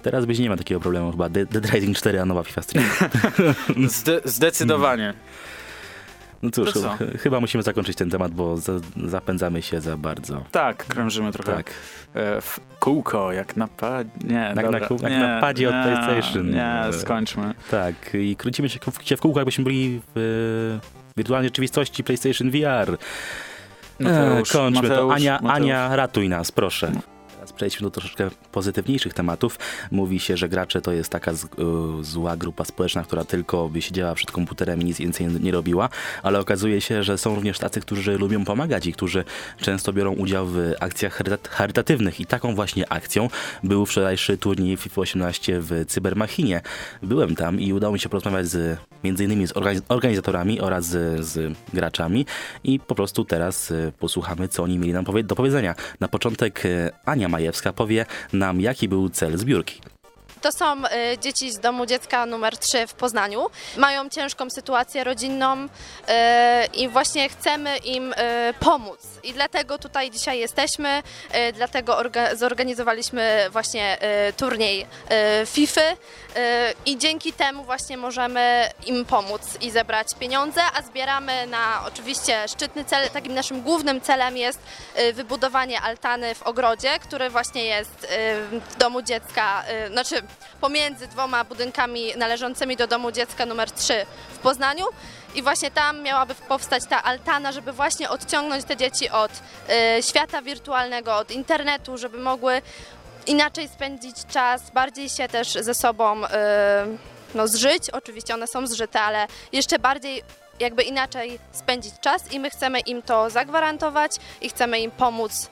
Teraz 0.05 0.25
byś 0.25 0.39
nie 0.39 0.49
ma 0.49 0.57
takiego 0.57 0.79
problemu 0.81 1.11
chyba. 1.11 1.29
Dead 1.29 1.71
Rising 1.73 1.97
4, 1.97 2.21
a 2.21 2.25
nowa 2.25 2.43
FIFA 2.43 2.61
Street. 2.61 2.85
Zde- 3.99 4.21
zdecydowanie. 4.25 5.13
No 6.43 6.51
cóż, 6.51 6.73
To 6.73 6.79
co? 6.81 6.89
ch- 6.89 7.21
chyba 7.21 7.39
musimy 7.39 7.63
zakończyć 7.63 7.97
ten 7.97 8.09
temat, 8.09 8.31
bo 8.31 8.57
za, 8.57 8.73
zapędzamy 9.05 9.61
się 9.61 9.81
za 9.81 9.97
bardzo. 9.97 10.43
Tak, 10.51 10.85
krążymy 10.85 11.31
trochę 11.31 11.53
Tak. 11.55 11.69
e, 12.13 12.41
w 12.41 12.59
kółko, 12.79 13.31
jak 13.31 13.57
na 13.57 13.67
padzie. 13.67 14.09
Nie, 14.23 14.53
na 14.55 14.61
dobra. 14.61 14.79
kół- 14.79 15.03
jak 15.03 15.11
nie, 15.11 15.19
na 15.19 15.41
padzie 15.41 15.69
od 15.69 15.75
PlayStation. 15.85 16.49
Nie, 16.51 16.83
skończmy. 16.93 17.53
Tak, 17.71 17.95
i 18.13 18.35
kręcimy 18.35 18.69
się 18.69 18.79
w, 18.79 19.07
się 19.07 19.17
w 19.17 19.21
kółku, 19.21 19.39
jakbyśmy 19.39 19.63
byli 19.63 20.01
w 20.15 20.17
e, 20.17 21.17
wirtualnej 21.17 21.47
rzeczywistości 21.47 22.03
PlayStation 22.03 22.51
VR. 22.51 22.97
Mateusz, 23.99 24.49
e, 24.49 24.53
kończmy 24.53 24.87
to. 24.89 24.93
Mateusz, 24.95 25.15
Ania, 25.15 25.33
Mateusz. 25.33 25.51
Ania, 25.55 25.95
ratuj 25.95 26.29
nas, 26.29 26.51
proszę. 26.51 26.91
Teraz 27.45 27.53
przejdźmy 27.53 27.83
do 27.83 27.91
troszeczkę 27.91 28.29
pozytywniejszych 28.51 29.13
tematów. 29.13 29.59
Mówi 29.91 30.19
się, 30.19 30.37
że 30.37 30.49
gracze 30.49 30.81
to 30.81 30.91
jest 30.91 31.09
taka 31.09 31.33
z, 31.33 31.43
y, 31.43 31.47
zła 32.01 32.37
grupa 32.37 32.65
społeczna, 32.65 33.03
która 33.03 33.23
tylko 33.23 33.69
by 33.69 33.81
siedziała 33.81 34.15
przed 34.15 34.31
komputerem 34.31 34.81
i 34.81 34.85
nic 34.85 34.97
więcej 34.97 35.27
nie 35.27 35.51
robiła, 35.51 35.89
ale 36.23 36.39
okazuje 36.39 36.81
się, 36.81 37.03
że 37.03 37.17
są 37.17 37.35
również 37.35 37.59
tacy, 37.59 37.81
którzy 37.81 38.17
lubią 38.17 38.45
pomagać 38.45 38.85
i 38.85 38.93
którzy 38.93 39.23
często 39.57 39.93
biorą 39.93 40.13
udział 40.13 40.47
w 40.47 40.73
akcjach 40.79 41.21
charytat- 41.21 41.49
charytatywnych 41.49 42.19
i 42.19 42.25
taką 42.25 42.55
właśnie 42.55 42.91
akcją 42.91 43.29
był 43.63 43.85
wczorajszy 43.85 44.37
turniej 44.37 44.77
FIFA 44.77 45.01
18 45.01 45.59
w 45.61 45.85
Cybermachinie. 45.87 46.61
Byłem 47.03 47.35
tam 47.35 47.59
i 47.59 47.73
udało 47.73 47.93
mi 47.93 47.99
się 47.99 48.09
porozmawiać 48.09 48.47
z 48.47 48.79
między 49.03 49.23
innymi 49.23 49.47
z 49.47 49.53
organiz- 49.53 49.81
organizatorami 49.89 50.61
oraz 50.61 50.85
z, 50.85 51.25
z 51.25 51.57
graczami 51.73 52.25
i 52.63 52.79
po 52.79 52.95
prostu 52.95 53.25
teraz 53.25 53.71
y, 53.71 53.91
posłuchamy, 53.99 54.47
co 54.47 54.63
oni 54.63 54.79
mieli 54.79 54.93
nam 54.93 55.05
do 55.23 55.35
powiedzenia. 55.35 55.75
Na 55.99 56.07
początek 56.07 56.65
y, 56.65 56.91
Ania 57.05 57.29
Majewska 57.35 57.73
powie 57.73 58.05
nam, 58.33 58.61
jaki 58.61 58.87
był 58.87 59.09
cel 59.09 59.37
zbiórki. 59.37 59.81
To 60.45 60.51
są 60.51 60.85
y, 60.85 61.17
dzieci 61.17 61.51
z 61.51 61.59
domu 61.59 61.85
dziecka 61.85 62.25
numer 62.25 62.57
3 62.57 62.87
w 62.87 62.93
Poznaniu. 62.93 63.49
Mają 63.77 64.09
ciężką 64.09 64.49
sytuację 64.49 65.03
rodzinną 65.03 65.63
y, 65.63 65.67
i 66.73 66.87
właśnie 66.87 67.29
chcemy 67.29 67.77
im 67.77 68.13
y, 68.13 68.15
pomóc. 68.59 68.99
I 69.23 69.33
dlatego 69.33 69.77
tutaj 69.77 70.11
dzisiaj 70.11 70.39
jesteśmy, 70.39 71.03
dlatego 71.53 71.93
orga- 71.93 72.35
zorganizowaliśmy 72.35 73.47
właśnie 73.51 73.97
turniej 74.37 74.87
FIFA 75.45 75.81
i 76.85 76.97
dzięki 76.97 77.33
temu 77.33 77.63
właśnie 77.63 77.97
możemy 77.97 78.69
im 78.85 79.05
pomóc 79.05 79.41
i 79.61 79.71
zebrać 79.71 80.07
pieniądze, 80.19 80.61
a 80.73 80.81
zbieramy 80.81 81.47
na 81.47 81.81
oczywiście 81.87 82.47
szczytny 82.47 82.85
cel. 82.85 83.09
Takim 83.09 83.33
naszym 83.33 83.61
głównym 83.61 84.01
celem 84.01 84.37
jest 84.37 84.59
wybudowanie 85.13 85.81
altany 85.81 86.35
w 86.35 86.43
ogrodzie, 86.43 86.99
który 86.99 87.29
właśnie 87.29 87.65
jest 87.65 88.07
w 88.69 88.75
domu 88.77 89.01
dziecka, 89.01 89.63
znaczy 89.91 90.21
pomiędzy 90.61 91.07
dwoma 91.07 91.43
budynkami 91.43 92.13
należącymi 92.17 92.77
do 92.77 92.87
domu 92.87 93.11
dziecka 93.11 93.45
numer 93.45 93.71
3 93.71 94.05
w 94.33 94.37
Poznaniu. 94.37 94.85
I 95.35 95.43
właśnie 95.43 95.71
tam 95.71 96.01
miałaby 96.01 96.35
powstać 96.35 96.83
ta 96.89 97.03
altana, 97.03 97.51
żeby 97.51 97.71
właśnie 97.71 98.09
odciągnąć 98.09 98.65
te 98.65 98.77
dzieci 98.77 99.09
od 99.09 99.31
y, 99.31 100.03
świata 100.03 100.41
wirtualnego, 100.41 101.15
od 101.15 101.31
internetu, 101.31 101.97
żeby 101.97 102.17
mogły 102.17 102.61
inaczej 103.27 103.67
spędzić 103.67 104.15
czas, 104.25 104.71
bardziej 104.71 105.09
się 105.09 105.27
też 105.27 105.53
ze 105.53 105.73
sobą 105.73 106.25
y, 106.25 106.29
no, 107.35 107.47
zżyć. 107.47 107.89
Oczywiście 107.89 108.33
one 108.33 108.47
są 108.47 108.67
zżyte, 108.67 109.01
ale 109.01 109.27
jeszcze 109.51 109.79
bardziej 109.79 110.23
jakby 110.59 110.83
inaczej 110.83 111.39
spędzić 111.51 111.93
czas 112.01 112.31
i 112.31 112.39
my 112.39 112.49
chcemy 112.49 112.79
im 112.79 113.01
to 113.01 113.29
zagwarantować 113.29 114.11
i 114.41 114.49
chcemy 114.49 114.79
im 114.79 114.91
pomóc, 114.91 115.49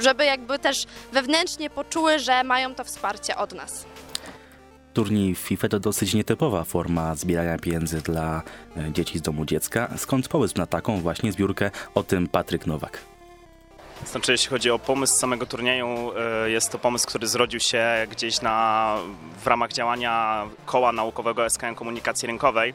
y, 0.00 0.02
żeby 0.02 0.24
jakby 0.24 0.58
też 0.58 0.84
wewnętrznie 1.12 1.70
poczuły, 1.70 2.18
że 2.18 2.44
mają 2.44 2.74
to 2.74 2.84
wsparcie 2.84 3.36
od 3.36 3.52
nas. 3.52 3.84
Turniej 4.94 5.34
FIFA 5.34 5.68
to 5.68 5.80
dosyć 5.80 6.14
nietypowa 6.14 6.64
forma 6.64 7.14
zbierania 7.14 7.58
pieniędzy 7.58 8.00
dla 8.00 8.42
e, 8.76 8.92
dzieci 8.92 9.18
z 9.18 9.22
domu 9.22 9.44
dziecka. 9.44 9.90
Skąd 9.96 10.28
pomysł 10.28 10.54
na 10.56 10.66
taką 10.66 11.00
właśnie 11.00 11.32
zbiórkę? 11.32 11.70
O 11.94 12.02
tym 12.02 12.28
Patryk 12.28 12.66
Nowak. 12.66 12.98
Znaczy, 14.06 14.32
jeśli 14.32 14.48
chodzi 14.48 14.70
o 14.70 14.78
pomysł 14.78 15.16
samego 15.16 15.46
turnieju, 15.46 16.12
e, 16.44 16.50
jest 16.50 16.72
to 16.72 16.78
pomysł, 16.78 17.06
który 17.06 17.26
zrodził 17.26 17.60
się 17.60 17.86
gdzieś 18.10 18.40
na, 18.40 18.96
w 19.42 19.46
ramach 19.46 19.72
działania 19.72 20.44
koła 20.66 20.92
naukowego 20.92 21.46
SKM 21.50 21.74
Komunikacji 21.74 22.26
Rynkowej. 22.26 22.74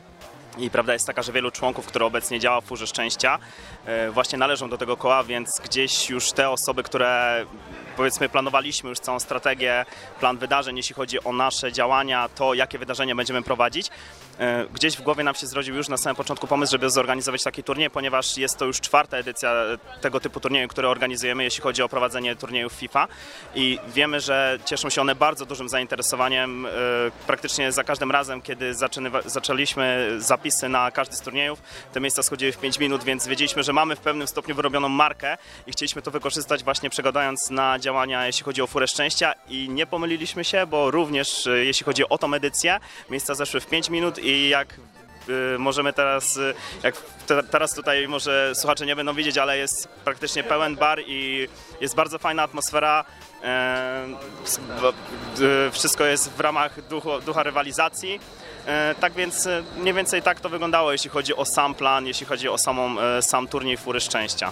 I 0.58 0.70
prawda 0.70 0.94
jest 0.94 1.08
taka, 1.08 1.22
że 1.22 1.32
wielu 1.32 1.52
członków, 1.52 1.86
które 1.86 2.06
obecnie 2.06 2.40
działa 2.40 2.62
w 2.62 2.66
Furze 2.66 2.88
Szczęścia, 2.88 3.40
e, 3.86 4.12
właśnie 4.12 4.38
należą 4.38 4.70
do 4.70 4.78
tego 4.78 4.98
koła, 4.98 5.24
więc 5.24 5.62
gdzieś 5.64 6.10
już 6.10 6.32
te 6.32 6.50
osoby, 6.50 6.84
które 6.84 7.46
powiedzmy 7.98 8.30
planowaliśmy 8.30 8.90
już 8.90 9.00
całą 9.00 9.20
strategię, 9.20 9.86
plan 10.20 10.38
wydarzeń, 10.38 10.78
jeśli 10.78 10.96
chodzi 10.96 11.24
o 11.24 11.34
nasze 11.34 11.72
działania, 11.72 12.30
to 12.30 12.54
jakie 12.54 12.78
wydarzenia 12.78 13.16
będziemy 13.16 13.42
prowadzić, 13.42 13.90
e, 14.40 14.66
gdzieś 14.74 14.98
w 14.98 15.02
głowie 15.02 15.24
nam 15.24 15.36
się 15.36 15.48
zrodził 15.48 15.76
już 15.76 15.90
na 15.90 15.98
samym 15.98 16.16
początku 16.16 16.48
pomysł, 16.48 16.72
żeby 16.72 16.90
zorganizować 16.90 17.44
taki 17.44 17.64
turniej, 17.64 17.90
ponieważ 17.90 18.38
jest 18.38 18.58
to 18.58 18.66
już 18.66 18.82
czwarta 18.82 19.18
edycja 19.18 19.54
tego 20.02 20.20
typu 20.20 20.40
turnieju, 20.40 20.68
które 20.68 20.90
organizujemy, 20.90 21.44
jeśli 21.44 21.62
chodzi 21.64 21.84
o 21.84 21.90
prowadzenie 21.90 22.36
turniejów 22.36 22.74
FIFA 22.74 23.08
i 23.56 23.80
wiemy, 23.88 24.20
że 24.20 24.60
cieszą 24.66 24.90
się 24.90 25.02
one 25.02 25.16
bardzo 25.16 25.46
dużym 25.46 25.70
zainteresowaniem. 25.70 26.66
e, 26.66 26.70
Praktycznie 27.28 27.72
za 27.72 27.84
każdym 27.84 28.12
razem, 28.12 28.42
kiedy 28.42 28.74
zaczęliśmy 29.26 30.16
zapisy 30.18 30.70
na 30.70 30.92
każdy 30.92 31.16
z 31.16 31.22
turniejów, 31.22 31.62
te 31.94 32.00
miejsca 32.00 32.24
schodziły 32.24 32.52
w 32.52 32.58
5 32.58 32.80
minut, 32.80 33.04
więc 33.04 33.28
wiedzieliśmy, 33.28 33.64
że 33.64 33.74
mamy 33.74 33.96
w 33.96 34.00
pewnym 34.00 34.28
stopniu 34.28 34.56
wyrobioną 34.56 34.90
markę 34.90 35.38
i 35.68 35.72
chcieliśmy 35.72 36.02
to 36.02 36.12
wykorzystać 36.12 36.64
właśnie 36.64 36.90
przegadając 36.90 37.50
na 37.50 37.80
działania, 37.88 38.28
jeśli 38.28 38.44
chodzi 38.44 38.62
o 38.62 38.68
Furę 38.68 38.88
Szczęścia 38.88 39.34
i 39.50 39.70
nie 39.70 39.86
pomyliliśmy 39.86 40.44
się, 40.44 40.66
bo 40.66 40.92
również 40.92 41.48
e, 41.48 41.66
jeśli 41.66 41.86
chodzi 41.86 42.10
o 42.10 42.18
tą 42.18 42.34
edycję, 42.34 42.80
miejsca 43.10 43.36
zeszły 43.36 43.60
w 43.60 43.68
5 43.68 43.90
minut 43.90 44.20
i 44.20 44.50
jak 44.50 44.74
y, 45.30 45.60
możemy 45.60 45.94
teraz, 45.94 46.38
y, 46.38 46.54
jak 46.84 46.96
te, 47.28 47.44
teraz 47.44 47.74
tutaj 47.74 48.08
może 48.08 48.56
słuchacze 48.56 48.86
nie 48.86 48.96
będą 48.96 49.14
widzieć, 49.14 49.38
ale 49.38 49.58
jest 49.58 49.88
praktycznie 49.88 50.44
pełen 50.44 50.76
bar 50.76 51.00
i 51.08 51.48
jest 51.82 51.96
bardzo 51.96 52.18
fajna 52.18 52.44
atmosfera. 52.44 53.06
E, 53.44 54.08
wszystko 55.72 56.06
jest 56.06 56.32
w 56.32 56.40
ramach 56.40 56.88
duchu, 56.88 57.10
ducha 57.26 57.44
rywalizacji. 57.44 58.20
E, 58.66 58.96
tak 59.00 59.14
więc 59.14 59.48
mniej 59.78 59.94
więcej 59.94 60.22
tak 60.22 60.40
to 60.40 60.50
wyglądało, 60.50 60.92
jeśli 60.92 61.10
chodzi 61.10 61.36
o 61.36 61.46
sam 61.46 61.76
plan, 61.76 62.08
jeśli 62.08 62.26
chodzi 62.26 62.50
o 62.50 62.58
samą, 62.58 63.00
e, 63.00 63.22
sam 63.22 63.48
turniej 63.48 63.78
Fury 63.78 64.00
Szczęścia. 64.00 64.52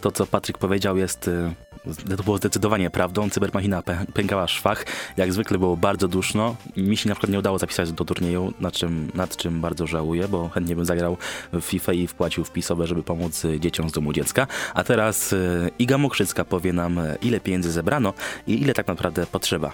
To, 0.00 0.12
co 0.12 0.26
Patryk 0.26 0.58
powiedział, 0.58 0.96
jest. 0.96 1.30
To 2.16 2.22
było 2.22 2.36
zdecydowanie 2.36 2.90
prawdą. 2.90 3.30
Cybermachina 3.30 3.80
pę- 3.82 4.06
pękała 4.12 4.48
szwach. 4.48 4.86
Jak 5.16 5.32
zwykle 5.32 5.58
było 5.58 5.76
bardzo 5.76 6.08
duszno. 6.08 6.56
Mi 6.76 6.96
się 6.96 7.08
na 7.08 7.14
przykład 7.14 7.32
nie 7.32 7.38
udało 7.38 7.58
zapisać 7.58 7.92
do 7.92 8.04
turnieju, 8.04 8.52
nad 8.60 8.74
czym, 8.74 9.10
nad 9.14 9.36
czym 9.36 9.60
bardzo 9.60 9.86
żałuję, 9.86 10.28
bo 10.28 10.48
chętnie 10.48 10.76
bym 10.76 10.84
zagrał 10.84 11.16
w 11.52 11.60
FIFA 11.60 11.92
i 11.92 12.06
wpłacił 12.06 12.44
wpisowe, 12.44 12.86
żeby 12.86 13.02
pomóc 13.02 13.44
y, 13.44 13.60
dzieciom 13.60 13.88
z 13.88 13.92
domu 13.92 14.12
dziecka. 14.12 14.46
A 14.74 14.84
teraz 14.84 15.32
y, 15.32 15.70
Iga 15.78 15.98
Mokrzycka 15.98 16.44
powie 16.44 16.72
nam, 16.72 16.98
y, 16.98 17.18
ile 17.22 17.40
pieniędzy 17.40 17.70
zebrano 17.72 18.12
i 18.46 18.62
ile 18.62 18.74
tak 18.74 18.86
naprawdę 18.86 19.26
potrzeba. 19.26 19.72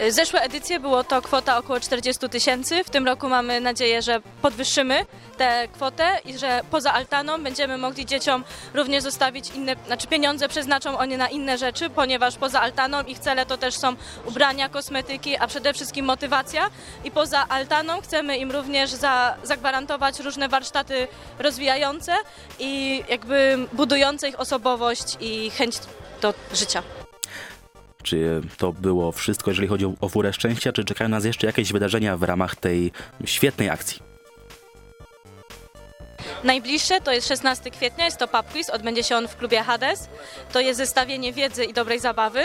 Y, 0.00 0.12
Zeszłe 0.12 0.40
edycje 0.40 0.80
było 0.80 1.04
to 1.04 1.22
kwota 1.22 1.58
około 1.58 1.80
40 1.80 2.28
tysięcy. 2.28 2.84
W 2.84 2.90
tym 2.90 3.06
roku 3.06 3.28
mamy 3.28 3.60
nadzieję, 3.60 4.02
że 4.02 4.20
podwyższymy 4.42 5.06
tę 5.36 5.68
kwotę 5.72 6.18
i 6.24 6.38
że 6.38 6.60
poza 6.70 6.92
altaną 6.92 7.42
będziemy 7.42 7.78
mogli 7.78 8.06
dzieciom 8.06 8.44
również 8.74 9.02
zostawić 9.02 9.50
inne, 9.50 9.76
znaczy 9.86 10.06
pieniądze 10.06 10.48
przeznaczą 10.48 10.98
oni 10.98 11.16
na 11.16 11.28
inne 11.28 11.58
rzeczy, 11.58 11.90
ponieważ 11.90 12.36
poza 12.36 12.60
altaną 12.60 13.02
ich 13.02 13.18
cele 13.18 13.46
to 13.46 13.58
też 13.58 13.74
są 13.74 13.96
ubrania, 14.24 14.68
kosmetyki, 14.68 15.36
a 15.36 15.46
przede 15.46 15.72
wszystkim 15.72 16.06
motywacja. 16.06 16.70
I 17.04 17.10
poza 17.10 17.48
altaną 17.48 18.00
chcemy 18.00 18.36
im 18.36 18.50
również 18.50 18.90
za, 18.90 19.36
zagwarantować 19.42 20.20
różne 20.20 20.48
warsztaty 20.48 21.08
rozwijające 21.38 22.14
i 22.58 23.02
jakby 23.08 23.58
budujące 23.72 24.28
ich 24.28 24.40
osobowość 24.40 25.16
i 25.20 25.50
chęć 25.50 25.76
do 26.22 26.34
życia. 26.52 27.05
Czy 28.06 28.40
to 28.56 28.72
było 28.72 29.12
wszystko, 29.12 29.50
jeżeli 29.50 29.68
chodzi 29.68 29.86
o, 30.00 30.08
Furę 30.08 30.32
Szczęścia, 30.32 30.72
czy 30.72 30.84
czekają 30.84 31.10
nas 31.10 31.24
jeszcze 31.24 31.46
jakieś 31.46 31.72
wydarzenia 31.72 32.16
w 32.16 32.22
ramach 32.22 32.56
tej 32.56 32.92
świetnej 33.24 33.70
akcji? 33.70 34.02
Najbliższe 36.44 37.00
to 37.00 37.12
jest 37.12 37.28
16 37.28 37.70
kwietnia, 37.70 38.04
jest 38.04 38.16
to 38.16 38.28
pub 38.28 38.46
quiz, 38.52 38.70
odbędzie 38.70 39.04
się 39.04 39.16
on 39.16 39.28
w 39.28 39.36
klubie 39.36 39.62
Hades. 39.62 40.08
To 40.52 40.60
jest 40.60 40.78
zestawienie 40.78 41.32
wiedzy 41.32 41.64
i 41.64 41.72
dobrej 41.72 42.00
zabawy. 42.00 42.42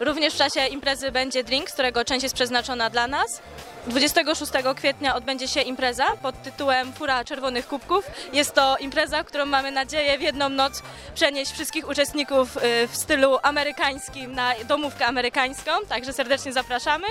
Również 0.00 0.34
w 0.34 0.36
czasie 0.36 0.66
imprezy 0.66 1.12
będzie 1.12 1.44
drink, 1.44 1.70
którego 1.70 2.04
część 2.04 2.22
jest 2.22 2.34
przeznaczona 2.34 2.90
dla 2.90 3.06
nas. 3.06 3.42
26 3.86 4.52
kwietnia 4.76 5.14
odbędzie 5.14 5.48
się 5.48 5.60
impreza 5.60 6.04
pod 6.22 6.42
tytułem 6.42 6.92
Fura 6.92 7.24
Czerwonych 7.24 7.66
Kubków. 7.68 8.10
Jest 8.32 8.54
to 8.54 8.76
impreza, 8.76 9.24
którą 9.24 9.46
mamy 9.46 9.70
nadzieję 9.70 10.18
w 10.18 10.22
jedną 10.22 10.48
noc 10.48 10.82
przenieść 11.14 11.52
wszystkich 11.52 11.88
uczestników 11.88 12.56
y, 12.56 12.60
w 12.88 12.96
stylu 12.96 13.38
amerykańskim 13.42 14.34
na 14.34 14.52
domówkę 14.68 15.06
amerykańską, 15.06 15.70
także 15.88 16.12
serdecznie 16.12 16.52
zapraszamy. 16.52 17.06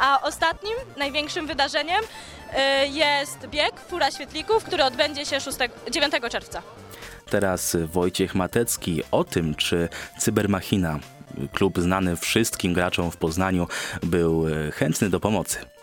A 0.00 0.22
ostatnim, 0.22 0.72
największym 0.96 1.46
wydarzeniem 1.46 2.00
y, 2.00 2.88
jest 2.88 3.46
bieg 3.46 3.80
Fura 3.80 4.10
Świetlików, 4.10 4.64
który 4.64 4.84
odbędzie 4.84 5.26
się 5.26 5.40
6, 5.40 5.58
9 5.90 6.14
czerwca. 6.30 6.62
Teraz 7.30 7.76
Wojciech 7.84 8.34
Matecki 8.34 9.02
o 9.10 9.24
tym, 9.24 9.54
czy 9.54 9.88
Cybermachina, 10.18 10.98
klub 11.52 11.78
znany 11.78 12.16
wszystkim 12.16 12.72
graczom 12.72 13.10
w 13.10 13.16
Poznaniu, 13.16 13.68
był 14.02 14.46
chętny 14.72 15.10
do 15.10 15.20
pomocy. 15.20 15.77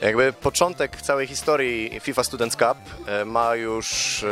Jakby 0.00 0.32
początek 0.32 1.02
całej 1.02 1.26
historii 1.26 2.00
FIFA 2.00 2.24
Students 2.24 2.56
Cup 2.56 2.78
e, 3.06 3.24
ma 3.24 3.54
już, 3.54 4.22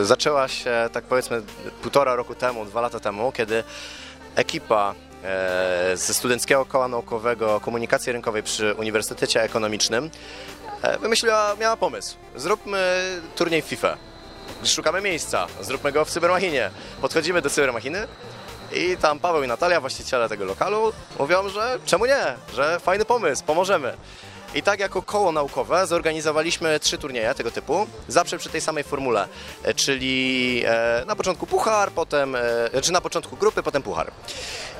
e, 0.00 0.04
zaczęła 0.04 0.48
się 0.48 0.88
tak 0.92 1.04
powiedzmy 1.04 1.42
półtora 1.82 2.14
roku 2.14 2.34
temu, 2.34 2.64
dwa 2.64 2.80
lata 2.80 3.00
temu, 3.00 3.32
kiedy 3.32 3.64
ekipa 4.36 4.94
e, 5.24 5.96
ze 5.96 6.14
Studenckiego 6.14 6.64
Koła 6.64 6.88
Naukowego 6.88 7.60
Komunikacji 7.60 8.12
Rynkowej 8.12 8.42
przy 8.42 8.74
Uniwersytecie 8.74 9.42
Ekonomicznym 9.42 10.10
wymyśliła, 11.00 11.56
miała 11.60 11.76
pomysł. 11.76 12.16
Zróbmy 12.36 13.04
turniej 13.36 13.62
FIFA. 13.62 13.96
Szukamy 14.64 15.00
miejsca, 15.00 15.46
zróbmy 15.60 15.92
go 15.92 16.04
w 16.04 16.10
Cybermachinie. 16.10 16.70
Podchodzimy 17.00 17.42
do 17.42 17.50
Cybermachiny 17.50 18.06
i 18.72 18.96
tam 18.96 19.18
Paweł 19.18 19.42
i 19.42 19.48
Natalia, 19.48 19.80
właściciele 19.80 20.28
tego 20.28 20.44
lokalu, 20.44 20.92
mówią, 21.18 21.48
że 21.48 21.78
czemu 21.86 22.06
nie, 22.06 22.24
że 22.54 22.80
fajny 22.80 23.04
pomysł, 23.04 23.44
pomożemy. 23.44 23.96
I 24.54 24.62
tak 24.62 24.80
jako 24.80 25.02
koło 25.02 25.32
naukowe 25.32 25.86
zorganizowaliśmy 25.86 26.80
trzy 26.80 26.98
turnieje 26.98 27.34
tego 27.34 27.50
typu, 27.50 27.86
zawsze 28.08 28.38
przy 28.38 28.48
tej 28.48 28.60
samej 28.60 28.84
formule, 28.84 29.28
e, 29.62 29.74
czyli 29.74 30.62
e, 30.66 31.04
na 31.06 31.16
początku 31.16 31.46
puchar, 31.46 31.90
potem, 31.92 32.36
e, 32.72 32.82
czy 32.82 32.92
na 32.92 33.00
początku 33.00 33.36
grupy, 33.36 33.62
potem 33.62 33.82
puchar. 33.82 34.10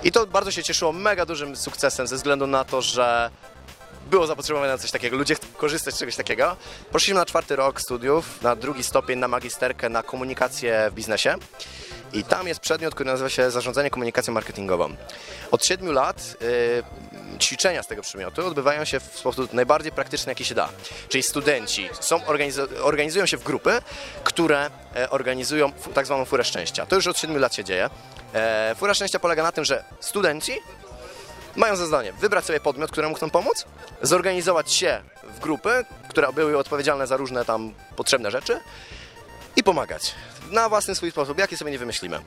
I 0.04 0.12
to 0.12 0.26
bardzo 0.26 0.50
się 0.50 0.62
cieszyło 0.62 0.92
mega 0.92 1.26
dużym 1.26 1.56
sukcesem 1.56 2.06
ze 2.06 2.16
względu 2.16 2.46
na 2.46 2.64
to, 2.64 2.82
że 2.82 3.30
było 4.14 4.26
zapotrzebowanie 4.26 4.72
na 4.72 4.78
coś 4.78 4.90
takiego, 4.90 5.16
ludzie 5.16 5.34
chcą 5.34 5.46
korzystać 5.56 5.94
z 5.94 5.98
czegoś 5.98 6.16
takiego. 6.16 6.56
Poszliśmy 6.92 7.14
na 7.14 7.26
czwarty 7.26 7.56
rok 7.56 7.80
studiów, 7.80 8.42
na 8.42 8.56
drugi 8.56 8.82
stopień, 8.82 9.18
na 9.18 9.28
magisterkę, 9.28 9.88
na 9.88 10.02
komunikację 10.02 10.88
w 10.90 10.94
biznesie. 10.94 11.34
I 12.12 12.24
tam 12.24 12.48
jest 12.48 12.60
przedmiot, 12.60 12.94
który 12.94 13.10
nazywa 13.10 13.28
się 13.28 13.50
zarządzanie 13.50 13.90
komunikacją 13.90 14.34
marketingową. 14.34 14.96
Od 15.50 15.66
siedmiu 15.66 15.92
lat 15.92 16.36
y, 16.42 17.38
ćwiczenia 17.38 17.82
z 17.82 17.86
tego 17.86 18.02
przedmiotu 18.02 18.46
odbywają 18.46 18.84
się 18.84 19.00
w 19.00 19.18
sposób 19.18 19.52
najbardziej 19.52 19.92
praktyczny, 19.92 20.30
jaki 20.30 20.44
się 20.44 20.54
da. 20.54 20.68
Czyli 21.08 21.22
studenci 21.22 21.88
są, 22.00 22.18
organizu- 22.18 22.68
organizują 22.82 23.26
się 23.26 23.36
w 23.36 23.42
grupy, 23.44 23.82
które 24.24 24.70
e, 24.96 25.10
organizują 25.10 25.72
tak 25.72 26.06
zwaną 26.06 26.24
furę 26.24 26.44
szczęścia. 26.44 26.86
To 26.86 26.96
już 26.96 27.06
od 27.06 27.18
siedmiu 27.18 27.38
lat 27.38 27.54
się 27.54 27.64
dzieje. 27.64 27.90
E, 28.34 28.74
fura 28.78 28.94
szczęścia 28.94 29.18
polega 29.18 29.42
na 29.42 29.52
tym, 29.52 29.64
że 29.64 29.84
studenci 30.00 30.52
mają 31.56 31.76
za 31.76 31.86
zadanie 31.86 32.12
wybrać 32.12 32.44
sobie 32.44 32.60
podmiot, 32.60 32.90
któremu 32.90 33.14
chcą 33.14 33.30
pomóc, 33.30 33.64
zorganizować 34.02 34.72
się 34.72 35.02
w 35.36 35.40
grupy, 35.40 35.84
które 36.08 36.32
były 36.32 36.58
odpowiedzialne 36.58 37.06
za 37.06 37.16
różne 37.16 37.44
tam 37.44 37.74
potrzebne 37.96 38.30
rzeczy 38.30 38.60
i 39.56 39.62
pomagać 39.62 40.14
na 40.50 40.68
własny 40.68 40.94
swój 40.94 41.10
sposób, 41.10 41.38
jaki 41.38 41.56
sobie 41.56 41.70
nie 41.70 41.78
wymyślimy. 41.78 42.20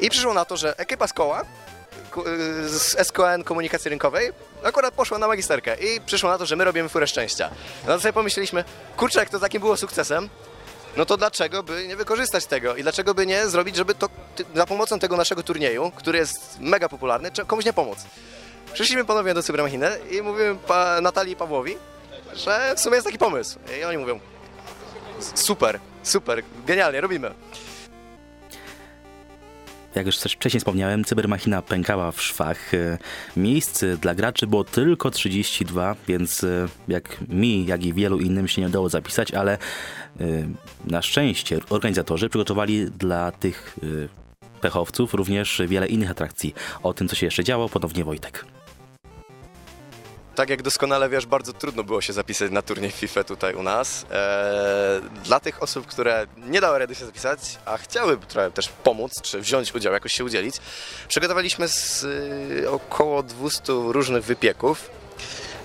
I 0.00 0.10
przyszło 0.10 0.34
na 0.34 0.44
to, 0.44 0.56
że 0.56 0.78
ekipa 0.78 1.06
z 1.06 1.12
koła, 1.12 1.42
y, 1.42 2.68
z 2.68 2.96
SKN 2.98 3.44
Komunikacji 3.44 3.88
Rynkowej, 3.88 4.32
akurat 4.62 4.94
poszła 4.94 5.18
na 5.18 5.28
magisterkę 5.28 5.76
i 5.76 6.00
przyszło 6.00 6.30
na 6.30 6.38
to, 6.38 6.46
że 6.46 6.56
my 6.56 6.64
robimy 6.64 6.88
furę 6.88 7.06
szczęścia. 7.06 7.50
No 7.86 7.94
to 7.94 8.00
sobie 8.00 8.12
pomyśleliśmy, 8.12 8.64
kurczę, 8.96 9.20
jak 9.20 9.30
to 9.30 9.40
takim 9.40 9.60
było 9.60 9.76
sukcesem, 9.76 10.28
no 10.96 11.06
to 11.06 11.16
dlaczego 11.16 11.62
by 11.62 11.86
nie 11.86 11.96
wykorzystać 11.96 12.46
tego 12.46 12.76
i 12.76 12.82
dlaczego 12.82 13.14
by 13.14 13.26
nie 13.26 13.48
zrobić, 13.48 13.76
żeby 13.76 13.94
to 13.94 14.08
za 14.54 14.66
pomocą 14.66 14.98
tego 14.98 15.16
naszego 15.16 15.42
turnieju, 15.42 15.92
który 15.96 16.18
jest 16.18 16.60
mega 16.60 16.88
popularny, 16.88 17.30
komuś 17.46 17.64
nie 17.64 17.72
pomóc. 17.72 17.98
Przyszliśmy 18.72 19.04
ponownie 19.04 19.34
do 19.34 19.42
Cybermachiny 19.42 19.88
i 20.10 20.22
mówimy 20.22 20.56
pa, 20.66 21.00
Natalii 21.00 21.32
i 21.32 21.36
Pawłowi, 21.36 21.76
że 22.34 22.74
w 22.76 22.80
sumie 22.80 22.94
jest 22.94 23.06
taki 23.06 23.18
pomysł. 23.18 23.58
I 23.80 23.84
oni 23.84 23.98
mówią, 23.98 24.20
super, 25.34 25.80
super, 26.02 26.42
genialnie, 26.66 27.00
robimy. 27.00 27.34
Jak 29.94 30.06
już 30.06 30.18
też 30.18 30.32
wcześniej 30.32 30.60
wspomniałem, 30.60 31.04
cybermachina 31.04 31.62
pękała 31.62 32.12
w 32.12 32.22
szwach. 32.22 32.74
E, 32.74 32.98
Miejsc 33.36 33.84
dla 34.00 34.14
graczy 34.14 34.46
było 34.46 34.64
tylko 34.64 35.10
32, 35.10 35.96
więc 36.08 36.44
e, 36.44 36.68
jak 36.88 37.28
mi, 37.28 37.66
jak 37.66 37.84
i 37.84 37.92
wielu 37.92 38.18
innym 38.18 38.48
się 38.48 38.60
nie 38.60 38.68
udało 38.68 38.88
zapisać, 38.88 39.34
ale 39.34 39.52
e, 39.52 39.58
na 40.84 41.02
szczęście 41.02 41.58
organizatorzy 41.70 42.28
przygotowali 42.28 42.90
dla 42.90 43.32
tych 43.32 43.76
pechowców 44.60 45.14
również 45.14 45.62
wiele 45.66 45.86
innych 45.86 46.10
atrakcji. 46.10 46.54
O 46.82 46.94
tym, 46.94 47.08
co 47.08 47.16
się 47.16 47.26
jeszcze 47.26 47.44
działo, 47.44 47.68
ponownie 47.68 48.04
Wojtek. 48.04 48.44
Tak 50.40 50.50
jak 50.50 50.62
doskonale 50.62 51.08
wiesz, 51.08 51.26
bardzo 51.26 51.52
trudno 51.52 51.84
było 51.84 52.00
się 52.00 52.12
zapisać 52.12 52.50
na 52.50 52.62
turniej 52.62 52.90
FIFA 52.90 53.24
tutaj 53.24 53.54
u 53.54 53.62
nas. 53.62 54.06
Eee, 54.10 55.02
dla 55.24 55.40
tych 55.40 55.62
osób, 55.62 55.86
które 55.86 56.26
nie 56.36 56.60
dały 56.60 56.78
rady 56.78 56.94
się 56.94 57.06
zapisać, 57.06 57.58
a 57.64 57.76
chciały 57.76 58.16
trochę 58.16 58.50
też 58.50 58.68
pomóc, 58.68 59.22
czy 59.22 59.40
wziąć 59.40 59.74
udział, 59.74 59.92
jakoś 59.92 60.12
się 60.12 60.24
udzielić, 60.24 60.56
przygotowaliśmy 61.08 61.66
y, 62.60 62.70
około 62.70 63.22
200 63.22 63.72
różnych 63.72 64.24
wypieków. 64.24 64.90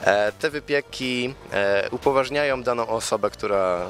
E, 0.04 0.32
te 0.32 0.50
wypieki 0.50 1.34
e, 1.54 1.88
upoważniają 1.92 2.64
daną 2.64 2.88
osobę, 2.88 3.30
która 3.30 3.82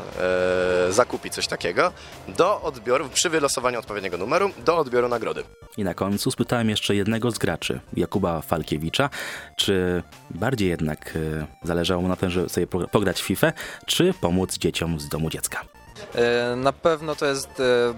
e, 0.89 0.91
zakupi 0.93 1.30
coś 1.30 1.47
takiego, 1.47 1.91
do 2.28 2.62
odbioru, 2.62 3.10
przy 3.10 3.30
wylosowaniu 3.30 3.80
odpowiedniego 3.80 4.18
numeru, 4.18 4.51
do 4.66 4.78
odbioru 4.78 5.08
nagrody. 5.08 5.43
I 5.78 5.84
na 5.84 5.93
końcu 5.93 6.32
spytałem 6.32 6.70
jeszcze 6.70 6.95
jednego 6.95 7.32
z 7.32 7.38
graczy, 7.38 7.80
Jakuba 7.93 8.41
Falkiewicza, 8.41 9.10
czy 9.56 10.03
bardziej 10.30 10.70
jednak 10.70 11.18
zależało 11.64 12.01
mu 12.01 12.08
na 12.08 12.16
tym, 12.16 12.30
żeby 12.30 12.49
sobie 12.49 12.68
po- 12.68 12.88
pograć 12.88 13.22
w 13.22 13.26
FIFA, 13.26 13.53
czy 13.86 14.14
pomóc 14.22 14.58
dzieciom 14.58 14.99
z 14.99 15.10
domu 15.10 15.30
dziecka. 15.30 15.62
Na 16.56 16.74
pewno 16.74 17.16
to 17.16 17.26
jest 17.26 17.49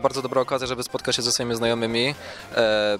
bardzo 0.03 0.21
dobra 0.21 0.41
okazja, 0.41 0.67
żeby 0.67 0.83
spotkać 0.83 1.15
się 1.15 1.21
ze 1.21 1.31
swoimi 1.31 1.55
znajomymi 1.55 2.15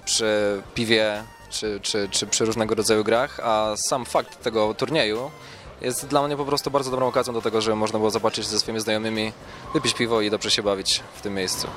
przy 0.04 0.62
piwie 0.74 1.22
czy, 1.50 1.80
czy, 1.82 2.08
czy 2.10 2.26
przy 2.26 2.44
różnego 2.44 2.74
rodzaju 2.74 3.04
grach, 3.04 3.40
a 3.42 3.74
sam 3.76 4.04
fakt 4.04 4.42
tego 4.42 4.74
turnieju 4.74 5.30
jest 5.80 6.06
dla 6.06 6.26
mnie 6.26 6.36
po 6.36 6.44
prostu 6.44 6.70
bardzo 6.70 6.90
dobrą 6.90 7.06
okazją 7.06 7.34
do 7.34 7.42
tego, 7.42 7.60
żeby 7.60 7.76
można 7.76 7.98
było 7.98 8.10
zobaczyć 8.10 8.46
ze 8.46 8.58
swoimi 8.58 8.80
znajomymi, 8.80 9.32
wypić 9.74 9.94
piwo 9.94 10.20
i 10.20 10.30
dobrze 10.30 10.50
się 10.50 10.62
bawić 10.62 11.02
w 11.14 11.20
tym 11.20 11.34
miejscu. 11.34 11.68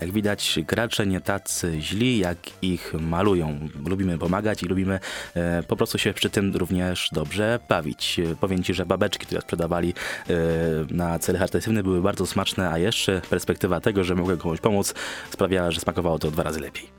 Jak 0.00 0.12
widać, 0.12 0.58
gracze 0.66 1.06
nie 1.06 1.20
tacy 1.20 1.80
źli, 1.80 2.18
jak 2.18 2.38
ich 2.62 2.94
malują. 3.00 3.68
Lubimy 3.86 4.18
pomagać 4.18 4.62
i 4.62 4.66
lubimy 4.66 5.00
e, 5.34 5.62
po 5.62 5.76
prostu 5.76 5.98
się 5.98 6.12
przy 6.12 6.30
tym 6.30 6.56
również 6.56 7.08
dobrze 7.12 7.58
bawić. 7.68 8.20
Powiem 8.40 8.64
Ci, 8.64 8.74
że 8.74 8.86
babeczki, 8.86 9.26
które 9.26 9.40
sprzedawali 9.40 9.94
e, 10.30 10.34
na 10.90 11.18
cele 11.18 11.38
charytatywne 11.38 11.82
były 11.82 12.02
bardzo 12.02 12.26
smaczne, 12.26 12.70
a 12.70 12.78
jeszcze 12.78 13.20
perspektywa 13.30 13.80
tego, 13.80 14.04
że 14.04 14.14
mogłem 14.14 14.38
komuś 14.38 14.60
pomóc 14.60 14.94
sprawiała, 15.30 15.70
że 15.70 15.80
smakowało 15.80 16.18
to 16.18 16.30
dwa 16.30 16.42
razy 16.42 16.60
lepiej. 16.60 16.97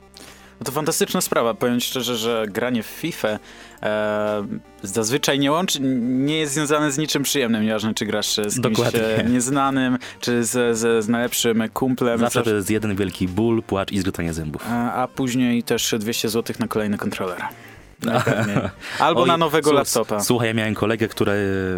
No 0.60 0.64
to 0.64 0.72
fantastyczna 0.72 1.20
sprawa. 1.20 1.54
Powiem 1.54 1.80
szczerze, 1.80 2.16
że 2.16 2.46
granie 2.48 2.82
w 2.82 2.86
FIFA 2.86 3.38
e, 3.82 4.46
zazwyczaj 4.82 5.38
nie 5.38 5.52
łączy, 5.52 5.78
nie 6.00 6.38
jest 6.38 6.52
związane 6.54 6.92
z 6.92 6.98
niczym 6.98 7.22
przyjemnym, 7.22 7.64
nieważne 7.64 7.94
czy 7.94 8.06
grasz 8.06 8.36
z 8.46 8.54
kimś 8.54 8.76
Dokładnie. 8.76 9.02
e, 9.16 9.24
nieznanym, 9.24 9.98
czy 10.20 10.44
z, 10.44 10.78
z, 10.78 11.04
z 11.04 11.08
najlepszym 11.08 11.62
kumplem. 11.74 12.18
Zawsze 12.18 12.42
to 12.42 12.54
jest 12.54 12.70
jeden 12.70 12.96
wielki 12.96 13.28
ból, 13.28 13.62
płacz 13.62 13.92
i 13.92 13.98
zgrzytanie 13.98 14.32
zębów. 14.32 14.62
a, 14.68 14.92
a 14.92 15.08
później 15.08 15.62
też 15.62 15.94
200 15.98 16.28
zł 16.28 16.56
na 16.58 16.68
kolejny 16.68 16.98
kontroler. 16.98 17.42
Najpewniej. 18.02 18.56
Albo 18.98 19.22
Oj, 19.22 19.28
na 19.28 19.36
nowego 19.36 19.72
laptopa. 19.72 20.20
Słuchaj, 20.20 20.48
ja 20.48 20.54
miałem 20.54 20.74
kolegę, 20.74 21.08
który 21.08 21.32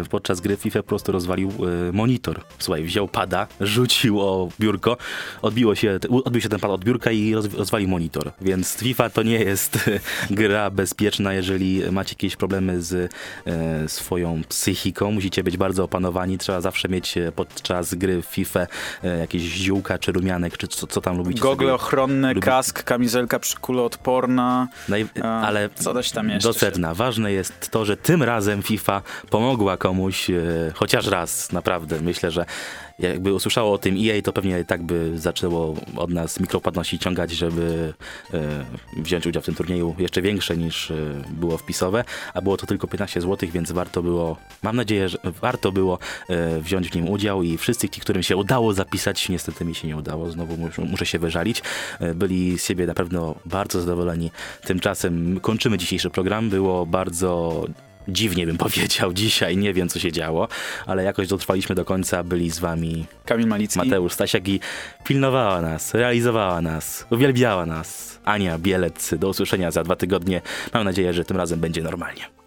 podczas 0.09 0.41
gry 0.41 0.57
FIFA 0.57 0.79
po 0.79 0.87
prostu 0.89 1.11
rozwalił 1.11 1.49
e, 1.49 1.91
monitor. 1.91 2.41
Słuchaj, 2.59 2.83
wziął 2.83 3.07
pada, 3.07 3.47
rzucił 3.61 4.21
o 4.21 4.49
biurko, 4.59 4.97
odbiło 5.41 5.75
się, 5.75 5.99
odbił 6.25 6.41
się 6.41 6.49
ten 6.49 6.59
pad 6.59 6.71
od 6.71 6.83
biurka 6.83 7.11
i 7.11 7.33
roz, 7.33 7.53
rozwalił 7.53 7.89
monitor. 7.89 8.31
Więc 8.41 8.77
FIFA 8.77 9.09
to 9.09 9.23
nie 9.23 9.39
jest 9.39 9.89
gra 10.29 10.69
bezpieczna, 10.69 11.33
jeżeli 11.33 11.91
macie 11.91 12.13
jakieś 12.13 12.35
problemy 12.35 12.81
z 12.81 13.13
e, 13.45 13.89
swoją 13.89 14.41
psychiką. 14.49 15.11
Musicie 15.11 15.43
być 15.43 15.57
bardzo 15.57 15.83
opanowani. 15.83 16.37
Trzeba 16.37 16.61
zawsze 16.61 16.89
mieć 16.89 17.17
e, 17.17 17.31
podczas 17.31 17.93
gry 17.93 18.21
w 18.21 18.25
FIFA 18.25 18.67
e, 19.03 19.17
jakieś 19.17 19.41
ziółka, 19.41 19.97
czy 19.97 20.11
rumianek, 20.11 20.57
czy 20.57 20.67
co, 20.67 20.87
co 20.87 21.01
tam 21.01 21.17
lubicie. 21.17 21.41
Gogle 21.41 21.73
ochronne, 21.73 22.33
lubi- 22.33 22.39
kask, 22.39 22.83
kamizelka 22.83 23.39
przykuloodporna. 23.39 24.67
Naj... 24.89 25.05
Ale 25.23 25.69
co 25.75 25.93
tam 26.13 26.29
jeszcze 26.29 26.49
do 26.49 26.53
sedna. 26.53 26.93
Ważne 26.93 27.31
jest 27.31 27.71
to, 27.71 27.85
że 27.85 27.97
tym 27.97 28.23
razem 28.23 28.63
FIFA 28.63 29.01
pomogła 29.29 29.77
komuś 29.77 30.29
e, 30.29 30.33
chociaż 30.73 31.07
raz, 31.07 31.51
naprawdę. 31.51 32.01
Myślę, 32.01 32.31
że 32.31 32.45
jakby 32.99 33.33
usłyszało 33.33 33.73
o 33.73 33.77
tym 33.77 33.95
EA, 33.99 34.21
to 34.21 34.33
pewnie 34.33 34.65
tak 34.65 34.83
by 34.83 35.19
zaczęło 35.19 35.75
od 35.97 36.09
nas 36.09 36.39
mikropłatności 36.39 36.99
ciągać, 36.99 37.31
żeby 37.31 37.93
e, 38.33 38.65
wziąć 38.97 39.27
udział 39.27 39.43
w 39.43 39.45
tym 39.45 39.55
turnieju 39.55 39.95
jeszcze 39.97 40.21
większe 40.21 40.57
niż 40.57 40.91
e, 40.91 40.95
było 41.29 41.57
wpisowe, 41.57 42.03
a 42.33 42.41
było 42.41 42.57
to 42.57 42.65
tylko 42.65 42.87
15 42.87 43.21
zł, 43.21 43.49
więc 43.53 43.71
warto 43.71 44.03
było, 44.03 44.37
mam 44.63 44.75
nadzieję, 44.75 45.09
że 45.09 45.17
warto 45.41 45.71
było 45.71 45.99
e, 46.29 46.59
wziąć 46.59 46.89
w 46.89 46.95
nim 46.95 47.09
udział 47.09 47.43
i 47.43 47.57
wszyscy 47.57 47.89
ci, 47.89 48.01
którym 48.01 48.23
się 48.23 48.37
udało 48.37 48.73
zapisać, 48.73 49.29
niestety 49.29 49.65
mi 49.65 49.75
się 49.75 49.87
nie 49.87 49.97
udało, 49.97 50.31
znowu 50.31 50.57
muszę, 50.77 51.05
się 51.05 51.19
wyżalić, 51.19 51.61
byli 52.15 52.59
z 52.59 52.65
siebie 52.65 52.85
na 52.85 52.93
pewno 52.93 53.35
bardzo 53.45 53.81
zadowoleni. 53.81 54.31
Tymczasem 54.65 55.39
kończymy 55.39 55.77
dzisiejszy 55.77 56.09
program, 56.09 56.49
było 56.49 56.85
bardzo 56.85 57.63
dziwnie 58.07 58.45
bym 58.45 58.57
powiedział 58.67 59.13
dzisiaj, 59.13 59.57
nie 59.57 59.73
wiem 59.73 59.89
co 59.89 59.99
się 59.99 60.11
działo, 60.11 60.47
ale 60.85 61.03
jakoś 61.03 61.27
dotrwaliśmy 61.27 61.75
do 61.75 61.85
końca, 61.85 62.23
byli 62.23 62.49
z 62.49 62.59
wami 62.59 63.05
Kamil 63.25 63.47
Malicki. 63.47 63.79
Mateusz 63.79 64.13
Stasiak 64.13 64.47
i 64.47 64.59
pilnowała 65.03 65.61
nas, 65.61 65.93
realizowała 65.93 66.61
nas, 66.61 67.05
uwielbiała 67.09 67.65
nas 67.65 68.19
Ania 68.23 68.57
Bielec. 68.57 69.13
Do 69.17 69.29
usłyszenia 69.29 69.71
za 69.71 69.83
dwa 69.83 69.95
tygodnie. 69.95 70.41
Mam 70.73 70.83
nadzieję, 70.83 71.13
że 71.13 71.25
tym 71.25 71.37
razem 71.37 71.59
będzie 71.59 71.81
normalnie. 71.81 72.42